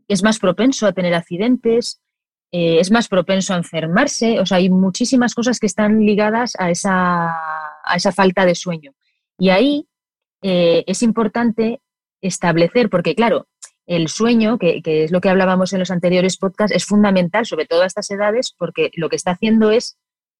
es 0.07 0.23
más 0.23 0.39
propenso 0.39 0.87
a 0.87 0.93
tener 0.93 1.13
accidentes, 1.13 2.01
eh, 2.51 2.79
es 2.79 2.91
más 2.91 3.07
propenso 3.07 3.53
a 3.53 3.57
enfermarse, 3.57 4.39
o 4.39 4.45
sea, 4.45 4.57
hay 4.57 4.69
muchísimas 4.69 5.35
cosas 5.35 5.59
que 5.59 5.65
están 5.65 6.05
ligadas 6.05 6.53
a 6.57 6.71
esa, 6.71 7.27
a 7.27 7.95
esa 7.95 8.11
falta 8.11 8.45
de 8.45 8.55
sueño. 8.55 8.93
Y 9.37 9.49
ahí 9.49 9.87
eh, 10.41 10.83
es 10.87 11.03
importante 11.03 11.81
establecer, 12.21 12.89
porque 12.89 13.15
claro, 13.15 13.47
el 13.85 14.07
sueño, 14.07 14.57
que, 14.57 14.81
que, 14.81 15.03
es 15.03 15.11
lo 15.11 15.21
que 15.21 15.29
hablábamos 15.29 15.73
en 15.73 15.79
los 15.79 15.91
anteriores 15.91 16.37
podcasts, 16.37 16.75
es 16.75 16.85
fundamental, 16.85 17.45
sobre 17.45 17.65
todo 17.65 17.83
a 17.83 17.85
estas 17.85 18.09
edades, 18.11 18.53
porque 18.57 18.91
lo 18.95 19.09
que 19.09 19.15
está 19.17 19.31
haciendo 19.31 19.71
es 19.71 19.97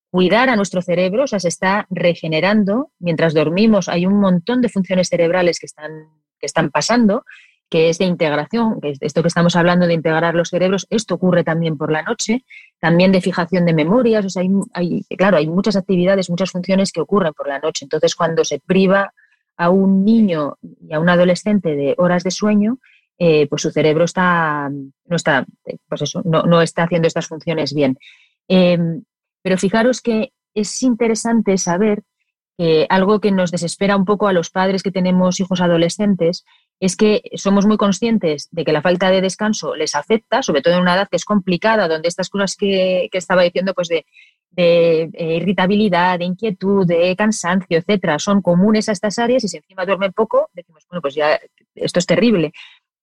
cuidar 0.09 0.49
a 0.49 0.55
nuestro 0.55 0.81
cerebro, 0.81 1.23
o 1.23 1.27
sea, 1.27 1.39
se 1.39 1.49
está 1.49 1.87
regenerando. 1.89 2.91
Mientras 2.99 3.33
dormimos 3.33 3.89
hay 3.89 4.05
un 4.05 4.19
montón 4.19 4.61
de 4.61 4.69
funciones 4.69 5.09
cerebrales 5.09 5.59
que 5.59 5.65
están, 5.65 5.91
que 6.39 6.45
están 6.45 6.71
pasando 6.71 7.25
que 7.69 7.89
es 7.89 7.97
de 7.97 8.05
integración, 8.05 8.79
que 8.79 8.91
es 8.91 8.97
esto 9.01 9.21
que 9.21 9.27
estamos 9.27 9.55
hablando 9.55 9.87
de 9.87 9.93
integrar 9.93 10.35
los 10.35 10.49
cerebros, 10.49 10.87
esto 10.89 11.15
ocurre 11.15 11.43
también 11.43 11.77
por 11.77 11.91
la 11.91 12.01
noche, 12.01 12.45
también 12.79 13.11
de 13.11 13.21
fijación 13.21 13.65
de 13.65 13.73
memorias, 13.73 14.25
o 14.25 14.29
sea, 14.29 14.43
hay, 14.73 15.03
claro, 15.17 15.37
hay 15.37 15.47
muchas 15.47 15.75
actividades, 15.75 16.29
muchas 16.29 16.51
funciones 16.51 16.91
que 16.91 17.01
ocurren 17.01 17.33
por 17.33 17.47
la 17.47 17.59
noche. 17.59 17.85
Entonces, 17.85 18.15
cuando 18.15 18.45
se 18.45 18.59
priva 18.59 19.13
a 19.57 19.69
un 19.69 20.05
niño 20.05 20.57
y 20.61 20.93
a 20.93 20.99
un 20.99 21.09
adolescente 21.09 21.75
de 21.75 21.95
horas 21.97 22.23
de 22.23 22.31
sueño, 22.31 22.77
eh, 23.19 23.47
pues 23.47 23.63
su 23.63 23.71
cerebro 23.71 24.05
está, 24.05 24.69
no 24.69 25.15
está, 25.15 25.45
pues 25.89 26.03
eso, 26.03 26.21
no, 26.23 26.43
no 26.43 26.61
está 26.61 26.83
haciendo 26.83 27.07
estas 27.07 27.27
funciones 27.27 27.73
bien. 27.73 27.97
Em, 28.47 29.03
pero 29.41 29.57
fijaros 29.57 30.01
que 30.01 30.31
es 30.53 30.83
interesante 30.83 31.57
saber 31.57 32.03
que 32.57 32.85
algo 32.89 33.19
que 33.19 33.31
nos 33.31 33.51
desespera 33.51 33.95
un 33.95 34.05
poco 34.05 34.27
a 34.27 34.33
los 34.33 34.49
padres 34.49 34.83
que 34.83 34.91
tenemos 34.91 35.39
hijos 35.39 35.61
adolescentes 35.61 36.45
es 36.79 36.95
que 36.95 37.23
somos 37.35 37.65
muy 37.65 37.77
conscientes 37.77 38.49
de 38.51 38.63
que 38.63 38.71
la 38.71 38.81
falta 38.81 39.09
de 39.09 39.21
descanso 39.21 39.75
les 39.75 39.95
afecta, 39.95 40.43
sobre 40.43 40.61
todo 40.61 40.75
en 40.75 40.81
una 40.81 40.95
edad 40.95 41.07
que 41.09 41.17
es 41.17 41.25
complicada, 41.25 41.87
donde 41.87 42.07
estas 42.07 42.29
cosas 42.29 42.55
que, 42.55 43.09
estaba 43.11 43.41
diciendo, 43.41 43.73
pues 43.73 43.87
de, 43.87 44.05
eh, 44.55 45.09
irritabilidad, 45.37 46.19
de 46.19 46.25
inquietud, 46.25 46.85
de 46.85 47.15
cansancio, 47.15 47.79
etcétera, 47.79 48.19
son 48.19 48.41
comunes 48.41 48.89
a 48.89 48.91
estas 48.91 49.17
áreas 49.17 49.43
y 49.43 49.47
si 49.47 49.57
encima 49.57 49.85
duermen 49.85 50.13
poco, 50.13 50.49
decimos, 50.53 50.85
bueno, 50.89 51.01
pues 51.01 51.15
ya 51.15 51.39
esto 51.73 51.99
es 51.99 52.05
terrible. 52.05 52.53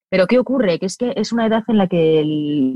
Pero 0.09 0.27
¿qué 0.29 0.39
ocurre? 0.39 0.79
Que 0.79 0.87
es 0.87 0.97
que 0.97 1.13
es 1.17 1.33
una 1.33 1.47
edad 1.47 1.65
en 1.67 1.79
la 1.79 1.89
que 1.89 2.23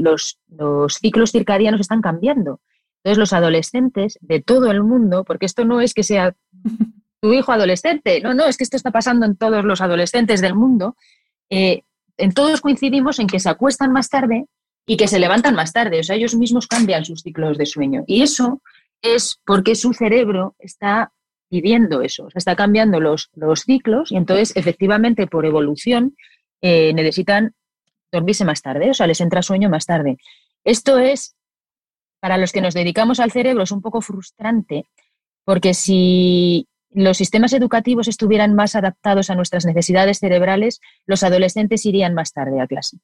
los, 0.01 0.40
los 0.49 0.94
ciclos 0.94 1.30
circadianos 1.30 1.80
están 1.80 2.01
cambiando. 2.01 2.61
Entonces 2.99 3.18
los 3.18 3.32
adolescentes 3.32 4.18
de 4.20 4.42
todo 4.42 4.72
el 4.72 4.82
mundo, 4.82 5.22
porque 5.22 5.46
esto 5.46 5.64
no 5.64 5.80
es 5.80 5.94
que 5.94 6.03
sea 6.03 6.34
tu 7.20 7.32
hijo 7.32 7.52
adolescente. 7.52 8.20
No, 8.20 8.34
no, 8.34 8.46
es 8.46 8.56
que 8.56 8.64
esto 8.64 8.76
está 8.76 8.90
pasando 8.90 9.26
en 9.26 9.36
todos 9.36 9.64
los 9.64 9.80
adolescentes 9.80 10.40
del 10.40 10.54
mundo. 10.54 10.96
Eh, 11.50 11.82
en 12.16 12.32
todos 12.32 12.60
coincidimos 12.60 13.18
en 13.18 13.26
que 13.26 13.40
se 13.40 13.48
acuestan 13.48 13.92
más 13.92 14.08
tarde 14.08 14.46
y 14.86 14.96
que 14.96 15.08
se 15.08 15.18
levantan 15.18 15.54
más 15.54 15.72
tarde. 15.72 16.00
O 16.00 16.02
sea, 16.02 16.16
ellos 16.16 16.34
mismos 16.34 16.66
cambian 16.66 17.04
sus 17.04 17.22
ciclos 17.22 17.58
de 17.58 17.66
sueño. 17.66 18.04
Y 18.06 18.22
eso 18.22 18.62
es 19.02 19.40
porque 19.44 19.74
su 19.74 19.92
cerebro 19.92 20.54
está 20.58 21.12
pidiendo 21.48 22.02
eso, 22.02 22.24
o 22.24 22.30
sea, 22.30 22.38
está 22.38 22.56
cambiando 22.56 23.00
los, 23.00 23.30
los 23.34 23.60
ciclos 23.60 24.12
y 24.12 24.16
entonces 24.16 24.52
efectivamente 24.54 25.26
por 25.26 25.46
evolución 25.46 26.14
eh, 26.60 26.92
necesitan 26.92 27.54
dormirse 28.12 28.44
más 28.44 28.62
tarde, 28.62 28.90
o 28.90 28.94
sea, 28.94 29.06
les 29.06 29.20
entra 29.20 29.42
sueño 29.42 29.68
más 29.68 29.86
tarde. 29.86 30.18
Esto 30.64 30.98
es, 30.98 31.36
para 32.20 32.36
los 32.36 32.52
que 32.52 32.60
nos 32.60 32.74
dedicamos 32.74 33.20
al 33.20 33.32
cerebro, 33.32 33.62
es 33.62 33.72
un 33.72 33.80
poco 33.80 34.00
frustrante, 34.00 34.84
porque 35.44 35.74
si 35.74 36.66
los 36.99 37.16
sistemas 37.16 37.53
educativos 37.53 38.09
estuvieran 38.09 38.55
más 38.55 38.74
adaptados 38.74 39.30
a 39.30 39.36
nuestras 39.36 39.64
necesidades 39.64 40.18
cerebrales, 40.18 40.80
los 41.07 41.22
adolescentes 41.22 41.86
irían 41.86 42.12
más 42.12 42.32
tarde 42.32 42.61
a 42.61 42.66
clase. 42.66 42.99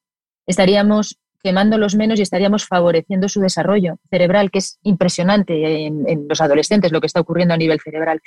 Estaríamos 0.47 1.19
quemándolos 1.45 1.95
menos 1.95 2.19
y 2.19 2.23
estaríamos 2.23 2.67
favoreciendo 2.67 3.29
su 3.29 3.41
desarrollo 3.41 3.99
cerebral, 4.11 4.51
que 4.51 4.59
es 4.59 4.79
impresionante 4.83 5.87
en, 5.87 6.27
los 6.29 6.41
adolescentes 6.41 6.91
lo 6.91 7.01
que 7.01 7.07
está 7.07 7.21
ocurriendo 7.21 7.55
a 7.55 7.57
nivel 7.57 7.79
cerebral. 7.81 8.21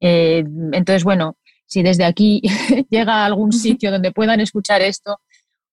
Eh, 0.00 0.42
entonces, 0.72 1.04
bueno, 1.04 1.36
si 1.66 1.84
desde 1.84 2.04
aquí 2.04 2.42
llega 2.90 3.22
a 3.22 3.26
algún 3.26 3.52
sitio 3.52 3.92
donde 3.92 4.10
puedan 4.10 4.40
escuchar 4.40 4.82
esto, 4.82 5.20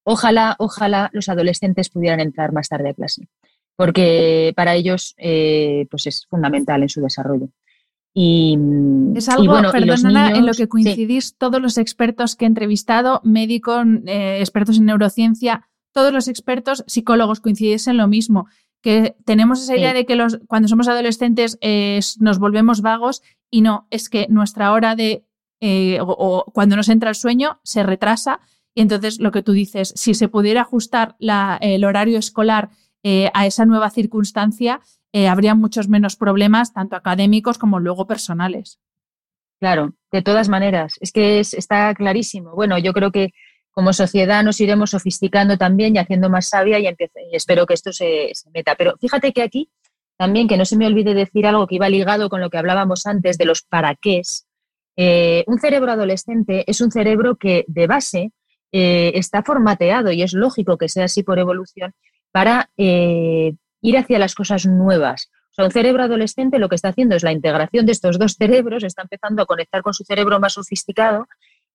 ojalá, 0.04 0.56
ojalá 0.60 1.10
los 1.12 1.28
adolescentes 1.28 1.90
pudieran 1.90 2.20
entrar 2.20 2.52
más 2.52 2.70
tarde 2.70 2.90
a 2.90 2.94
clase, 2.94 3.28
porque 3.76 4.54
para 4.56 4.76
ellos 4.76 5.16
eh, 5.18 5.88
pues 5.90 6.06
es 6.06 6.28
fundamental 6.28 6.84
en 6.84 6.90
su 6.90 7.02
desarrollo. 7.02 7.50
Y, 8.14 8.58
es 9.16 9.30
algo, 9.30 9.58
en 9.58 10.46
lo 10.46 10.54
que 10.54 10.68
coincidís 10.68 11.38
todos 11.38 11.62
los 11.62 11.78
expertos 11.78 12.36
que 12.36 12.46
he 12.46 12.48
entrevistado, 12.48 13.22
médicos, 13.24 13.86
eh, 14.06 14.40
expertos 14.40 14.78
en 14.78 14.86
neurociencia, 14.86 15.68
todos 15.92 16.12
los 16.12 16.28
expertos, 16.28 16.84
psicólogos, 16.88 17.40
coincidís 17.40 17.88
en 17.88 17.98
lo 17.98 18.08
mismo, 18.08 18.48
que 18.82 19.16
tenemos 19.26 19.62
esa 19.62 19.76
idea 19.76 19.94
de 19.94 20.06
que 20.06 20.16
los, 20.16 20.40
cuando 20.48 20.68
somos 20.68 20.88
adolescentes 20.88 21.58
eh, 21.62 22.00
nos 22.20 22.40
volvemos 22.40 22.82
vagos 22.82 23.22
y 23.52 23.62
no, 23.62 23.88
es 23.90 24.10
que 24.10 24.28
nuestra 24.30 24.72
hora 24.72 24.96
de, 24.96 25.26
eh, 25.60 26.00
o, 26.02 26.46
cuando 26.54 26.78
nos 26.78 26.90
entra 26.90 27.10
el 27.10 27.16
sueño, 27.16 27.60
se 27.64 27.84
retrasa. 27.84 28.40
Y 28.74 28.82
entonces 28.82 29.20
lo 29.20 29.32
que 29.32 29.44
tú 29.44 29.52
dices, 29.52 29.94
si 29.96 30.14
se 30.14 30.30
pudiera 30.30 30.62
ajustar 30.62 31.16
la, 31.20 31.58
el 31.62 31.84
horario 31.84 32.18
escolar 32.18 32.70
a 33.34 33.46
esa 33.46 33.66
nueva 33.66 33.90
circunstancia, 33.90 34.82
eh, 35.14 35.28
habría 35.28 35.56
muchos 35.56 35.90
menos 35.90 36.16
problemas, 36.16 36.74
tanto 36.74 36.96
académicos 36.96 37.58
como 37.58 37.80
luego 37.80 38.08
personales. 38.08 38.80
Claro, 39.60 39.96
de 40.12 40.22
todas 40.22 40.48
maneras, 40.48 40.96
es 41.02 41.12
que 41.12 41.40
está 41.40 41.94
clarísimo. 41.94 42.56
Bueno, 42.56 42.78
yo 42.78 42.94
creo 42.94 43.12
que 43.12 43.34
como 43.72 43.94
sociedad 43.94 44.44
nos 44.44 44.60
iremos 44.62 44.92
sofisticando 44.92 45.58
también 45.58 45.96
y 45.96 46.00
haciendo 46.00 46.30
más 46.30 46.50
sabia 46.50 46.80
y, 46.80 46.86
y 46.86 47.36
espero 47.36 47.66
que 47.66 47.74
esto 47.74 47.92
se, 47.92 48.32
meta. 48.54 48.76
Pero 48.76 48.96
fíjate 49.00 49.32
que 49.34 49.42
aquí 49.42 49.70
también, 50.18 50.48
que 50.48 50.58
no 50.58 50.66
se 50.66 50.78
me 50.78 50.86
olvide 50.86 51.14
decir 51.14 51.48
algo 51.48 51.66
que 51.66 51.76
iba 51.76 51.88
ligado 51.88 52.30
con 52.30 52.42
lo 52.42 52.50
que 52.50 52.58
hablábamos 52.58 53.06
antes 53.06 53.38
de 53.38 53.46
los 53.46 53.62
para 53.62 53.96
qué. 53.96 54.22
Eh, 54.98 55.46
un 55.48 55.60
cerebro 55.60 55.92
adolescente 55.92 56.70
es 56.70 56.82
un 56.82 56.92
cerebro 56.92 57.38
que 57.38 57.64
de 57.68 57.88
base 57.88 58.32
eh, 58.74 59.14
está 59.16 59.44
formateado 59.44 60.12
y 60.12 60.22
es 60.22 60.34
lógico 60.34 60.78
que 60.78 60.90
sea 60.90 61.06
así 61.06 61.24
por 61.24 61.40
evolución 61.40 61.94
para 62.32 62.70
eh, 62.76 63.56
ir 63.82 63.98
hacia 63.98 64.20
las 64.20 64.36
cosas 64.36 64.66
nuevas. 64.66 65.30
O 65.58 65.64
un 65.64 65.72
cerebro 65.72 66.04
adolescente 66.04 66.58
lo 66.58 66.70
que 66.70 66.76
está 66.76 66.90
haciendo 66.90 67.16
es 67.16 67.24
la 67.24 67.34
integración 67.34 67.86
de 67.86 67.92
estos 67.92 68.18
dos 68.18 68.36
cerebros, 68.36 68.84
está 68.84 69.02
empezando 69.02 69.44
a 69.44 69.46
conectar 69.46 69.82
con 69.82 69.94
su 69.94 70.06
cerebro 70.06 70.40
más 70.40 70.54
sofisticado, 70.54 71.28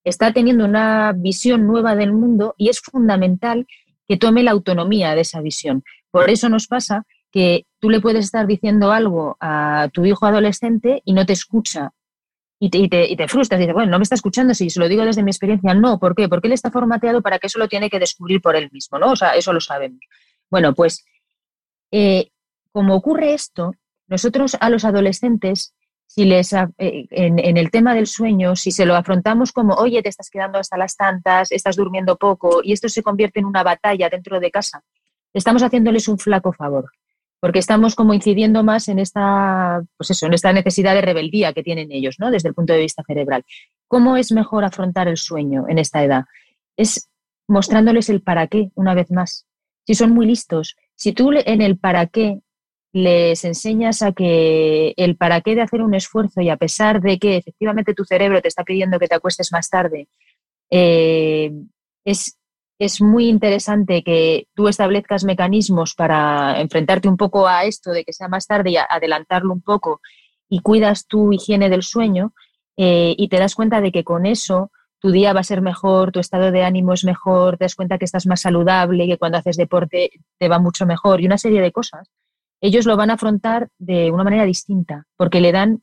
está 0.04 0.32
teniendo 0.32 0.64
una 0.64 1.12
visión 1.14 1.66
nueva 1.66 1.94
del 1.94 2.12
mundo 2.12 2.54
y 2.56 2.70
es 2.70 2.80
fundamental 2.80 3.66
que 4.08 4.16
tome 4.16 4.42
la 4.42 4.52
autonomía 4.52 5.14
de 5.14 5.22
esa 5.22 5.40
visión. 5.40 5.82
Por 6.10 6.30
eso 6.30 6.48
nos 6.48 6.66
pasa 6.66 7.04
que 7.30 7.66
tú 7.80 7.90
le 7.90 8.00
puedes 8.00 8.26
estar 8.26 8.46
diciendo 8.46 8.92
algo 8.92 9.36
a 9.40 9.88
tu 9.92 10.06
hijo 10.06 10.24
adolescente 10.24 11.02
y 11.04 11.12
no 11.12 11.26
te 11.26 11.32
escucha. 11.32 11.90
Y 12.60 12.70
te, 12.70 13.10
y 13.10 13.16
te, 13.16 13.28
frustras, 13.28 13.58
y 13.58 13.64
dices, 13.64 13.74
bueno, 13.74 13.90
no 13.90 13.98
me 13.98 14.04
está 14.04 14.14
escuchando 14.14 14.54
si 14.54 14.70
se 14.70 14.80
lo 14.80 14.88
digo 14.88 15.04
desde 15.04 15.22
mi 15.22 15.30
experiencia. 15.30 15.74
No, 15.74 15.98
¿por 15.98 16.14
qué? 16.14 16.28
Porque 16.28 16.46
él 16.46 16.54
está 16.54 16.70
formateado 16.70 17.20
para 17.20 17.38
que 17.38 17.48
eso 17.48 17.58
lo 17.58 17.68
tiene 17.68 17.90
que 17.90 17.98
descubrir 17.98 18.40
por 18.40 18.56
él 18.56 18.70
mismo, 18.72 18.98
¿no? 18.98 19.10
O 19.10 19.16
sea, 19.16 19.34
eso 19.34 19.52
lo 19.52 19.60
sabemos. 19.60 20.00
Bueno, 20.48 20.72
pues 20.72 21.04
eh, 21.96 22.32
como 22.72 22.96
ocurre 22.96 23.34
esto, 23.34 23.76
nosotros 24.08 24.56
a 24.58 24.68
los 24.68 24.84
adolescentes, 24.84 25.74
si 26.08 26.24
les 26.24 26.52
eh, 26.52 26.66
en, 26.76 27.56
el 27.56 27.70
tema 27.70 27.94
del 27.94 28.08
sueño, 28.08 28.56
si 28.56 28.72
se 28.72 28.84
lo 28.84 28.96
afrontamos 28.96 29.52
como, 29.52 29.74
oye, 29.74 30.02
te 30.02 30.08
estás 30.08 30.28
quedando 30.28 30.58
hasta 30.58 30.76
las 30.76 30.96
tantas, 30.96 31.52
estás 31.52 31.76
durmiendo 31.76 32.16
poco, 32.16 32.62
y 32.64 32.72
esto 32.72 32.88
se 32.88 33.04
convierte 33.04 33.38
en 33.38 33.44
una 33.44 33.62
batalla 33.62 34.08
dentro 34.08 34.40
de 34.40 34.50
casa, 34.50 34.82
estamos 35.32 35.62
haciéndoles 35.62 36.08
un 36.08 36.18
flaco 36.18 36.52
favor, 36.52 36.90
porque 37.38 37.60
estamos 37.60 37.94
como 37.94 38.12
incidiendo 38.12 38.64
más 38.64 38.88
en 38.88 38.98
esta, 38.98 39.80
pues 39.96 40.10
eso, 40.10 40.26
en 40.26 40.34
esta 40.34 40.52
necesidad 40.52 40.94
de 40.94 41.02
rebeldía 41.02 41.52
que 41.52 41.62
tienen 41.62 41.92
ellos, 41.92 42.16
¿no? 42.18 42.32
Desde 42.32 42.48
el 42.48 42.56
punto 42.56 42.72
de 42.72 42.80
vista 42.80 43.04
cerebral. 43.06 43.44
¿Cómo 43.86 44.16
es 44.16 44.32
mejor 44.32 44.64
afrontar 44.64 45.06
el 45.06 45.16
sueño 45.16 45.66
en 45.68 45.78
esta 45.78 46.02
edad? 46.02 46.24
Es 46.76 47.08
mostrándoles 47.46 48.10
el 48.10 48.20
para 48.20 48.48
qué, 48.48 48.72
una 48.74 48.94
vez 48.94 49.12
más. 49.12 49.46
Si 49.86 49.94
son 49.94 50.10
muy 50.10 50.26
listos, 50.26 50.76
si 50.96 51.12
tú 51.12 51.30
en 51.32 51.62
el 51.62 51.78
para 51.78 52.06
qué 52.06 52.40
les 52.92 53.44
enseñas 53.44 54.02
a 54.02 54.12
que 54.12 54.94
el 54.96 55.16
para 55.16 55.40
qué 55.40 55.56
de 55.56 55.62
hacer 55.62 55.82
un 55.82 55.94
esfuerzo 55.94 56.40
y 56.40 56.48
a 56.48 56.56
pesar 56.56 57.00
de 57.00 57.18
que 57.18 57.36
efectivamente 57.36 57.92
tu 57.92 58.04
cerebro 58.04 58.40
te 58.40 58.48
está 58.48 58.62
pidiendo 58.62 59.00
que 59.00 59.08
te 59.08 59.16
acuestes 59.16 59.50
más 59.50 59.68
tarde, 59.68 60.08
eh, 60.70 61.52
es, 62.04 62.38
es 62.78 63.00
muy 63.00 63.28
interesante 63.28 64.04
que 64.04 64.46
tú 64.54 64.68
establezcas 64.68 65.24
mecanismos 65.24 65.94
para 65.94 66.60
enfrentarte 66.60 67.08
un 67.08 67.16
poco 67.16 67.48
a 67.48 67.64
esto 67.64 67.90
de 67.90 68.04
que 68.04 68.12
sea 68.12 68.28
más 68.28 68.46
tarde 68.46 68.70
y 68.70 68.76
adelantarlo 68.76 69.52
un 69.52 69.62
poco 69.62 70.00
y 70.48 70.60
cuidas 70.60 71.08
tu 71.08 71.32
higiene 71.32 71.68
del 71.70 71.82
sueño 71.82 72.32
eh, 72.76 73.14
y 73.16 73.28
te 73.28 73.38
das 73.38 73.56
cuenta 73.56 73.80
de 73.80 73.90
que 73.90 74.04
con 74.04 74.24
eso 74.24 74.70
tu 75.04 75.10
día 75.10 75.34
va 75.34 75.40
a 75.40 75.44
ser 75.44 75.60
mejor, 75.60 76.12
tu 76.12 76.18
estado 76.18 76.50
de 76.50 76.64
ánimo 76.64 76.94
es 76.94 77.04
mejor, 77.04 77.58
te 77.58 77.66
das 77.66 77.74
cuenta 77.74 77.98
que 77.98 78.06
estás 78.06 78.26
más 78.26 78.40
saludable, 78.40 79.06
que 79.06 79.18
cuando 79.18 79.36
haces 79.36 79.58
deporte 79.58 80.08
te 80.38 80.48
va 80.48 80.58
mucho 80.58 80.86
mejor 80.86 81.20
y 81.20 81.26
una 81.26 81.36
serie 81.36 81.60
de 81.60 81.72
cosas, 81.72 82.08
ellos 82.62 82.86
lo 82.86 82.96
van 82.96 83.10
a 83.10 83.14
afrontar 83.14 83.68
de 83.76 84.10
una 84.10 84.24
manera 84.24 84.46
distinta, 84.46 85.04
porque 85.18 85.42
le 85.42 85.52
dan, 85.52 85.82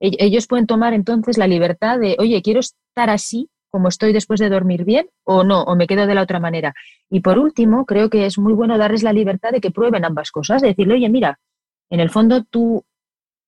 ellos 0.00 0.46
pueden 0.46 0.66
tomar 0.66 0.92
entonces 0.92 1.38
la 1.38 1.46
libertad 1.46 1.98
de, 1.98 2.16
oye, 2.18 2.42
quiero 2.42 2.60
estar 2.60 3.08
así 3.08 3.48
como 3.70 3.88
estoy 3.88 4.12
después 4.12 4.38
de 4.38 4.50
dormir 4.50 4.84
bien 4.84 5.08
o 5.24 5.44
no, 5.44 5.62
o 5.62 5.74
me 5.74 5.86
quedo 5.86 6.06
de 6.06 6.14
la 6.14 6.20
otra 6.20 6.38
manera. 6.38 6.74
Y 7.08 7.20
por 7.20 7.38
último, 7.38 7.86
creo 7.86 8.10
que 8.10 8.26
es 8.26 8.36
muy 8.36 8.52
bueno 8.52 8.76
darles 8.76 9.02
la 9.02 9.14
libertad 9.14 9.50
de 9.50 9.62
que 9.62 9.70
prueben 9.70 10.04
ambas 10.04 10.30
cosas, 10.30 10.60
de 10.60 10.68
decirle, 10.68 10.92
oye, 10.92 11.08
mira, 11.08 11.40
en 11.88 12.00
el 12.00 12.10
fondo 12.10 12.44
tú 12.44 12.84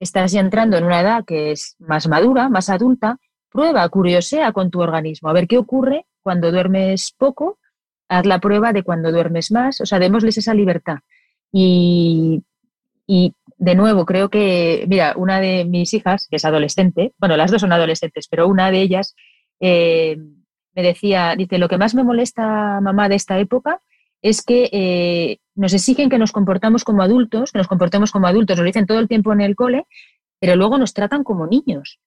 estás 0.00 0.32
ya 0.32 0.40
entrando 0.40 0.78
en 0.78 0.84
una 0.84 1.02
edad 1.02 1.26
que 1.26 1.52
es 1.52 1.76
más 1.78 2.08
madura, 2.08 2.48
más 2.48 2.70
adulta, 2.70 3.18
Prueba, 3.50 3.88
curiosea 3.88 4.52
con 4.52 4.70
tu 4.70 4.80
organismo, 4.80 5.28
a 5.28 5.32
ver 5.32 5.48
qué 5.48 5.58
ocurre 5.58 6.06
cuando 6.22 6.52
duermes 6.52 7.12
poco, 7.16 7.58
haz 8.08 8.26
la 8.26 8.40
prueba 8.40 8.72
de 8.72 8.82
cuando 8.82 9.10
duermes 9.10 9.50
más, 9.50 9.80
o 9.80 9.86
sea, 9.86 9.98
démosles 9.98 10.38
esa 10.38 10.54
libertad. 10.54 10.98
Y, 11.52 12.42
de 13.58 13.74
nuevo, 13.74 14.06
creo 14.06 14.30
que, 14.30 14.86
mira, 14.88 15.14
una 15.16 15.40
de 15.40 15.64
mis 15.64 15.92
hijas, 15.94 16.26
que 16.30 16.36
es 16.36 16.44
adolescente, 16.44 17.12
bueno, 17.18 17.36
las 17.36 17.50
dos 17.50 17.60
son 17.60 17.72
adolescentes, 17.72 18.28
pero 18.28 18.48
una 18.48 18.70
de 18.70 18.80
ellas 18.80 19.14
eh, 19.58 20.16
me 20.74 20.82
decía, 20.82 21.34
dice, 21.36 21.58
lo 21.58 21.68
que 21.68 21.76
más 21.76 21.94
me 21.94 22.04
molesta, 22.04 22.80
mamá, 22.80 23.08
de 23.08 23.16
esta 23.16 23.38
época 23.38 23.82
es 24.22 24.42
que 24.42 24.68
eh, 24.72 25.38
nos 25.54 25.74
exigen 25.74 26.08
que 26.08 26.18
nos 26.18 26.32
comportamos 26.32 26.84
como 26.84 27.02
adultos, 27.02 27.52
que 27.52 27.58
nos 27.58 27.68
comportemos 27.68 28.12
como 28.12 28.26
adultos, 28.26 28.58
lo 28.58 28.64
dicen 28.64 28.86
todo 28.86 28.98
el 28.98 29.08
tiempo 29.08 29.32
en 29.32 29.40
el 29.40 29.56
cole, 29.56 29.86
pero 30.38 30.56
luego 30.56 30.78
nos 30.78 30.94
tratan 30.94 31.24
como 31.24 31.46
niños. 31.46 31.98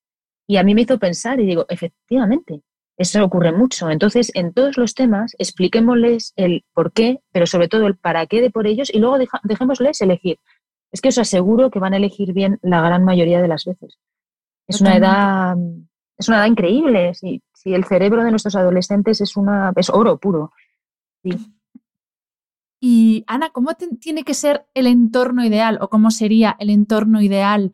Y 0.47 0.57
a 0.57 0.63
mí 0.63 0.75
me 0.75 0.81
hizo 0.81 0.99
pensar 0.99 1.39
y 1.39 1.45
digo, 1.45 1.65
efectivamente, 1.69 2.61
eso 2.97 3.23
ocurre 3.23 3.51
mucho. 3.51 3.89
Entonces, 3.89 4.31
en 4.35 4.53
todos 4.53 4.77
los 4.77 4.93
temas, 4.93 5.35
expliquémosles 5.39 6.33
el 6.35 6.63
por 6.73 6.93
qué, 6.93 7.21
pero 7.31 7.47
sobre 7.47 7.67
todo 7.67 7.87
el 7.87 7.97
para 7.97 8.25
qué 8.27 8.41
de 8.41 8.51
por 8.51 8.67
ellos 8.67 8.93
y 8.93 8.99
luego 8.99 9.17
dejémosles 9.43 10.01
elegir. 10.01 10.39
Es 10.91 11.01
que 11.01 11.09
os 11.09 11.17
aseguro 11.17 11.71
que 11.71 11.79
van 11.79 11.93
a 11.93 11.97
elegir 11.97 12.33
bien 12.33 12.59
la 12.61 12.81
gran 12.81 13.03
mayoría 13.03 13.41
de 13.41 13.47
las 13.47 13.65
veces. 13.65 13.97
Es 14.67 14.79
una 14.79 14.95
edad, 14.95 15.55
es 16.17 16.27
una 16.27 16.37
edad 16.37 16.45
increíble. 16.45 17.13
Si, 17.15 17.41
si 17.53 17.73
el 17.73 17.85
cerebro 17.85 18.23
de 18.23 18.29
nuestros 18.29 18.55
adolescentes 18.55 19.21
es, 19.21 19.35
una, 19.35 19.73
es 19.75 19.89
oro 19.89 20.17
puro. 20.19 20.51
Y 22.79 23.23
Ana, 23.27 23.49
¿cómo 23.49 23.71
tiene 23.75 24.23
que 24.23 24.33
ser 24.33 24.67
el 24.73 24.87
entorno 24.87 25.43
ideal 25.45 25.79
o 25.81 25.89
cómo 25.89 26.11
sería 26.11 26.55
el 26.59 26.69
entorno 26.69 27.21
ideal 27.21 27.73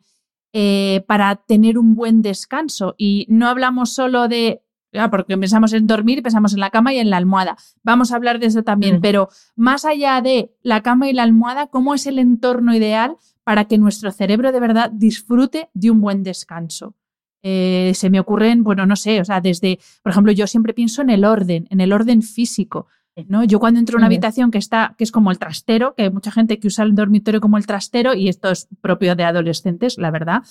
eh, 0.52 1.04
para 1.06 1.36
tener 1.36 1.78
un 1.78 1.94
buen 1.94 2.22
descanso. 2.22 2.94
Y 2.98 3.26
no 3.28 3.48
hablamos 3.48 3.92
solo 3.92 4.28
de, 4.28 4.62
porque 5.10 5.38
pensamos 5.38 5.72
en 5.72 5.86
dormir, 5.86 6.22
pensamos 6.22 6.52
en 6.52 6.60
la 6.60 6.70
cama 6.70 6.92
y 6.92 6.98
en 6.98 7.10
la 7.10 7.16
almohada. 7.16 7.56
Vamos 7.82 8.12
a 8.12 8.16
hablar 8.16 8.38
de 8.40 8.46
eso 8.46 8.62
también, 8.62 8.96
mm. 8.96 9.00
pero 9.00 9.28
más 9.56 9.84
allá 9.84 10.20
de 10.20 10.52
la 10.62 10.82
cama 10.82 11.08
y 11.08 11.12
la 11.12 11.22
almohada, 11.22 11.68
¿cómo 11.68 11.94
es 11.94 12.06
el 12.06 12.18
entorno 12.18 12.74
ideal 12.74 13.16
para 13.44 13.66
que 13.66 13.78
nuestro 13.78 14.10
cerebro 14.10 14.52
de 14.52 14.60
verdad 14.60 14.90
disfrute 14.92 15.70
de 15.74 15.90
un 15.90 16.00
buen 16.00 16.22
descanso? 16.22 16.96
Eh, 17.42 17.92
se 17.94 18.10
me 18.10 18.20
ocurren, 18.20 18.64
bueno, 18.64 18.84
no 18.84 18.96
sé, 18.96 19.20
o 19.20 19.24
sea, 19.24 19.40
desde, 19.40 19.78
por 20.02 20.12
ejemplo, 20.12 20.32
yo 20.32 20.46
siempre 20.46 20.74
pienso 20.74 21.00
en 21.02 21.10
el 21.10 21.24
orden, 21.24 21.66
en 21.70 21.80
el 21.80 21.92
orden 21.92 22.22
físico. 22.22 22.86
¿No? 23.28 23.44
Yo 23.44 23.58
cuando 23.60 23.80
entro 23.80 23.96
a 23.96 23.98
una 23.98 24.06
habitación 24.06 24.50
que 24.50 24.58
está, 24.58 24.94
que 24.96 25.04
es 25.04 25.12
como 25.12 25.30
el 25.30 25.38
trastero, 25.38 25.94
que 25.94 26.04
hay 26.04 26.10
mucha 26.10 26.30
gente 26.30 26.58
que 26.58 26.68
usa 26.68 26.84
el 26.84 26.94
dormitorio 26.94 27.40
como 27.40 27.58
el 27.58 27.66
trastero, 27.66 28.14
y 28.14 28.28
esto 28.28 28.50
es 28.50 28.68
propio 28.80 29.14
de 29.16 29.24
adolescentes, 29.24 29.98
la 29.98 30.10
verdad. 30.10 30.42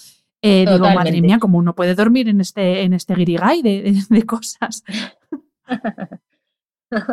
Eh, 0.42 0.66
digo, 0.70 0.90
madre 0.92 1.22
mía, 1.22 1.38
como 1.38 1.58
uno 1.58 1.76
puede 1.76 1.96
dormir 1.96 2.30
en 2.30 2.40
este, 2.40 2.84
en 2.84 2.94
este 2.94 3.14
guirigay 3.14 3.62
de, 3.62 4.26
cosas. 4.26 4.84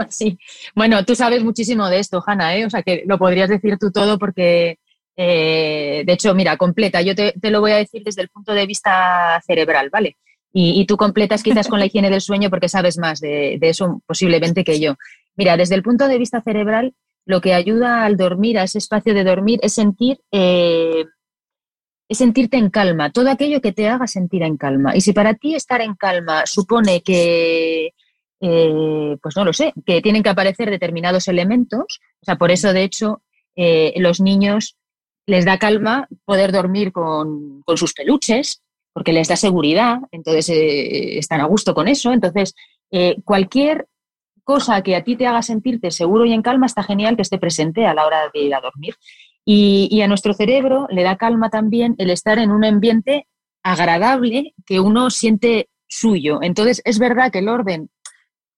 Sí, 0.09 0.39
bueno, 0.75 1.05
tú 1.05 1.15
sabes 1.15 1.45
muchísimo 1.45 1.87
de 1.91 1.99
esto, 1.99 2.25
Hanna, 2.27 2.57
¿eh? 2.57 2.65
o 2.65 2.71
sea 2.71 2.83
que 2.83 3.03
lo 3.05 3.19
podrías 3.19 3.51
decir 3.51 3.77
tú 3.79 3.93
todo 3.93 4.19
porque, 4.19 4.79
eh, 5.15 6.03
de 6.07 6.13
hecho, 6.15 6.35
mira, 6.35 6.57
completa, 6.57 7.03
yo 7.03 7.15
te, 7.15 7.35
lo 7.51 7.61
voy 7.61 7.73
a 7.73 7.77
decir 7.77 8.03
desde 8.03 8.23
el 8.23 8.31
punto 8.31 8.55
de 8.55 8.65
vista 8.65 9.39
cerebral, 9.47 9.91
¿vale? 9.91 10.17
Y, 10.51 10.87
tú 10.87 10.97
completas 10.97 11.43
quizás 11.43 11.69
con 11.69 11.79
la 11.79 11.85
higiene 11.85 12.09
del 12.09 12.23
sueño 12.23 12.49
porque 12.49 12.71
sabes 12.71 12.97
más 12.97 13.21
de, 13.21 13.59
de, 13.61 13.69
eso 13.69 14.01
posiblemente 14.07 14.65
que 14.65 14.81
yo. 14.81 14.95
Mira, 15.37 15.57
desde 15.57 15.75
el 15.75 15.83
punto 15.83 16.09
de 16.09 16.19
vista 16.19 16.43
cerebral, 16.43 16.95
lo 17.27 17.41
que 17.41 17.53
ayuda 17.53 18.05
al 18.05 18.17
dormir, 18.17 18.59
a 18.59 18.63
ese 18.63 18.79
espacio 18.79 19.13
de 19.13 19.25
dormir, 19.25 19.59
es 19.63 19.75
sentir, 19.75 20.21
eh, 20.31 21.05
es 22.09 22.19
sentirte 22.19 22.57
en 22.57 22.71
calma, 22.71 23.11
todo 23.11 23.31
aquello 23.31 23.61
que 23.61 23.73
te 23.73 23.89
haga 23.89 24.07
sentir 24.07 24.43
en 24.43 24.57
calma. 24.57 24.97
Y 24.97 25.01
si 25.01 25.13
para 25.13 25.35
ti 25.35 25.55
estar 25.55 25.81
en 25.81 25.97
calma 25.97 26.47
supone 26.47 27.03
que, 27.03 27.91
eh, 28.41 29.17
pues 29.21 29.37
no 29.37 29.45
lo 29.45 29.53
sé, 29.53 29.75
que 29.85 30.01
tienen 30.01 30.23
que 30.23 30.31
aparecer 30.31 30.71
determinados 30.71 31.27
elementos, 31.27 32.01
o 32.21 32.25
sea, 32.25 32.37
por 32.37 32.53
eso 32.53 32.73
de 32.73 32.85
hecho 32.85 33.23
eh, 33.57 33.93
los 33.97 34.21
niños 34.21 34.77
les 35.27 35.45
da 35.45 35.59
calma 35.59 36.09
poder 36.25 36.53
dormir 36.53 36.93
con, 36.93 37.63
con, 37.63 37.77
sus 37.77 37.93
peluches, 37.93 38.63
porque 38.93 39.13
les 39.13 39.27
da 39.27 39.35
seguridad, 39.35 39.99
entonces 40.13 40.49
están 40.49 41.41
a 41.41 41.47
gusto 41.47 41.75
con 41.75 41.89
eso. 41.89 42.13
Entonces, 42.13 42.55
cualquier 43.25 43.89
cosa 44.47 44.81
que 44.83 44.95
a 44.95 45.03
ti 45.03 45.17
te 45.17 45.27
haga 45.27 45.43
sentirte 45.43 45.91
seguro 45.91 46.25
y 46.25 46.33
en 46.33 46.41
calma, 46.41 46.67
está 46.67 46.85
genial 46.85 47.17
que 47.17 47.23
esté 47.23 47.37
presente 47.37 47.85
a 47.85 47.95
la 47.95 48.07
hora 48.07 48.31
de 48.33 48.41
ir 48.41 48.55
a 48.55 48.61
dormir. 48.61 48.95
Y, 49.45 50.01
a 50.01 50.09
nuestro 50.09 50.35
cerebro 50.35 50.87
le 50.89 51.03
da 51.03 51.17
calma 51.17 51.51
también 51.51 51.97
el 51.99 52.11
estar 52.11 52.39
en 52.39 52.51
un 52.53 52.65
ambiente 52.65 53.27
agradable 53.65 54.55
que 54.65 54.79
uno 54.79 55.11
siente 55.11 55.69
suyo. 55.89 56.39
Entonces, 56.43 56.81
es 56.85 57.01
verdad 57.01 57.33
que 57.33 57.41
el 57.41 57.49
orden, 57.49 57.91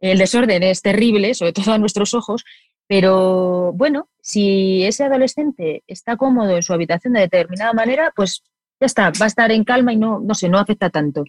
el 0.00 0.18
desorden 0.18 0.62
es 0.62 0.82
terrible, 0.82 1.32
sobre 1.32 1.54
todo 1.54 1.72
a 1.72 1.78
nuestros 1.78 2.14
ojos, 2.14 2.44
Pero 2.86 3.72
bueno, 3.74 4.08
si 4.20 4.84
ese 4.84 5.04
adolescente 5.04 5.82
está 5.86 6.16
cómodo 6.16 6.56
en 6.56 6.62
su 6.62 6.72
habitación 6.72 7.14
de 7.14 7.20
determinada 7.20 7.72
manera, 7.72 8.12
pues 8.16 8.42
ya 8.80 8.86
está, 8.86 9.10
va 9.10 9.24
a 9.24 9.26
estar 9.26 9.50
en 9.52 9.64
calma 9.64 9.92
y 9.92 9.96
no, 9.96 10.20
no 10.20 10.34
sé, 10.34 10.48
no 10.48 10.58
afecta 10.58 10.90
tanto. 10.90 11.24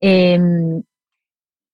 Em, 0.00 0.82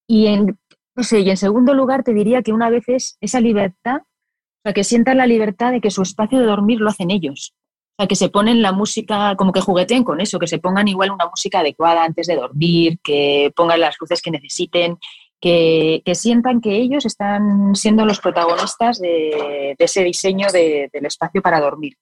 y, 0.07 0.27
en, 0.27 0.59
no 0.95 1.03
sé, 1.03 1.21
y 1.21 1.31
en 1.31 1.37
segundo 1.37 1.75
lugar, 1.75 2.05
te 2.05 2.13
diría 2.13 2.43
que 2.43 2.53
una 2.53 2.71
vez 2.71 2.89
es 2.89 3.17
esa 3.21 3.41
libertad, 3.41 4.03
o 4.03 4.63
sea, 4.65 4.73
que 4.73 4.85
sientan 4.85 5.19
la 5.19 5.27
libertad 5.27 5.73
de 5.73 5.81
que 5.81 5.91
su 5.91 6.03
espacio 6.03 6.39
de 6.39 6.47
dormir 6.47 6.81
lo 6.81 6.91
hacen 6.91 7.11
ellos. 7.11 7.55
O 7.99 8.03
sea, 8.03 8.09
que 8.09 8.15
se 8.15 8.29
ponen 8.29 8.63
la 8.63 8.73
música, 8.73 9.35
como 9.37 9.53
que 9.53 9.61
jugueteen 9.61 10.05
con 10.05 10.21
eso, 10.21 10.39
que 10.39 10.47
se 10.47 10.59
pongan 10.59 10.89
igual 10.89 11.11
una 11.11 11.27
música 11.27 11.61
adecuada 11.61 12.05
antes 12.05 12.27
de 12.27 12.37
dormir, 12.37 12.99
que 13.03 13.53
pongan 13.57 13.81
las 13.81 13.97
luces 14.01 14.23
que 14.23 14.31
necesiten, 14.31 14.99
que, 15.43 16.03
sientan 16.15 16.61
que 16.61 16.77
ellos 16.77 17.05
están 17.05 17.75
siendo 17.75 18.07
los 18.07 18.21
protagonistas 18.21 19.01
de, 19.01 19.75
ese 19.79 20.05
diseño 20.05 20.47
del 20.53 21.07
espacio 21.07 21.43
para 21.43 21.61
dormir. 21.61 21.97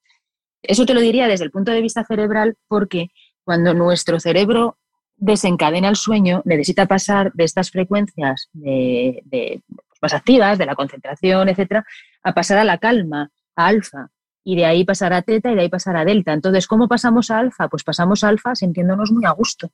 Eso 0.61 0.85
te 0.85 0.93
lo 0.93 1.01
diría 1.01 1.27
desde 1.27 1.45
el 1.45 1.51
punto 1.51 1.71
de 1.71 1.81
vista 1.81 2.05
cerebral 2.05 2.55
porque 2.67 3.09
cuando 3.43 3.73
nuestro 3.73 4.19
cerebro 4.19 4.77
desencadena 5.21 5.87
el 5.87 5.95
sueño, 5.95 6.41
necesita 6.45 6.87
pasar 6.87 7.31
de 7.33 7.43
estas 7.43 7.69
frecuencias 7.69 8.49
de, 8.53 9.23
pues, 9.29 10.01
más 10.01 10.13
activas, 10.13 10.57
de 10.57 10.65
la 10.65 10.75
concentración, 10.75 11.47
etcétera, 11.47 11.85
a 12.23 12.33
pasar 12.33 12.57
a 12.57 12.63
la 12.63 12.79
calma, 12.79 13.29
a 13.55 13.67
alfa, 13.67 14.09
y 14.43 14.55
de 14.55 14.65
ahí 14.65 14.83
pasar 14.83 15.13
a 15.13 15.21
teta 15.21 15.51
y 15.51 15.55
de 15.55 15.61
ahí 15.61 15.69
pasar 15.69 15.95
a 15.95 16.05
delta. 16.05 16.33
Entonces, 16.33 16.65
¿cómo 16.65 16.87
pasamos 16.87 17.29
a 17.29 17.37
alfa? 17.37 17.69
Pues 17.69 17.83
pasamos 17.83 18.23
a 18.23 18.29
alfa 18.29 18.55
sintiéndonos 18.55 19.11
muy 19.11 19.23
a 19.25 19.31
gusto. 19.31 19.69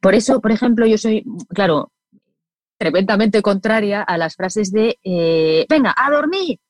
Por 0.00 0.14
eso, 0.14 0.40
por 0.40 0.52
ejemplo, 0.52 0.86
yo 0.86 0.96
soy, 0.96 1.24
claro, 1.48 1.90
tremendamente 2.78 3.42
contraria 3.42 4.02
a 4.02 4.16
las 4.16 4.36
frases 4.36 4.70
de 4.70 5.00
eh, 5.02 5.66
venga, 5.68 5.92
a 5.96 6.12
dormir. 6.12 6.60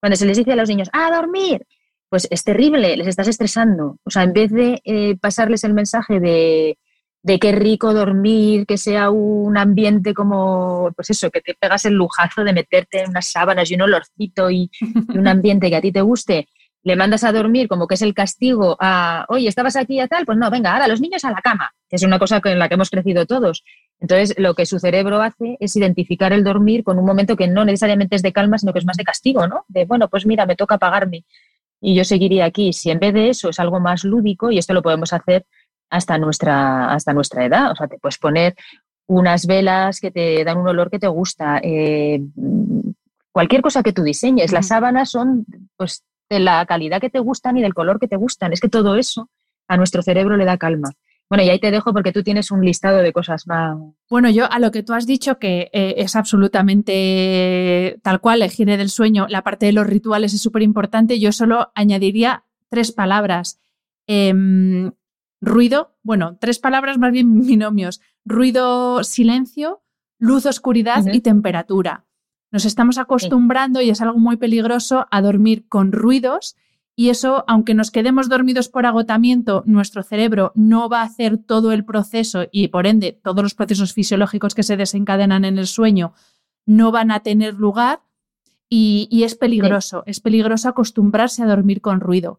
Cuando 0.00 0.16
se 0.16 0.24
les 0.24 0.38
dice 0.38 0.52
a 0.52 0.56
los 0.56 0.68
niños, 0.70 0.88
a 0.94 1.14
dormir, 1.14 1.66
pues 2.08 2.26
es 2.30 2.42
terrible, 2.42 2.96
les 2.96 3.06
estás 3.06 3.28
estresando. 3.28 3.98
O 4.02 4.10
sea, 4.10 4.22
en 4.22 4.32
vez 4.32 4.50
de 4.50 4.80
eh, 4.84 5.16
pasarles 5.20 5.62
el 5.64 5.74
mensaje 5.74 6.20
de, 6.20 6.78
de 7.22 7.38
qué 7.38 7.52
rico 7.52 7.92
dormir, 7.92 8.66
que 8.66 8.78
sea 8.78 9.10
un 9.10 9.58
ambiente 9.58 10.14
como, 10.14 10.90
pues 10.96 11.10
eso, 11.10 11.30
que 11.30 11.40
te 11.40 11.54
pegas 11.54 11.84
el 11.84 11.94
lujazo 11.94 12.44
de 12.44 12.52
meterte 12.52 13.02
en 13.02 13.10
unas 13.10 13.26
sábanas 13.26 13.70
y 13.70 13.74
un 13.74 13.82
olorcito 13.82 14.50
y, 14.50 14.70
un 15.14 15.28
ambiente 15.28 15.68
que 15.68 15.76
a 15.76 15.80
ti 15.80 15.92
te 15.92 16.00
guste, 16.00 16.48
le 16.82 16.96
mandas 16.96 17.24
a 17.24 17.32
dormir 17.32 17.68
como 17.68 17.86
que 17.86 17.94
es 17.94 18.02
el 18.02 18.14
castigo 18.14 18.76
a, 18.80 19.26
oye, 19.28 19.48
estabas 19.48 19.76
aquí 19.76 20.00
a 20.00 20.08
tal, 20.08 20.24
pues 20.24 20.38
no, 20.38 20.50
venga, 20.50 20.72
ahora 20.72 20.88
los 20.88 21.00
niños 21.00 21.24
a 21.26 21.30
la 21.30 21.42
cama, 21.42 21.72
que 21.88 21.96
es 21.96 22.02
una 22.02 22.18
cosa 22.18 22.40
en 22.42 22.58
la 22.58 22.68
que 22.68 22.74
hemos 22.74 22.88
crecido 22.88 23.26
todos. 23.26 23.64
Entonces, 23.98 24.34
lo 24.38 24.54
que 24.54 24.64
su 24.64 24.78
cerebro 24.78 25.20
hace 25.20 25.58
es 25.60 25.76
identificar 25.76 26.32
el 26.32 26.42
dormir 26.42 26.82
con 26.82 26.98
un 26.98 27.04
momento 27.04 27.36
que 27.36 27.48
no 27.48 27.66
necesariamente 27.66 28.16
es 28.16 28.22
de 28.22 28.32
calma, 28.32 28.56
sino 28.56 28.72
que 28.72 28.78
es 28.78 28.86
más 28.86 28.96
de 28.96 29.04
castigo, 29.04 29.46
¿no? 29.46 29.66
De, 29.68 29.84
bueno, 29.84 30.08
pues 30.08 30.24
mira, 30.24 30.46
me 30.46 30.56
toca 30.56 30.76
apagarme 30.76 31.24
y 31.82 31.94
yo 31.94 32.04
seguiría 32.04 32.46
aquí. 32.46 32.72
Si 32.72 32.90
en 32.90 32.98
vez 32.98 33.12
de 33.12 33.28
eso 33.28 33.50
es 33.50 33.60
algo 33.60 33.78
más 33.78 34.04
lúdico, 34.04 34.50
y 34.50 34.58
esto 34.58 34.72
lo 34.72 34.82
podemos 34.82 35.12
hacer 35.12 35.44
hasta 35.90 36.18
nuestra, 36.18 36.92
hasta 36.92 37.12
nuestra 37.12 37.44
edad, 37.44 37.72
o 37.72 37.76
sea, 37.76 37.88
te 37.88 37.98
puedes 37.98 38.18
poner 38.18 38.54
unas 39.06 39.46
velas 39.46 40.00
que 40.00 40.10
te 40.10 40.44
dan 40.44 40.58
un 40.58 40.68
olor 40.68 40.88
que 40.88 41.00
te 41.00 41.08
gusta, 41.08 41.60
eh, 41.62 42.22
cualquier 43.32 43.60
cosa 43.60 43.82
que 43.82 43.92
tú 43.92 44.02
diseñes. 44.02 44.52
Las 44.52 44.68
sábanas 44.68 45.10
son 45.10 45.44
pues, 45.76 46.04
de 46.28 46.38
la 46.38 46.64
calidad 46.66 47.00
que 47.00 47.10
te 47.10 47.18
gustan 47.18 47.56
y 47.56 47.62
del 47.62 47.74
color 47.74 47.98
que 47.98 48.08
te 48.08 48.16
gustan. 48.16 48.52
Es 48.52 48.60
que 48.60 48.68
todo 48.68 48.94
eso 48.94 49.28
a 49.68 49.76
nuestro 49.76 50.02
cerebro 50.02 50.36
le 50.36 50.44
da 50.44 50.58
calma. 50.58 50.92
Bueno, 51.28 51.44
y 51.44 51.48
ahí 51.48 51.60
te 51.60 51.70
dejo 51.70 51.92
porque 51.92 52.10
tú 52.12 52.24
tienes 52.24 52.50
un 52.50 52.64
listado 52.64 52.98
de 52.98 53.12
cosas 53.12 53.46
más. 53.46 53.78
Bueno, 54.08 54.30
yo 54.30 54.50
a 54.50 54.58
lo 54.58 54.72
que 54.72 54.82
tú 54.82 54.94
has 54.94 55.06
dicho 55.06 55.38
que 55.38 55.70
eh, 55.72 55.94
es 55.98 56.16
absolutamente 56.16 58.00
tal 58.02 58.20
cual, 58.20 58.42
el 58.42 58.50
gire 58.50 58.76
del 58.76 58.90
sueño, 58.90 59.26
la 59.28 59.42
parte 59.42 59.66
de 59.66 59.72
los 59.72 59.86
rituales 59.86 60.34
es 60.34 60.42
súper 60.42 60.62
importante, 60.62 61.20
yo 61.20 61.30
solo 61.30 61.70
añadiría 61.76 62.42
tres 62.68 62.90
palabras. 62.90 63.60
Em, 64.08 64.90
ruido, 65.40 65.96
bueno, 66.02 66.36
tres 66.40 66.58
palabras 66.58 66.98
más 66.98 67.12
bien 67.12 67.40
binomios. 67.46 68.00
Ruido, 68.24 69.04
silencio, 69.04 69.82
luz, 70.18 70.46
oscuridad 70.46 71.04
y 71.12 71.20
temperatura. 71.20 72.06
Nos 72.52 72.64
estamos 72.64 72.98
acostumbrando, 72.98 73.80
y 73.80 73.90
es 73.90 74.00
algo 74.00 74.18
muy 74.18 74.36
peligroso, 74.36 75.06
a 75.10 75.22
dormir 75.22 75.68
con 75.68 75.92
ruidos 75.92 76.56
y 77.00 77.08
eso, 77.08 77.44
aunque 77.46 77.72
nos 77.72 77.90
quedemos 77.90 78.28
dormidos 78.28 78.68
por 78.68 78.84
agotamiento, 78.84 79.62
nuestro 79.64 80.02
cerebro 80.02 80.52
no 80.54 80.90
va 80.90 81.00
a 81.00 81.04
hacer 81.04 81.38
todo 81.38 81.72
el 81.72 81.82
proceso 81.82 82.44
y 82.52 82.68
por 82.68 82.86
ende 82.86 83.12
todos 83.12 83.42
los 83.42 83.54
procesos 83.54 83.94
fisiológicos 83.94 84.54
que 84.54 84.62
se 84.62 84.76
desencadenan 84.76 85.46
en 85.46 85.56
el 85.56 85.66
sueño 85.66 86.12
no 86.66 86.92
van 86.92 87.10
a 87.10 87.20
tener 87.20 87.54
lugar 87.54 88.02
y, 88.68 89.22
es 89.24 89.34
peligroso, 89.34 90.02
es 90.04 90.20
peligroso 90.20 90.68
acostumbrarse 90.68 91.42
a 91.42 91.46
dormir 91.46 91.80
con 91.80 92.00
ruido. 92.00 92.38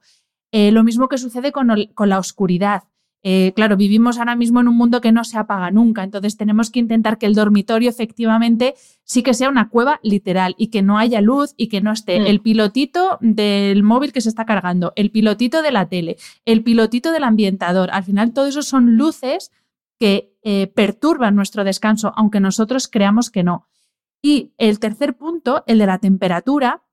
Eh, 0.52 0.72
lo 0.72 0.84
mismo 0.84 1.10
que 1.10 1.18
sucede 1.18 1.52
con, 1.52 1.70
con 1.96 2.10
la 2.10 2.20
oscuridad. 2.20 2.84
Eh, 3.24 3.54
claro, 3.56 3.78
vivimos 3.78 4.18
ahora 4.18 4.36
mismo 4.36 4.62
en 4.62 4.68
un 4.68 4.76
mundo 4.76 5.00
que 5.00 5.12
no 5.12 5.24
se 5.24 5.38
apaga 5.38 5.70
nunca, 5.70 6.04
entonces 6.04 6.38
tenemos 6.38 6.72
que 6.72 6.80
intentar 6.80 7.20
que 7.20 7.28
el 7.28 7.36
dormitorio 7.36 7.88
efectivamente 7.88 8.74
sí 9.04 9.22
que 9.22 9.36
sea 9.36 9.50
una 9.50 9.70
cueva 9.70 10.00
literal 10.02 10.56
y 10.58 10.68
que 10.68 10.82
no 10.82 10.98
haya 10.98 11.22
luz 11.22 11.54
y 11.56 11.68
que 11.68 11.82
no 11.82 11.92
esté 11.92 12.20
mm. 12.20 12.26
el 12.26 12.42
pilotito 12.42 13.20
del 13.22 13.84
móvil 13.84 14.12
que 14.12 14.22
se 14.22 14.30
está 14.30 14.46
cargando, 14.46 14.92
el 14.96 15.12
pilotito 15.12 15.62
de 15.62 15.72
la 15.72 15.88
tele, 15.88 16.18
el 16.46 16.64
pilotito 16.64 17.12
del 17.12 17.24
ambientador. 17.24 17.92
Al 17.92 18.04
final, 18.04 18.34
todo 18.34 18.48
eso 18.48 18.64
son 18.64 18.98
luces 18.98 19.52
que 20.00 20.34
eh, 20.42 20.66
perturban 20.66 21.36
nuestro 21.36 21.64
descanso, 21.64 22.14
aunque 22.16 22.40
nosotros 22.40 22.88
creamos 22.88 23.30
que 23.30 23.44
no. 23.44 23.68
Y 24.20 24.54
el 24.58 24.80
tercer 24.80 25.16
punto, 25.16 25.64
el 25.68 25.78
de 25.78 25.86
la 25.86 26.00
temperatura, 26.00 26.84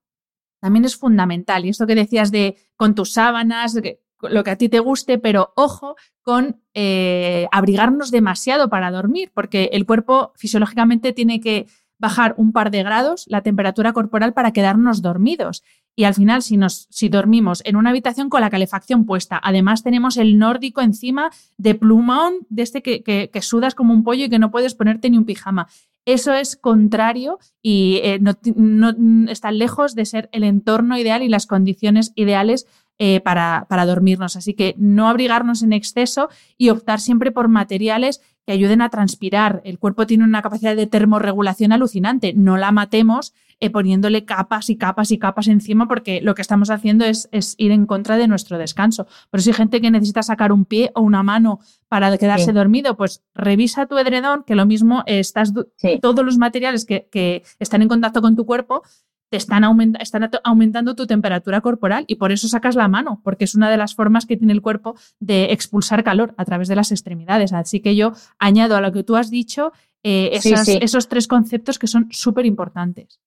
también 0.60 0.84
es 0.84 0.96
fundamental. 0.96 1.64
Y 1.64 1.70
esto 1.70 1.86
que 1.86 1.94
decías 1.94 2.30
de 2.30 2.56
con 2.76 2.94
tus 2.94 3.12
sábanas, 3.12 3.80
lo 4.22 4.44
que 4.44 4.50
a 4.50 4.56
ti 4.56 4.68
te 4.68 4.80
guste, 4.80 5.18
pero 5.18 5.52
ojo 5.56 5.96
con 6.22 6.60
eh, 6.74 7.46
abrigarnos 7.52 8.10
demasiado 8.10 8.68
para 8.68 8.90
dormir, 8.90 9.30
porque 9.34 9.70
el 9.72 9.86
cuerpo 9.86 10.32
fisiológicamente 10.36 11.12
tiene 11.12 11.40
que 11.40 11.66
bajar 11.98 12.34
un 12.36 12.52
par 12.52 12.70
de 12.70 12.82
grados 12.82 13.24
la 13.28 13.42
temperatura 13.42 13.92
corporal 13.92 14.32
para 14.32 14.52
quedarnos 14.52 15.02
dormidos. 15.02 15.62
Y 15.96 16.04
al 16.04 16.14
final, 16.14 16.42
si, 16.42 16.56
nos, 16.56 16.86
si 16.90 17.08
dormimos 17.08 17.60
en 17.64 17.74
una 17.74 17.90
habitación 17.90 18.28
con 18.28 18.40
la 18.40 18.50
calefacción 18.50 19.04
puesta, 19.04 19.40
además 19.42 19.82
tenemos 19.82 20.16
el 20.16 20.38
nórdico 20.38 20.80
encima 20.80 21.30
de 21.56 21.74
plumón, 21.74 22.34
de 22.50 22.62
este 22.62 22.82
que, 22.82 23.02
que, 23.02 23.42
sudas 23.42 23.74
como 23.74 23.92
un 23.92 24.04
pollo 24.04 24.26
y 24.26 24.28
que 24.28 24.38
no 24.38 24.52
puedes 24.52 24.76
ponerte 24.76 25.10
ni 25.10 25.18
un 25.18 25.24
pijama. 25.24 25.66
Eso 26.04 26.32
es 26.32 26.56
contrario 26.56 27.40
y 27.62 28.00
eh, 28.04 28.20
no, 28.20 28.34
no, 28.54 29.28
está 29.28 29.50
lejos 29.50 29.96
de 29.96 30.04
ser 30.04 30.28
el 30.32 30.44
entorno 30.44 30.96
ideal 30.96 31.22
y 31.22 31.28
las 31.28 31.46
condiciones 31.46 32.12
ideales 32.14 32.68
eh, 32.98 33.20
para, 33.20 33.66
para 33.68 33.86
dormirnos. 33.86 34.36
Así 34.36 34.54
que 34.54 34.74
no 34.76 35.08
abrigarnos 35.08 35.62
en 35.62 35.72
exceso 35.72 36.28
y 36.56 36.70
optar 36.70 37.00
siempre 37.00 37.30
por 37.30 37.48
materiales 37.48 38.20
que 38.44 38.52
ayuden 38.52 38.80
a 38.80 38.88
transpirar. 38.88 39.60
El 39.64 39.78
cuerpo 39.78 40.06
tiene 40.06 40.24
una 40.24 40.42
capacidad 40.42 40.74
de 40.74 40.86
termorregulación 40.86 41.72
alucinante. 41.72 42.32
No 42.34 42.56
la 42.56 42.72
matemos 42.72 43.34
eh, 43.60 43.70
poniéndole 43.70 44.24
capas 44.24 44.70
y 44.70 44.76
capas 44.76 45.10
y 45.10 45.18
capas 45.18 45.48
encima 45.48 45.88
porque 45.88 46.20
lo 46.22 46.36
que 46.36 46.42
estamos 46.42 46.70
haciendo 46.70 47.04
es, 47.04 47.28
es, 47.32 47.56
ir 47.58 47.72
en 47.72 47.86
contra 47.86 48.16
de 48.16 48.28
nuestro 48.28 48.56
descanso. 48.56 49.08
Por 49.30 49.40
eso 49.40 49.50
hay 49.50 49.54
gente 49.54 49.80
que 49.80 49.90
necesita 49.90 50.22
sacar 50.22 50.52
un 50.52 50.64
pie 50.64 50.92
o 50.94 51.00
una 51.00 51.22
mano 51.22 51.58
para 51.88 52.16
quedarse 52.18 52.52
dormido, 52.52 52.96
pues 52.96 53.22
revisa 53.34 53.86
tu 53.86 53.98
edredón, 53.98 54.44
que 54.44 54.54
lo 54.54 54.64
mismo 54.64 55.02
estás 55.06 55.52
todos 56.00 56.24
los 56.24 56.38
materiales 56.38 56.84
que, 56.84 57.08
que 57.10 57.42
están 57.58 57.82
en 57.82 57.88
contacto 57.88 58.22
con 58.22 58.36
tu 58.36 58.46
cuerpo 58.46 58.82
te 59.30 59.36
están, 59.36 59.64
están, 60.00 60.30
aumentando 60.44 60.94
tu 60.94 61.06
temperatura 61.06 61.60
corporal 61.60 62.04
y 62.06 62.16
por 62.16 62.32
eso 62.32 62.48
sacas 62.48 62.76
la 62.76 62.88
mano, 62.88 63.20
porque 63.22 63.44
es 63.44 63.54
una 63.54 63.70
de 63.70 63.76
las 63.76 63.94
formas 63.94 64.26
que 64.26 64.36
tiene 64.36 64.52
el 64.52 64.62
cuerpo 64.62 64.96
de 65.20 65.52
expulsar 65.52 66.02
calor 66.04 66.34
a 66.36 66.44
través 66.44 66.68
de 66.68 66.76
las 66.76 66.92
extremidades. 66.92 67.52
Así 67.52 67.80
que 67.80 67.94
yo 67.96 68.12
añado 68.38 68.76
a 68.76 68.80
lo 68.80 68.92
que 68.92 69.02
tú 69.02 69.16
has 69.16 69.30
dicho 69.30 69.72
eh, 70.02 70.38
esos 70.80 71.08
tres 71.08 71.26
conceptos 71.28 71.78
que 71.78 71.86
son 71.86 72.08
súper 72.10 72.46
importantes. 72.46 73.20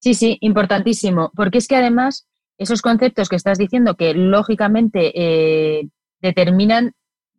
Sí, 0.00 0.14
sí, 0.14 0.38
importantísimo, 0.40 1.32
porque 1.34 1.58
es 1.58 1.66
que 1.66 1.76
además 1.76 2.28
esos 2.56 2.82
conceptos 2.82 3.28
que 3.28 3.36
estás 3.36 3.58
diciendo 3.58 3.96
que 3.96 4.14
lógicamente 4.14 5.12
eh, 5.14 5.88
determinan, 6.20 6.92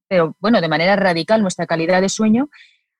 pero 0.07 0.35
bueno, 0.39 0.61
de 0.61 0.67
manera 0.67 0.95
radical 0.95 1.41
nuestra 1.41 1.67
calidad 1.67 2.01
de 2.01 2.09
sueño, 2.09 2.49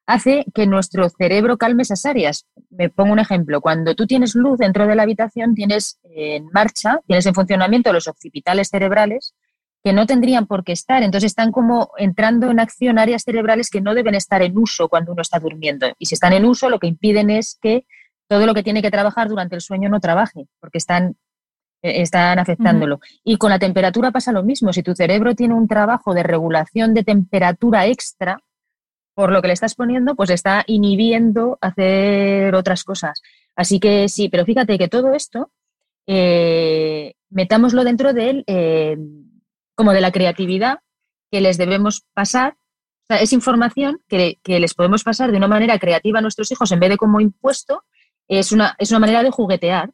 hace 0.09 0.43
que 0.55 0.65
nuestro 0.65 1.07
cerebro 1.07 1.57
calme 1.57 1.83
esas 1.83 2.03
áreas. 2.03 2.47
Me 2.71 2.89
pongo 2.89 3.13
un 3.13 3.19
ejemplo. 3.19 3.61
Cuando 3.61 3.93
tú 3.93 4.07
tienes 4.07 4.33
luz 4.33 4.57
dentro 4.57 4.87
de 4.87 4.95
la 4.95 5.03
habitación, 5.03 5.53
tienes 5.53 5.99
en 6.03 6.49
marcha, 6.51 6.99
tienes 7.05 7.27
en 7.27 7.35
funcionamiento 7.35 7.93
los 7.93 8.07
occipitales 8.07 8.69
cerebrales 8.69 9.35
que 9.83 9.93
no 9.93 10.07
tendrían 10.07 10.47
por 10.47 10.63
qué 10.63 10.71
estar. 10.71 11.03
Entonces 11.03 11.27
están 11.29 11.51
como 11.51 11.91
entrando 11.97 12.49
en 12.49 12.59
acción 12.59 12.97
áreas 12.97 13.21
cerebrales 13.23 13.69
que 13.69 13.81
no 13.81 13.93
deben 13.93 14.15
estar 14.15 14.41
en 14.41 14.57
uso 14.57 14.89
cuando 14.89 15.11
uno 15.11 15.21
está 15.21 15.37
durmiendo. 15.37 15.85
Y 15.99 16.07
si 16.07 16.15
están 16.15 16.33
en 16.33 16.43
uso, 16.43 16.71
lo 16.71 16.79
que 16.79 16.87
impiden 16.87 17.29
es 17.29 17.59
que 17.61 17.85
todo 18.27 18.47
lo 18.47 18.55
que 18.55 18.63
tiene 18.63 18.81
que 18.81 18.89
trabajar 18.89 19.29
durante 19.29 19.53
el 19.53 19.61
sueño 19.61 19.89
no 19.89 19.99
trabaje, 19.99 20.47
porque 20.59 20.79
están, 20.79 21.17
eh, 21.83 22.01
están 22.01 22.39
afectándolo. 22.39 22.99
Y 23.23 23.37
con 23.37 23.51
la 23.51 23.59
temperatura 23.59 24.09
pasa 24.09 24.31
lo 24.31 24.41
mismo. 24.41 24.73
Si 24.73 24.81
tu 24.81 24.95
cerebro 24.95 25.35
tiene 25.35 25.53
un 25.53 25.67
trabajo 25.67 26.15
de 26.15 26.23
regulación 26.23 26.95
de 26.95 27.03
temperatura 27.03 27.85
extra, 27.85 28.39
por 29.19 29.33
lo 29.33 29.41
que 29.41 29.49
le 29.49 29.53
estás 29.53 29.75
poniendo, 29.75 30.15
pues 30.15 30.29
está 30.29 30.63
inhibiendo 30.65 31.57
hacer 31.59 32.55
otras 32.55 32.85
cosas. 32.85 33.21
Así 33.53 33.77
que 33.77 34.07
sí, 34.07 34.29
pero 34.29 34.45
fíjate 34.45 34.77
que 34.77 34.87
todo 34.87 35.13
esto 35.13 35.51
eh, 36.07 37.15
metámoslo 37.29 37.83
dentro 37.83 38.13
de 38.13 38.29
él, 38.29 38.43
eh, 38.47 38.97
como 39.75 39.91
de 39.91 39.99
la 39.99 40.13
creatividad 40.13 40.79
que 41.29 41.41
les 41.41 41.57
debemos 41.57 42.05
pasar. 42.13 42.53
O 42.53 43.05
sea, 43.09 43.21
es 43.21 43.33
información 43.33 44.01
que, 44.07 44.39
les 44.45 44.73
podemos 44.73 45.03
pasar 45.03 45.31
de 45.33 45.37
una 45.37 45.49
manera 45.49 45.77
creativa 45.79 46.19
a 46.19 46.21
nuestros 46.21 46.49
hijos 46.53 46.71
en 46.71 46.79
vez 46.79 46.91
de 46.91 46.97
como 46.97 47.19
impuesto. 47.19 47.83
Es 48.25 48.53
una, 48.53 48.77
es 48.79 48.89
una 48.91 48.99
manera 48.99 49.21
de 49.21 49.31
juguetear. 49.31 49.91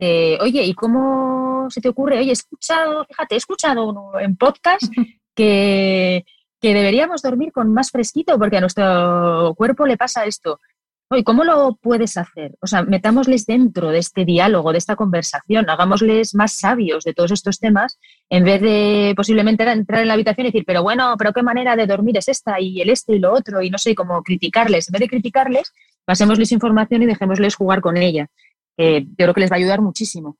Oye, 0.00 0.64
¿y 0.64 0.72
cómo 0.72 1.68
se 1.68 1.82
te 1.82 1.90
ocurre? 1.90 2.20
Oye, 2.20 2.30
he 2.30 2.32
escuchado, 2.32 3.04
fíjate, 3.04 3.34
he 3.34 3.38
escuchado 3.38 4.18
en 4.18 4.34
podcast 4.34 4.84
que, 5.34 6.24
que 6.60 6.74
deberíamos 6.74 7.22
dormir 7.22 7.52
con 7.52 7.72
más 7.72 7.90
fresquito 7.90 8.38
porque 8.38 8.56
a 8.56 8.60
nuestro 8.60 9.54
cuerpo 9.56 9.86
le 9.86 9.96
pasa 9.96 10.24
esto. 10.24 10.60
Oye, 11.08 11.22
¿cómo 11.22 11.44
lo 11.44 11.78
puedes 11.80 12.16
hacer? 12.16 12.56
O 12.60 12.66
sea, 12.66 12.82
metámosles 12.82 13.46
dentro 13.46 13.90
de 13.90 13.98
este 13.98 14.24
diálogo, 14.24 14.72
de 14.72 14.78
esta 14.78 14.96
conversación, 14.96 15.70
hagámosles 15.70 16.34
más 16.34 16.52
sabios 16.52 17.04
de 17.04 17.14
todos 17.14 17.30
estos 17.30 17.60
temas, 17.60 18.00
en 18.28 18.42
vez 18.42 18.60
de 18.60 19.14
posiblemente 19.16 19.62
entrar 19.70 20.02
en 20.02 20.08
la 20.08 20.14
habitación 20.14 20.46
y 20.46 20.48
decir, 20.48 20.64
pero 20.66 20.82
bueno, 20.82 21.14
pero 21.16 21.32
qué 21.32 21.44
manera 21.44 21.76
de 21.76 21.86
dormir 21.86 22.16
es 22.16 22.26
esta 22.26 22.60
y 22.60 22.80
el 22.80 22.90
este 22.90 23.14
y 23.14 23.18
lo 23.20 23.32
otro, 23.32 23.62
y 23.62 23.70
no 23.70 23.78
sé, 23.78 23.94
cómo 23.94 24.20
criticarles. 24.24 24.88
En 24.88 24.94
vez 24.94 25.00
de 25.00 25.08
criticarles, 25.08 25.72
pasémosles 26.04 26.50
información 26.50 27.02
y 27.02 27.06
dejémosles 27.06 27.54
jugar 27.54 27.80
con 27.80 27.96
ella. 27.96 28.28
yo 28.76 29.04
creo 29.16 29.34
que 29.34 29.40
les 29.42 29.50
va 29.50 29.56
a 29.56 29.58
ayudar 29.58 29.80
muchísimo. 29.82 30.36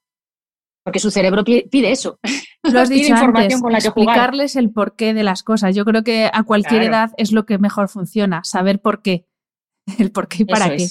Porque 0.87 1.01
su 1.01 1.11
cerebro 1.11 1.43
pide 1.43 1.91
eso. 1.91 2.21
Lo 2.63 2.79
has 2.81 2.89
dicho 2.89 3.13
antes, 3.13 3.61
con 3.61 3.73
la 3.73 3.79
explicarles 3.79 4.55
el 4.55 4.71
porqué 4.71 5.15
de 5.15 5.25
las 5.25 5.43
cosas. 5.43 5.75
Yo 5.75 5.85
creo 5.85 6.05
que 6.05 6.31
a 6.33 6.45
cualquier 6.45 6.85
edad 6.85 7.11
es 7.17 7.33
lo 7.33 7.45
que 7.45 7.59
mejor 7.59 7.89
funciona, 7.89 8.45
saber 8.45 8.81
por 8.81 9.03
qué. 9.03 9.27
el 9.99 10.13
por 10.13 10.29
qué 10.29 10.45
y 10.45 10.45
para 10.45 10.77
qué. 10.77 10.87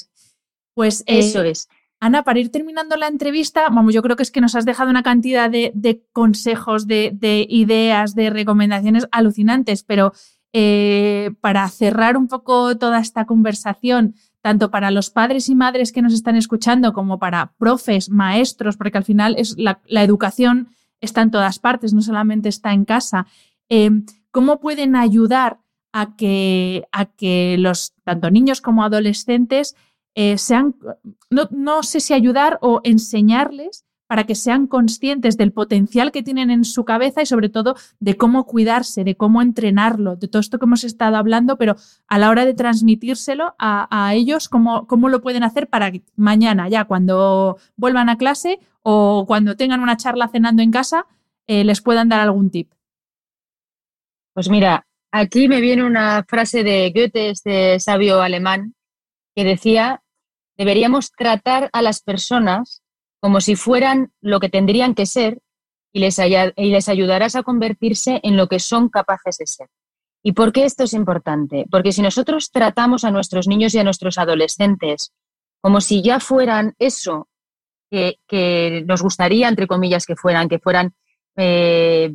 Pues 0.73 1.05
eso 1.07 1.43
eh, 1.43 1.51
es. 1.51 1.69
Ana, 2.01 2.23
para 2.23 2.39
ir 2.39 2.51
terminando 2.51 2.97
la 2.97 3.07
entrevista, 3.07 3.69
vamos, 3.69 3.93
yo 3.93 4.01
creo 4.01 4.17
que 4.17 4.23
es 4.23 4.31
que 4.31 4.41
nos 4.41 4.55
has 4.55 4.65
dejado 4.65 4.89
una 4.89 5.01
cantidad 5.01 5.49
de, 5.49 6.03
consejos, 6.11 6.87
de, 6.87 7.47
ideas, 7.49 8.15
de 8.15 8.29
recomendaciones 8.31 9.07
alucinantes, 9.13 9.83
pero 9.83 10.11
eh, 10.51 11.31
para 11.39 11.69
cerrar 11.69 12.17
un 12.17 12.27
poco 12.27 12.77
toda 12.77 12.99
esta 12.99 13.25
conversación, 13.25 14.15
tanto 14.45 14.69
para 14.69 14.91
los 14.91 15.09
padres 15.09 15.49
y 15.49 15.55
madres 15.55 15.91
que 15.91 16.03
nos 16.03 16.13
están 16.13 16.35
escuchando 16.35 16.93
como 16.93 17.17
para 17.17 17.55
profes, 17.57 18.11
maestros, 18.11 18.77
porque 18.77 18.99
al 18.99 19.03
final 19.03 19.33
es 19.39 19.55
la, 19.57 19.79
educación 20.03 20.69
está 21.01 21.23
en 21.23 21.31
todas 21.31 21.57
partes, 21.57 21.95
no 21.95 22.03
solamente 22.03 22.47
está 22.47 22.71
en 22.71 22.85
casa. 22.85 23.25
Eh, 23.69 23.89
¿Cómo 24.29 24.59
pueden 24.59 24.95
ayudar 24.95 25.61
a 25.93 26.15
que, 26.15 26.83
a 26.91 27.05
que 27.05 27.55
los, 27.57 27.95
tanto 28.03 28.29
niños 28.29 28.61
como 28.61 28.83
adolescentes, 28.83 29.75
eh, 30.13 30.37
sean, 30.37 30.75
no, 31.31 31.81
sé 31.81 31.99
si 31.99 32.13
ayudar 32.13 32.59
o 32.61 32.81
enseñarles 32.83 33.84
para 34.07 34.25
que 34.25 34.35
sean 34.35 34.67
conscientes 34.67 35.37
del 35.37 35.51
potencial 35.51 36.11
que 36.11 36.23
tienen 36.23 36.51
en 36.51 36.63
su 36.63 36.85
cabeza 36.85 37.21
y 37.21 37.25
sobre 37.25 37.49
todo 37.49 37.75
de 37.99 38.17
cómo 38.17 38.45
cuidarse, 38.45 39.03
de 39.03 39.15
cómo 39.15 39.41
entrenarlo, 39.41 40.15
de 40.15 40.27
todo 40.27 40.39
esto 40.39 40.59
que 40.59 40.65
hemos 40.65 40.83
estado 40.83 41.17
hablando, 41.17 41.57
pero 41.57 41.75
a 42.07 42.19
la 42.19 42.29
hora 42.29 42.45
de 42.45 42.53
transmitírselo 42.53 43.55
a, 43.57 44.13
ellos, 44.13 44.49
cómo, 44.49 44.87
cómo, 44.87 45.09
lo 45.09 45.21
pueden 45.21 45.43
hacer 45.43 45.67
para 45.67 45.91
que 45.91 46.03
mañana, 46.15 46.69
ya 46.69 46.85
cuando 46.85 47.57
vuelvan 47.75 48.09
a 48.09 48.17
clase 48.17 48.59
o 48.83 49.25
cuando 49.27 49.55
tengan 49.55 49.81
una 49.81 49.97
charla 49.97 50.27
cenando 50.27 50.61
en 50.61 50.71
casa, 50.71 51.07
eh, 51.47 51.63
les 51.63 51.81
puedan 51.81 52.09
dar 52.09 52.19
algún 52.21 52.49
tip. 52.49 52.71
Pues 54.33 54.49
mira, 54.49 54.85
Aquí 55.17 55.47
me 55.47 55.61
viene 55.61 55.85
una 55.85 56.25
frase 56.27 56.65
de 56.65 56.91
Goethe, 56.93 57.29
este 57.29 57.79
sabio 57.79 58.21
alemán, 58.21 58.75
que 59.33 59.45
decía, 59.45 60.03
deberíamos 60.57 61.13
tratar 61.13 61.69
a 61.71 61.81
las 61.81 62.01
personas 62.01 62.83
como 63.25 63.41
si 63.41 63.55
fueran 63.55 64.13
lo 64.21 64.39
que 64.39 64.49
tendrían 64.49 64.93
que 64.93 65.07
ser 65.07 65.41
y 65.91 65.99
les, 65.99 66.19
y 66.19 66.69
les 66.69 66.89
ayudarás 66.89 67.35
a 67.35 67.41
convertirse 67.41 68.19
en 68.21 68.37
lo 68.37 68.47
que 68.47 68.59
son 68.59 68.87
capaces 68.87 69.39
de 69.39 69.47
ser. 69.47 69.67
¿Y 70.21 70.33
por 70.33 70.53
qué 70.53 70.63
esto 70.63 70.83
es 70.83 70.93
importante? 70.93 71.65
Porque 71.71 71.91
si 71.91 72.03
nosotros 72.03 72.51
tratamos 72.51 73.03
a 73.03 73.09
nuestros 73.09 73.47
niños 73.47 73.73
y 73.73 73.79
a 73.79 73.83
nuestros 73.83 74.19
adolescentes 74.19 75.11
como 75.59 75.81
si 75.81 76.03
ya 76.03 76.19
fueran 76.19 76.75
eso 76.77 77.27
que, 77.89 78.83
nos 78.85 79.01
gustaría, 79.01 79.49
entre 79.49 79.65
comillas, 79.65 80.05
que 80.05 80.15
fueran, 80.15 80.47
que 80.47 80.59
fueran 80.59 80.93
eh, 81.35 82.13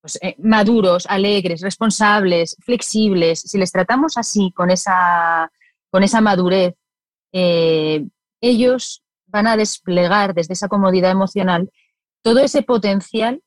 pues, 0.00 0.16
eh, 0.22 0.36
maduros, 0.38 1.06
alegres, 1.08 1.60
responsables, 1.60 2.56
flexibles, 2.60 3.40
si 3.40 3.58
les 3.58 3.72
tratamos 3.72 4.16
así, 4.16 4.52
con 4.54 4.70
esa, 4.70 5.50
con 5.90 6.04
esa 6.04 6.20
madurez, 6.20 6.76
eh, 7.32 8.06
ellos 8.40 9.02
van 9.36 9.46
a 9.46 9.56
desplegar 9.56 10.32
desde 10.32 10.54
esa 10.54 10.68
comodidad 10.68 11.10
emocional 11.10 11.70
todo 12.22 12.40
ese 12.40 12.62
potencial 12.62 13.42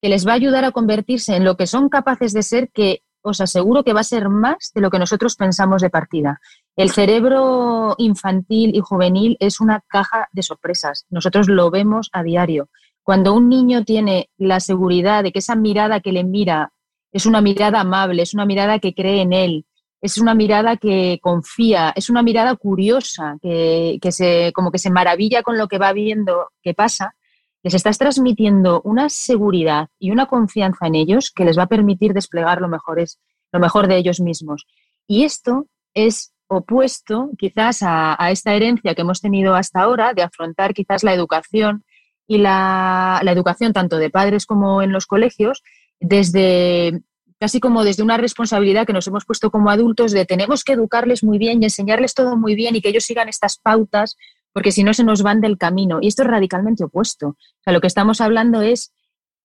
que 0.00 0.08
les 0.08 0.26
va 0.26 0.32
a 0.32 0.40
ayudar 0.40 0.64
a 0.64 0.72
convertirse 0.72 1.36
en 1.36 1.44
lo 1.44 1.56
que 1.56 1.66
son 1.66 1.90
capaces 1.90 2.32
de 2.32 2.42
ser, 2.42 2.70
que 2.72 3.02
os 3.22 3.40
aseguro 3.40 3.84
que 3.84 3.92
va 3.92 4.00
a 4.00 4.12
ser 4.14 4.28
más 4.28 4.72
de 4.74 4.80
lo 4.80 4.90
que 4.90 4.98
nosotros 4.98 5.36
pensamos 5.36 5.82
de 5.82 5.90
partida. 5.90 6.40
El 6.76 6.90
cerebro 6.90 7.94
infantil 7.98 8.74
y 8.74 8.80
juvenil 8.80 9.36
es 9.38 9.60
una 9.60 9.82
caja 9.86 10.28
de 10.32 10.42
sorpresas. 10.42 11.04
Nosotros 11.10 11.46
lo 11.48 11.70
vemos 11.70 12.08
a 12.12 12.22
diario. 12.22 12.70
Cuando 13.02 13.34
un 13.34 13.48
niño 13.50 13.84
tiene 13.84 14.30
la 14.38 14.60
seguridad 14.60 15.22
de 15.22 15.30
que 15.30 15.40
esa 15.40 15.56
mirada 15.56 16.00
que 16.00 16.12
le 16.12 16.24
mira 16.24 16.72
es 17.12 17.26
una 17.26 17.40
mirada 17.42 17.80
amable, 17.80 18.22
es 18.22 18.34
una 18.34 18.46
mirada 18.46 18.78
que 18.78 18.94
cree 18.94 19.20
en 19.20 19.32
él, 19.32 19.66
es 20.04 20.18
una 20.18 20.34
mirada 20.34 20.76
que 20.76 21.18
confía, 21.22 21.90
es 21.96 22.10
una 22.10 22.22
mirada 22.22 22.54
curiosa, 22.56 23.38
que, 23.40 23.98
se, 24.10 24.52
como 24.54 24.70
que 24.70 24.78
se 24.78 24.90
maravilla 24.90 25.42
con 25.42 25.56
lo 25.56 25.66
que 25.66 25.78
va 25.78 25.94
viendo 25.94 26.50
que 26.62 26.74
pasa, 26.74 27.14
les 27.62 27.72
estás 27.72 27.96
transmitiendo 27.96 28.82
una 28.82 29.08
seguridad 29.08 29.88
y 29.98 30.10
una 30.10 30.26
confianza 30.26 30.86
en 30.88 30.96
ellos 30.96 31.32
que 31.34 31.46
les 31.46 31.58
va 31.58 31.62
a 31.62 31.68
permitir 31.68 32.12
desplegar 32.12 32.60
lo 32.60 32.68
mejor, 32.68 33.02
lo 33.50 33.60
mejor 33.60 33.88
de 33.88 33.96
ellos 33.96 34.20
mismos. 34.20 34.66
Y 35.06 35.24
esto 35.24 35.68
es 35.94 36.34
opuesto 36.48 37.30
quizás 37.38 37.82
a, 37.82 38.22
a, 38.22 38.30
esta 38.30 38.52
herencia 38.52 38.94
que 38.94 39.00
hemos 39.00 39.22
tenido 39.22 39.54
hasta 39.54 39.80
ahora 39.80 40.12
de 40.12 40.22
afrontar 40.22 40.74
quizás 40.74 41.02
la 41.02 41.14
educación 41.14 41.82
y 42.26 42.36
la, 42.36 43.22
educación 43.24 43.72
tanto 43.72 43.96
de 43.96 44.10
padres 44.10 44.44
como 44.44 44.82
en 44.82 44.92
los 44.92 45.06
colegios 45.06 45.62
desde 45.98 47.00
casi 47.44 47.60
como 47.60 47.84
desde 47.84 48.02
una 48.02 48.16
responsabilidad 48.16 48.86
que 48.86 48.94
nos 48.94 49.06
hemos 49.06 49.26
puesto 49.26 49.50
como 49.50 49.68
adultos 49.68 50.12
de 50.12 50.24
tenemos 50.24 50.64
que 50.64 50.72
educarles 50.72 51.22
muy 51.22 51.36
bien 51.36 51.60
y 51.60 51.66
enseñarles 51.66 52.14
todo 52.14 52.38
muy 52.38 52.54
bien 52.54 52.74
y 52.74 52.80
que 52.80 52.88
ellos 52.88 53.04
sigan 53.04 53.28
estas 53.28 53.58
pautas 53.58 54.16
porque 54.54 54.72
si 54.72 54.82
no 54.82 54.94
se 54.94 55.04
nos 55.04 55.22
van 55.22 55.42
del 55.42 55.58
camino. 55.58 55.98
Y 56.00 56.06
esto 56.06 56.22
es 56.22 56.28
radicalmente 56.28 56.84
opuesto. 56.84 57.28
O 57.28 57.36
sea, 57.62 57.74
lo 57.74 57.82
que 57.82 57.86
estamos 57.86 58.22
hablando 58.22 58.62
es, 58.62 58.94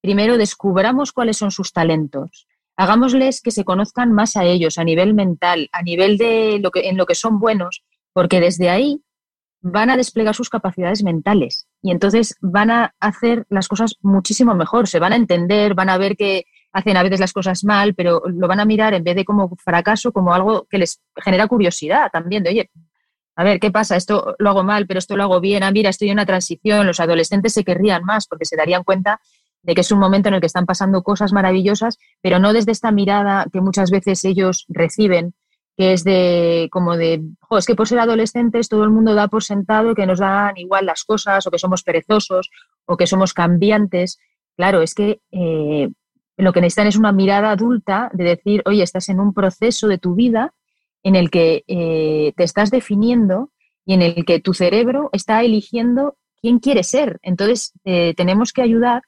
primero, 0.02 0.38
descubramos 0.38 1.12
cuáles 1.12 1.36
son 1.36 1.52
sus 1.52 1.74
talentos, 1.74 2.48
hagámosles 2.78 3.42
que 3.42 3.52
se 3.52 3.66
conozcan 3.66 4.14
más 4.14 4.38
a 4.38 4.46
ellos 4.46 4.78
a 4.78 4.86
nivel 4.86 5.14
mental, 5.14 5.68
a 5.74 5.84
nivel 5.84 6.18
de 6.18 6.60
lo 6.64 6.72
que, 6.72 6.88
en 6.88 6.96
lo 6.96 7.06
que 7.06 7.16
son 7.16 7.38
buenos, 7.38 7.84
porque 8.14 8.40
desde 8.40 8.70
ahí 8.70 9.04
van 9.60 9.90
a 9.90 9.98
desplegar 9.98 10.36
sus 10.36 10.50
capacidades 10.50 11.04
mentales 11.04 11.68
y 11.82 11.92
entonces 11.92 12.38
van 12.40 12.72
a 12.72 12.96
hacer 13.02 13.46
las 13.50 13.68
cosas 13.68 13.98
muchísimo 14.02 14.56
mejor, 14.56 14.88
se 14.88 15.00
van 15.00 15.12
a 15.12 15.18
entender, 15.18 15.74
van 15.74 15.90
a 15.90 15.98
ver 15.98 16.16
que 16.16 16.46
hacen 16.72 16.98
a 16.98 17.04
veces 17.04 17.20
las 17.20 17.34
cosas 17.34 17.64
mal, 17.64 17.96
pero 17.96 18.22
lo 18.26 18.48
van 18.48 18.60
a 18.60 18.66
mirar 18.66 18.94
en 18.94 19.04
vez 19.04 19.16
de 19.16 19.26
como 19.26 19.56
fracaso, 19.58 20.12
como 20.12 20.34
algo 20.34 20.68
que 20.70 20.78
les 20.78 21.02
genera 21.16 21.48
curiosidad 21.48 22.10
también, 22.12 22.44
de 22.44 22.50
oye, 22.50 22.70
a 23.36 23.44
ver, 23.44 23.60
¿qué 23.60 23.72
pasa? 23.72 23.96
Esto 23.96 24.36
lo 24.38 24.50
hago 24.50 24.64
mal, 24.64 24.86
pero 24.86 25.00
esto 25.00 25.16
lo 25.16 25.24
hago 25.24 25.40
bien, 25.40 25.64
ah, 25.64 25.72
mira, 25.72 25.90
estoy 25.90 26.10
en 26.10 26.16
una 26.16 26.26
transición, 26.26 26.86
los 26.86 27.00
adolescentes 27.00 27.54
se 27.54 27.64
querrían 27.64 28.04
más 28.04 28.28
porque 28.28 28.46
se 28.46 28.56
darían 28.56 28.84
cuenta 28.84 29.20
de 29.62 29.76
que 29.76 29.82
es 29.82 29.92
un 29.92 30.00
momento 30.00 30.30
en 30.30 30.36
el 30.36 30.42
que 30.42 30.48
están 30.48 30.66
pasando 30.66 31.04
cosas 31.04 31.34
maravillosas, 31.34 31.98
pero 32.22 32.40
no 32.40 32.54
desde 32.54 32.72
esta 32.72 32.92
mirada 32.92 33.46
que 33.52 33.62
muchas 33.62 33.92
veces 33.92 34.24
ellos 34.26 34.66
reciben 34.70 35.34
que 35.80 35.94
es 35.94 36.04
de 36.04 36.68
como 36.74 36.98
de, 36.98 37.24
es 37.58 37.66
que 37.66 37.74
por 37.74 37.88
ser 37.88 38.00
adolescentes 38.00 38.68
todo 38.68 38.84
el 38.84 38.90
mundo 38.90 39.16
da 39.16 39.30
por 39.30 39.46
sentado 39.46 39.96
que 39.96 40.06
nos 40.06 40.20
dan 40.20 40.58
igual 40.58 40.86
las 40.86 41.06
cosas 41.06 41.48
o 41.48 41.52
que 41.52 41.58
somos 41.58 41.84
perezosos 41.84 42.50
o 42.86 42.98
que 42.98 43.08
somos 43.08 43.34
cambiantes. 43.34 44.20
Claro, 44.58 44.82
es 44.82 44.94
que 44.94 45.22
eh, 45.32 45.90
lo 46.44 46.54
que 46.54 46.62
necesitan 46.62 46.88
es 46.88 46.96
una 46.96 47.12
mirada 47.12 47.52
adulta 47.52 48.10
de 48.14 48.24
decir, 48.24 48.62
oye, 48.66 48.84
estás 48.84 49.10
en 49.10 49.20
un 49.20 49.34
proceso 49.34 49.88
de 49.88 49.98
tu 49.98 50.16
vida 50.16 50.54
en 51.04 51.16
el 51.16 51.30
que 51.30 51.64
eh, 51.68 52.34
te 52.36 52.44
estás 52.44 52.72
definiendo 52.72 53.52
y 53.86 53.94
en 53.94 54.02
el 54.02 54.26
que 54.26 54.40
tu 54.40 54.54
cerebro 54.54 55.10
está 55.14 55.44
eligiendo 55.44 56.18
quién 56.42 56.60
quiere 56.60 56.84
ser. 56.84 57.20
Entonces, 57.24 57.74
eh, 57.84 58.14
tenemos 58.16 58.54
que 58.54 58.62
ayudar 58.62 59.04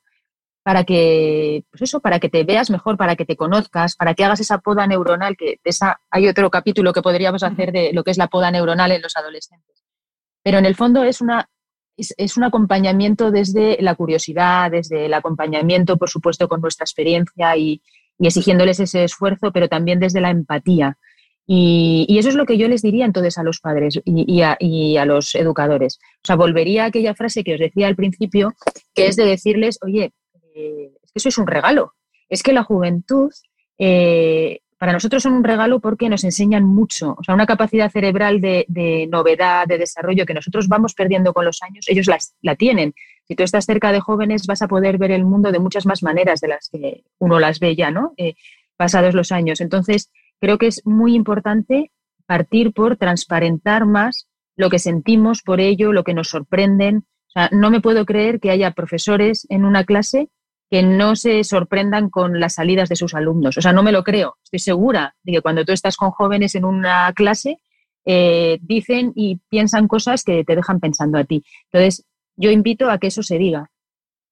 para 0.64 0.84
que, 0.84 1.64
pues 1.72 1.84
eso, 1.84 2.02
para 2.02 2.20
que 2.20 2.30
te 2.30 2.44
veas 2.44 2.70
mejor, 2.70 2.98
para 2.98 3.16
que 3.16 3.26
te 3.26 3.36
conozcas, 3.36 3.96
para 3.96 4.14
que 4.14 4.24
hagas 4.24 4.40
esa 4.40 4.60
poda 4.60 4.86
neuronal, 4.86 5.36
que 5.36 5.60
esa, 5.64 6.02
hay 6.10 6.28
otro 6.28 6.50
capítulo 6.52 6.94
que 6.94 7.02
podríamos 7.02 7.44
hacer 7.44 7.72
de 7.72 7.94
lo 7.94 8.04
que 8.04 8.12
es 8.12 8.18
la 8.18 8.28
poda 8.28 8.52
neuronal 8.52 8.92
en 8.92 9.02
los 9.02 9.16
adolescentes. 9.18 9.84
Pero 10.44 10.58
en 10.58 10.66
el 10.66 10.76
fondo 10.76 11.04
es, 11.04 11.22
una, 11.22 11.50
es, 12.18 12.38
un 12.38 12.44
acompañamiento 12.44 13.32
desde 13.32 13.78
la 13.82 13.96
curiosidad, 13.96 14.72
desde 14.72 15.06
el 15.06 15.14
acompañamiento, 15.14 15.98
por 15.98 16.10
supuesto, 16.10 16.48
con 16.48 16.62
nuestra 16.62 16.84
experiencia 16.84 17.56
y, 17.56 17.82
y 18.20 18.28
exigiéndoles 18.28 18.80
ese 18.80 19.04
esfuerzo, 19.04 19.52
pero 19.52 19.68
también 19.68 20.00
desde 20.00 20.22
la 20.22 20.30
empatía. 20.30 20.98
Y, 21.48 22.18
eso 22.18 22.30
es 22.30 22.36
lo 22.36 22.46
que 22.46 22.58
yo 22.58 22.68
les 22.68 22.82
diría 22.82 23.06
entonces 23.06 23.38
a 23.38 23.44
los 23.44 23.60
padres 23.60 24.00
y, 24.06 24.42
a, 24.42 25.06
los 25.06 25.36
educadores. 25.36 26.00
O 26.24 26.26
sea, 26.26 26.36
volvería 26.36 26.84
a 26.84 26.88
aquella 26.88 27.16
frase 27.16 27.44
que 27.44 27.56
os 27.56 27.60
decía 27.60 27.88
al 27.88 27.96
principio, 27.96 28.54
que 28.94 29.08
es 29.08 29.16
de 29.16 29.26
decirles, 29.26 29.78
oye, 29.82 30.14
eh, 30.56 30.92
es 31.04 31.12
que 31.12 31.20
eso 31.20 31.30
es 31.30 31.38
un 31.38 31.48
regalo. 31.48 31.94
Es 32.30 32.44
que 32.44 32.54
la 32.54 32.64
juventud 32.64 33.32
eh, 33.78 34.62
para 34.82 34.94
nosotros 34.94 35.22
son 35.22 35.34
un 35.34 35.44
regalo 35.44 35.80
porque 35.80 36.10
nos 36.10 36.24
enseñan 36.24 36.66
mucho, 36.66 37.16
o 37.16 37.24
sea, 37.24 37.36
una 37.36 37.46
capacidad 37.46 37.92
cerebral 37.92 38.42
de, 38.42 39.08
novedad, 39.12 39.68
de 39.68 39.78
desarrollo 39.78 40.26
que 40.26 40.34
nosotros 40.34 40.68
vamos 40.68 40.96
perdiendo 40.96 41.34
con 41.34 41.46
los 41.46 41.62
años, 41.62 41.86
ellos 41.88 42.08
la 42.42 42.56
tienen. 42.56 42.96
Si 43.28 43.36
tú 43.36 43.44
estás 43.44 43.66
cerca 43.68 43.92
de 43.92 44.00
jóvenes, 44.00 44.48
vas 44.48 44.64
a 44.64 44.68
poder 44.68 44.98
ver 44.98 45.12
el 45.12 45.24
mundo 45.24 45.52
de 45.52 45.60
muchas 45.60 45.86
más 45.86 46.02
maneras 46.02 46.42
de 46.42 46.48
las 46.48 46.68
que 46.70 47.04
uno 47.20 47.40
las 47.40 47.60
ve 47.60 47.76
ya, 47.76 47.92
¿no? 47.92 48.16
Eh, 48.18 48.34
pasados 48.76 49.14
los 49.14 49.32
años. 49.32 49.62
Entonces, 49.62 50.10
creo 50.40 50.58
que 50.58 50.66
es 50.66 50.82
muy 50.84 51.14
importante 51.14 51.92
partir 52.26 52.74
por 52.74 52.98
transparentar 52.98 53.86
más 53.86 54.30
lo 54.56 54.72
que 54.72 54.80
sentimos 54.80 55.44
por 55.44 55.60
ello, 55.60 55.94
lo 55.94 56.04
que 56.04 56.16
nos 56.16 56.30
sorprenden. 56.30 57.06
O 57.28 57.32
sea, 57.34 57.50
no 57.52 57.70
me 57.70 57.82
puedo 57.82 58.04
creer 58.04 58.40
que 58.40 58.50
haya 58.50 58.72
profesores 58.72 59.46
en 59.52 59.64
una 59.64 59.84
clase 59.84 60.30
que 60.72 60.84
no 60.84 61.18
se 61.18 61.44
sorprendan 61.44 62.10
con 62.10 62.40
las 62.40 62.56
salidas 62.56 62.88
de 62.88 62.96
sus 62.96 63.14
alumnos. 63.14 63.58
O 63.58 63.62
sea, 63.62 63.74
no 63.74 63.84
me 63.84 63.92
lo 63.92 64.06
creo. 64.06 64.38
Estoy 64.42 64.60
segura 64.60 65.14
de 65.22 65.34
que 65.34 65.42
cuando 65.42 65.66
tú 65.66 65.74
estás 65.74 65.98
con 65.98 66.12
jóvenes 66.12 66.56
en 66.56 66.64
una 66.64 67.12
clase, 67.12 67.58
eh, 68.06 68.58
dicen 68.62 69.12
y 69.14 69.42
piensan 69.50 69.90
cosas 69.90 70.24
que 70.24 70.46
te 70.46 70.56
dejan 70.56 70.80
pensando 70.80 71.18
a 71.18 71.26
ti. 71.26 71.44
Entonces, 71.66 72.06
yo 72.38 72.52
invito 72.52 72.90
a 72.90 73.00
que 73.00 73.08
eso 73.08 73.22
se 73.22 73.38
diga. 73.38 73.70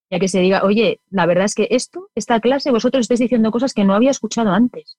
Y 0.08 0.16
a 0.16 0.18
que 0.18 0.28
se 0.28 0.40
diga, 0.40 0.64
oye, 0.64 1.00
la 1.10 1.26
verdad 1.26 1.44
es 1.44 1.54
que 1.54 1.68
esto, 1.70 2.08
esta 2.14 2.40
clase, 2.40 2.70
vosotros 2.70 3.02
estáis 3.02 3.20
diciendo 3.20 3.50
cosas 3.50 3.74
que 3.74 3.84
no 3.84 3.94
había 3.94 4.10
escuchado 4.10 4.50
antes. 4.50 4.96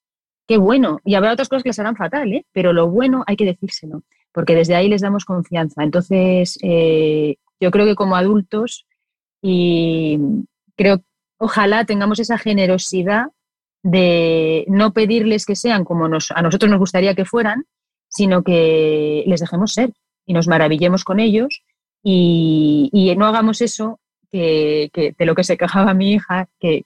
Qué 0.48 0.58
bueno. 0.58 1.00
Y 1.04 1.16
habrá 1.16 1.34
otras 1.34 1.50
cosas 1.50 1.64
que 1.64 1.70
les 1.70 1.80
harán 1.80 1.96
fatal, 1.96 2.32
¿eh? 2.34 2.46
pero 2.52 2.72
lo 2.72 2.88
bueno 2.88 3.24
hay 3.26 3.36
que 3.36 3.46
decírselo, 3.46 4.04
porque 4.32 4.54
desde 4.54 4.76
ahí 4.76 4.88
les 4.88 5.02
damos 5.02 5.26
confianza. 5.26 5.84
Entonces, 5.84 6.60
eh, 6.62 7.38
yo 7.60 7.72
creo 7.72 7.88
que 7.88 7.96
como 7.96 8.16
adultos, 8.16 8.86
y 9.42 10.20
creo 10.76 11.02
ojalá 11.42 11.86
tengamos 11.86 12.20
esa 12.20 12.38
generosidad 12.38 13.26
de 13.82 14.64
no 14.68 14.94
pedirles 14.94 15.48
que 15.48 15.56
sean 15.56 15.84
como 15.84 16.08
nos, 16.08 16.30
a 16.30 16.42
nosotros 16.44 16.70
nos 16.70 16.80
gustaría 16.80 17.16
que 17.16 17.26
fueran, 17.26 17.66
sino 18.08 18.44
que 18.44 19.24
les 19.26 19.40
dejemos 19.40 19.74
ser 19.74 19.92
y 20.28 20.34
nos 20.34 20.48
maravillemos 20.48 21.04
con 21.04 21.20
ellos 21.20 21.64
y, 22.04 23.16
no 23.18 23.26
hagamos 23.26 23.62
eso 23.62 24.00
que, 24.32 24.92
de 25.18 25.26
lo 25.26 25.34
que 25.34 25.44
se 25.44 25.58
quejaba 25.58 25.96
mi 25.96 26.14
hija, 26.14 26.48
que, 26.60 26.86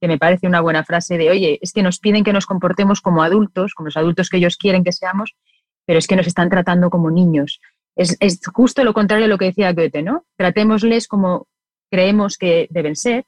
me 0.00 0.18
parece 0.18 0.46
una 0.46 0.60
buena 0.60 0.84
frase 0.84 1.16
de, 1.16 1.30
oye, 1.30 1.58
es 1.62 1.72
que 1.72 1.82
nos 1.82 1.98
piden 1.98 2.24
que 2.24 2.34
nos 2.34 2.46
comportemos 2.46 3.00
como 3.00 3.22
adultos, 3.22 3.72
como 3.74 3.86
los 3.86 3.96
adultos 3.96 4.28
que 4.28 4.36
ellos 4.36 4.58
quieren 4.58 4.84
que 4.84 4.92
seamos, 4.92 5.34
pero 5.86 5.98
es 5.98 6.06
que 6.06 6.14
nos 6.14 6.26
están 6.26 6.50
tratando 6.50 6.90
como 6.90 7.10
niños. 7.10 7.60
Es, 7.96 8.16
es 8.20 8.38
justo 8.52 8.84
lo 8.84 8.92
contrario 8.92 9.24
de 9.24 9.30
lo 9.30 9.38
que 9.38 9.46
decía 9.46 9.72
Goethe, 9.72 10.02
¿no? 10.02 10.24
Tratémosles 10.36 11.08
como 11.08 11.46
creemos 11.90 12.36
que 12.36 12.68
deben 12.70 12.94
ser 12.94 13.24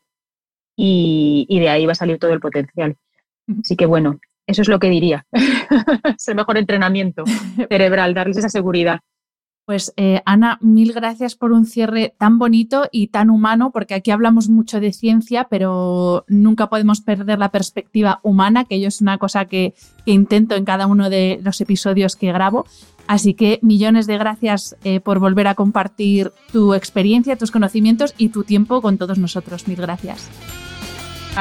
y, 0.83 1.61
de 1.61 1.69
ahí 1.69 1.85
va 1.85 1.93
a 1.93 1.97
salir 1.97 2.19
todo 2.19 2.33
el 2.33 2.41
potencial. 2.41 2.97
Así 3.61 3.77
que 3.77 3.87
bueno, 3.87 4.19
eso 4.47 4.63
es 4.63 4.69
lo 4.69 4.79
que 4.79 4.89
diría. 4.89 5.27
es 6.17 6.29
el 6.29 6.37
mejor 6.37 6.57
entrenamiento 6.57 7.25
cerebral, 7.69 8.15
darles 8.15 8.39
esa 8.39 8.49
seguridad. 8.49 9.01
Pues 9.67 9.93
eh, 9.97 10.23
Ana, 10.25 10.59
mil 10.63 10.93
gracias 10.93 11.37
por 11.37 11.53
un 11.53 11.67
cierre 11.67 12.15
tan 12.19 12.39
bonito 12.39 12.89
y 12.91 13.09
tan 13.09 13.31
humano, 13.31 13.71
porque 13.73 13.95
aquí 13.95 14.11
hablamos 14.11 14.49
mucho 14.49 14.81
de 14.81 14.93
ciencia, 14.93 15.49
pero 15.49 16.25
nunca 16.29 16.69
podemos 16.69 17.03
perder 17.03 17.39
la 17.39 17.51
perspectiva 17.51 18.19
humana, 18.23 18.65
que 18.65 18.81
yo 18.81 18.89
es 18.89 19.01
una 19.01 19.19
cosa 19.19 19.45
que, 19.45 19.75
que 20.05 20.13
intento 20.13 20.57
en 20.57 20.65
cada 20.65 20.87
uno 20.87 21.11
de 21.11 21.41
los 21.45 21.61
episodios 21.61 22.17
que 22.17 22.33
grabo. 22.33 22.65
Así 23.07 23.35
que 23.35 23.59
millones 23.63 24.07
de 24.07 24.19
gracias 24.19 24.77
eh, 24.83 25.01
por 25.01 25.19
volver 25.19 25.47
a 25.47 25.55
compartir 25.55 26.33
tu 26.53 26.75
experiencia, 26.75 27.37
tus 27.37 27.51
conocimientos 27.51 28.15
y 28.17 28.31
tu 28.31 28.45
tiempo 28.45 28.81
con 28.81 28.99
todos 28.99 29.19
nosotros. 29.19 29.69
Mil 29.69 29.77
gracias. 29.77 30.31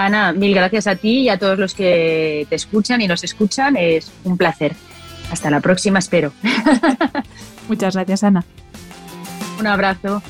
Ana, 0.05 0.33
mil 0.33 0.53
gracias 0.53 0.87
a 0.87 0.95
ti 0.95 1.21
y 1.21 1.29
a 1.29 1.37
todos 1.37 1.57
los 1.57 1.73
que 1.73 2.45
te 2.49 2.55
escuchan 2.55 3.01
y 3.01 3.07
nos 3.07 3.23
escuchan. 3.23 3.75
Es 3.77 4.11
un 4.23 4.37
placer. 4.37 4.75
Hasta 5.31 5.49
la 5.49 5.59
próxima, 5.59 5.99
espero. 5.99 6.33
Muchas 7.67 7.95
gracias, 7.95 8.23
Ana. 8.23 8.43
Un 9.59 9.67
abrazo. 9.67 10.21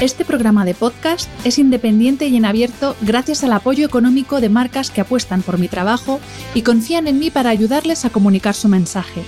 Este 0.00 0.24
programa 0.24 0.64
de 0.64 0.74
podcast 0.74 1.30
es 1.46 1.58
independiente 1.58 2.26
y 2.26 2.36
en 2.36 2.44
abierto 2.44 2.96
gracias 3.00 3.44
al 3.44 3.52
apoyo 3.52 3.86
económico 3.86 4.40
de 4.40 4.48
marcas 4.48 4.90
que 4.90 5.00
apuestan 5.00 5.42
por 5.42 5.58
mi 5.58 5.68
trabajo 5.68 6.20
y 6.52 6.62
confían 6.62 7.06
en 7.06 7.18
mí 7.18 7.30
para 7.30 7.50
ayudarles 7.50 8.04
a 8.04 8.10
comunicar 8.10 8.54
su 8.54 8.68
mensaje. 8.68 9.22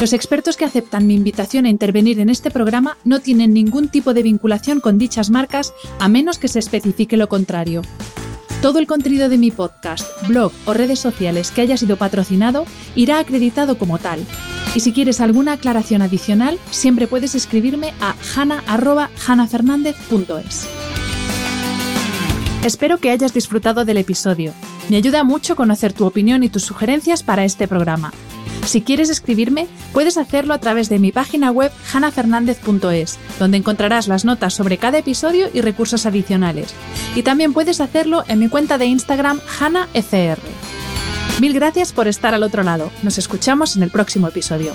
Los 0.00 0.12
expertos 0.12 0.56
que 0.56 0.64
aceptan 0.64 1.08
mi 1.08 1.14
invitación 1.14 1.64
a 1.64 1.70
intervenir 1.70 2.20
en 2.20 2.28
este 2.28 2.52
programa 2.52 2.96
no 3.02 3.18
tienen 3.18 3.52
ningún 3.52 3.88
tipo 3.88 4.14
de 4.14 4.22
vinculación 4.22 4.78
con 4.78 4.96
dichas 4.96 5.28
marcas 5.28 5.74
a 5.98 6.08
menos 6.08 6.38
que 6.38 6.46
se 6.46 6.60
especifique 6.60 7.16
lo 7.16 7.28
contrario. 7.28 7.82
Todo 8.62 8.78
el 8.78 8.86
contenido 8.86 9.28
de 9.28 9.38
mi 9.38 9.50
podcast, 9.50 10.06
blog 10.28 10.52
o 10.66 10.74
redes 10.74 11.00
sociales 11.00 11.50
que 11.50 11.62
haya 11.62 11.76
sido 11.76 11.96
patrocinado 11.96 12.64
irá 12.94 13.18
acreditado 13.18 13.76
como 13.76 13.98
tal, 13.98 14.24
y 14.76 14.80
si 14.80 14.92
quieres 14.92 15.20
alguna 15.20 15.54
aclaración 15.54 16.02
adicional, 16.02 16.60
siempre 16.70 17.08
puedes 17.08 17.34
escribirme 17.34 17.92
a 18.00 18.14
hana.hanafernandez.es. 18.36 20.68
Espero 22.64 22.98
que 22.98 23.10
hayas 23.10 23.34
disfrutado 23.34 23.84
del 23.84 23.96
episodio. 23.96 24.52
Me 24.90 24.96
ayuda 24.96 25.24
mucho 25.24 25.56
conocer 25.56 25.92
tu 25.92 26.06
opinión 26.06 26.44
y 26.44 26.50
tus 26.50 26.62
sugerencias 26.62 27.24
para 27.24 27.44
este 27.44 27.66
programa. 27.66 28.12
Si 28.64 28.82
quieres 28.82 29.10
escribirme, 29.10 29.66
puedes 29.92 30.18
hacerlo 30.18 30.54
a 30.54 30.58
través 30.58 30.88
de 30.88 30.98
mi 30.98 31.12
página 31.12 31.50
web 31.50 31.72
hanafernandez.es, 31.92 33.18
donde 33.38 33.56
encontrarás 33.56 34.08
las 34.08 34.24
notas 34.24 34.54
sobre 34.54 34.78
cada 34.78 34.98
episodio 34.98 35.48
y 35.52 35.60
recursos 35.60 36.06
adicionales. 36.06 36.74
Y 37.14 37.22
también 37.22 37.52
puedes 37.52 37.80
hacerlo 37.80 38.24
en 38.28 38.38
mi 38.38 38.48
cuenta 38.48 38.78
de 38.78 38.86
Instagram 38.86 39.40
hanafr. 39.60 40.38
Mil 41.40 41.54
gracias 41.54 41.92
por 41.92 42.08
estar 42.08 42.34
al 42.34 42.42
otro 42.42 42.62
lado. 42.62 42.90
Nos 43.02 43.16
escuchamos 43.16 43.76
en 43.76 43.84
el 43.84 43.90
próximo 43.90 44.28
episodio. 44.28 44.74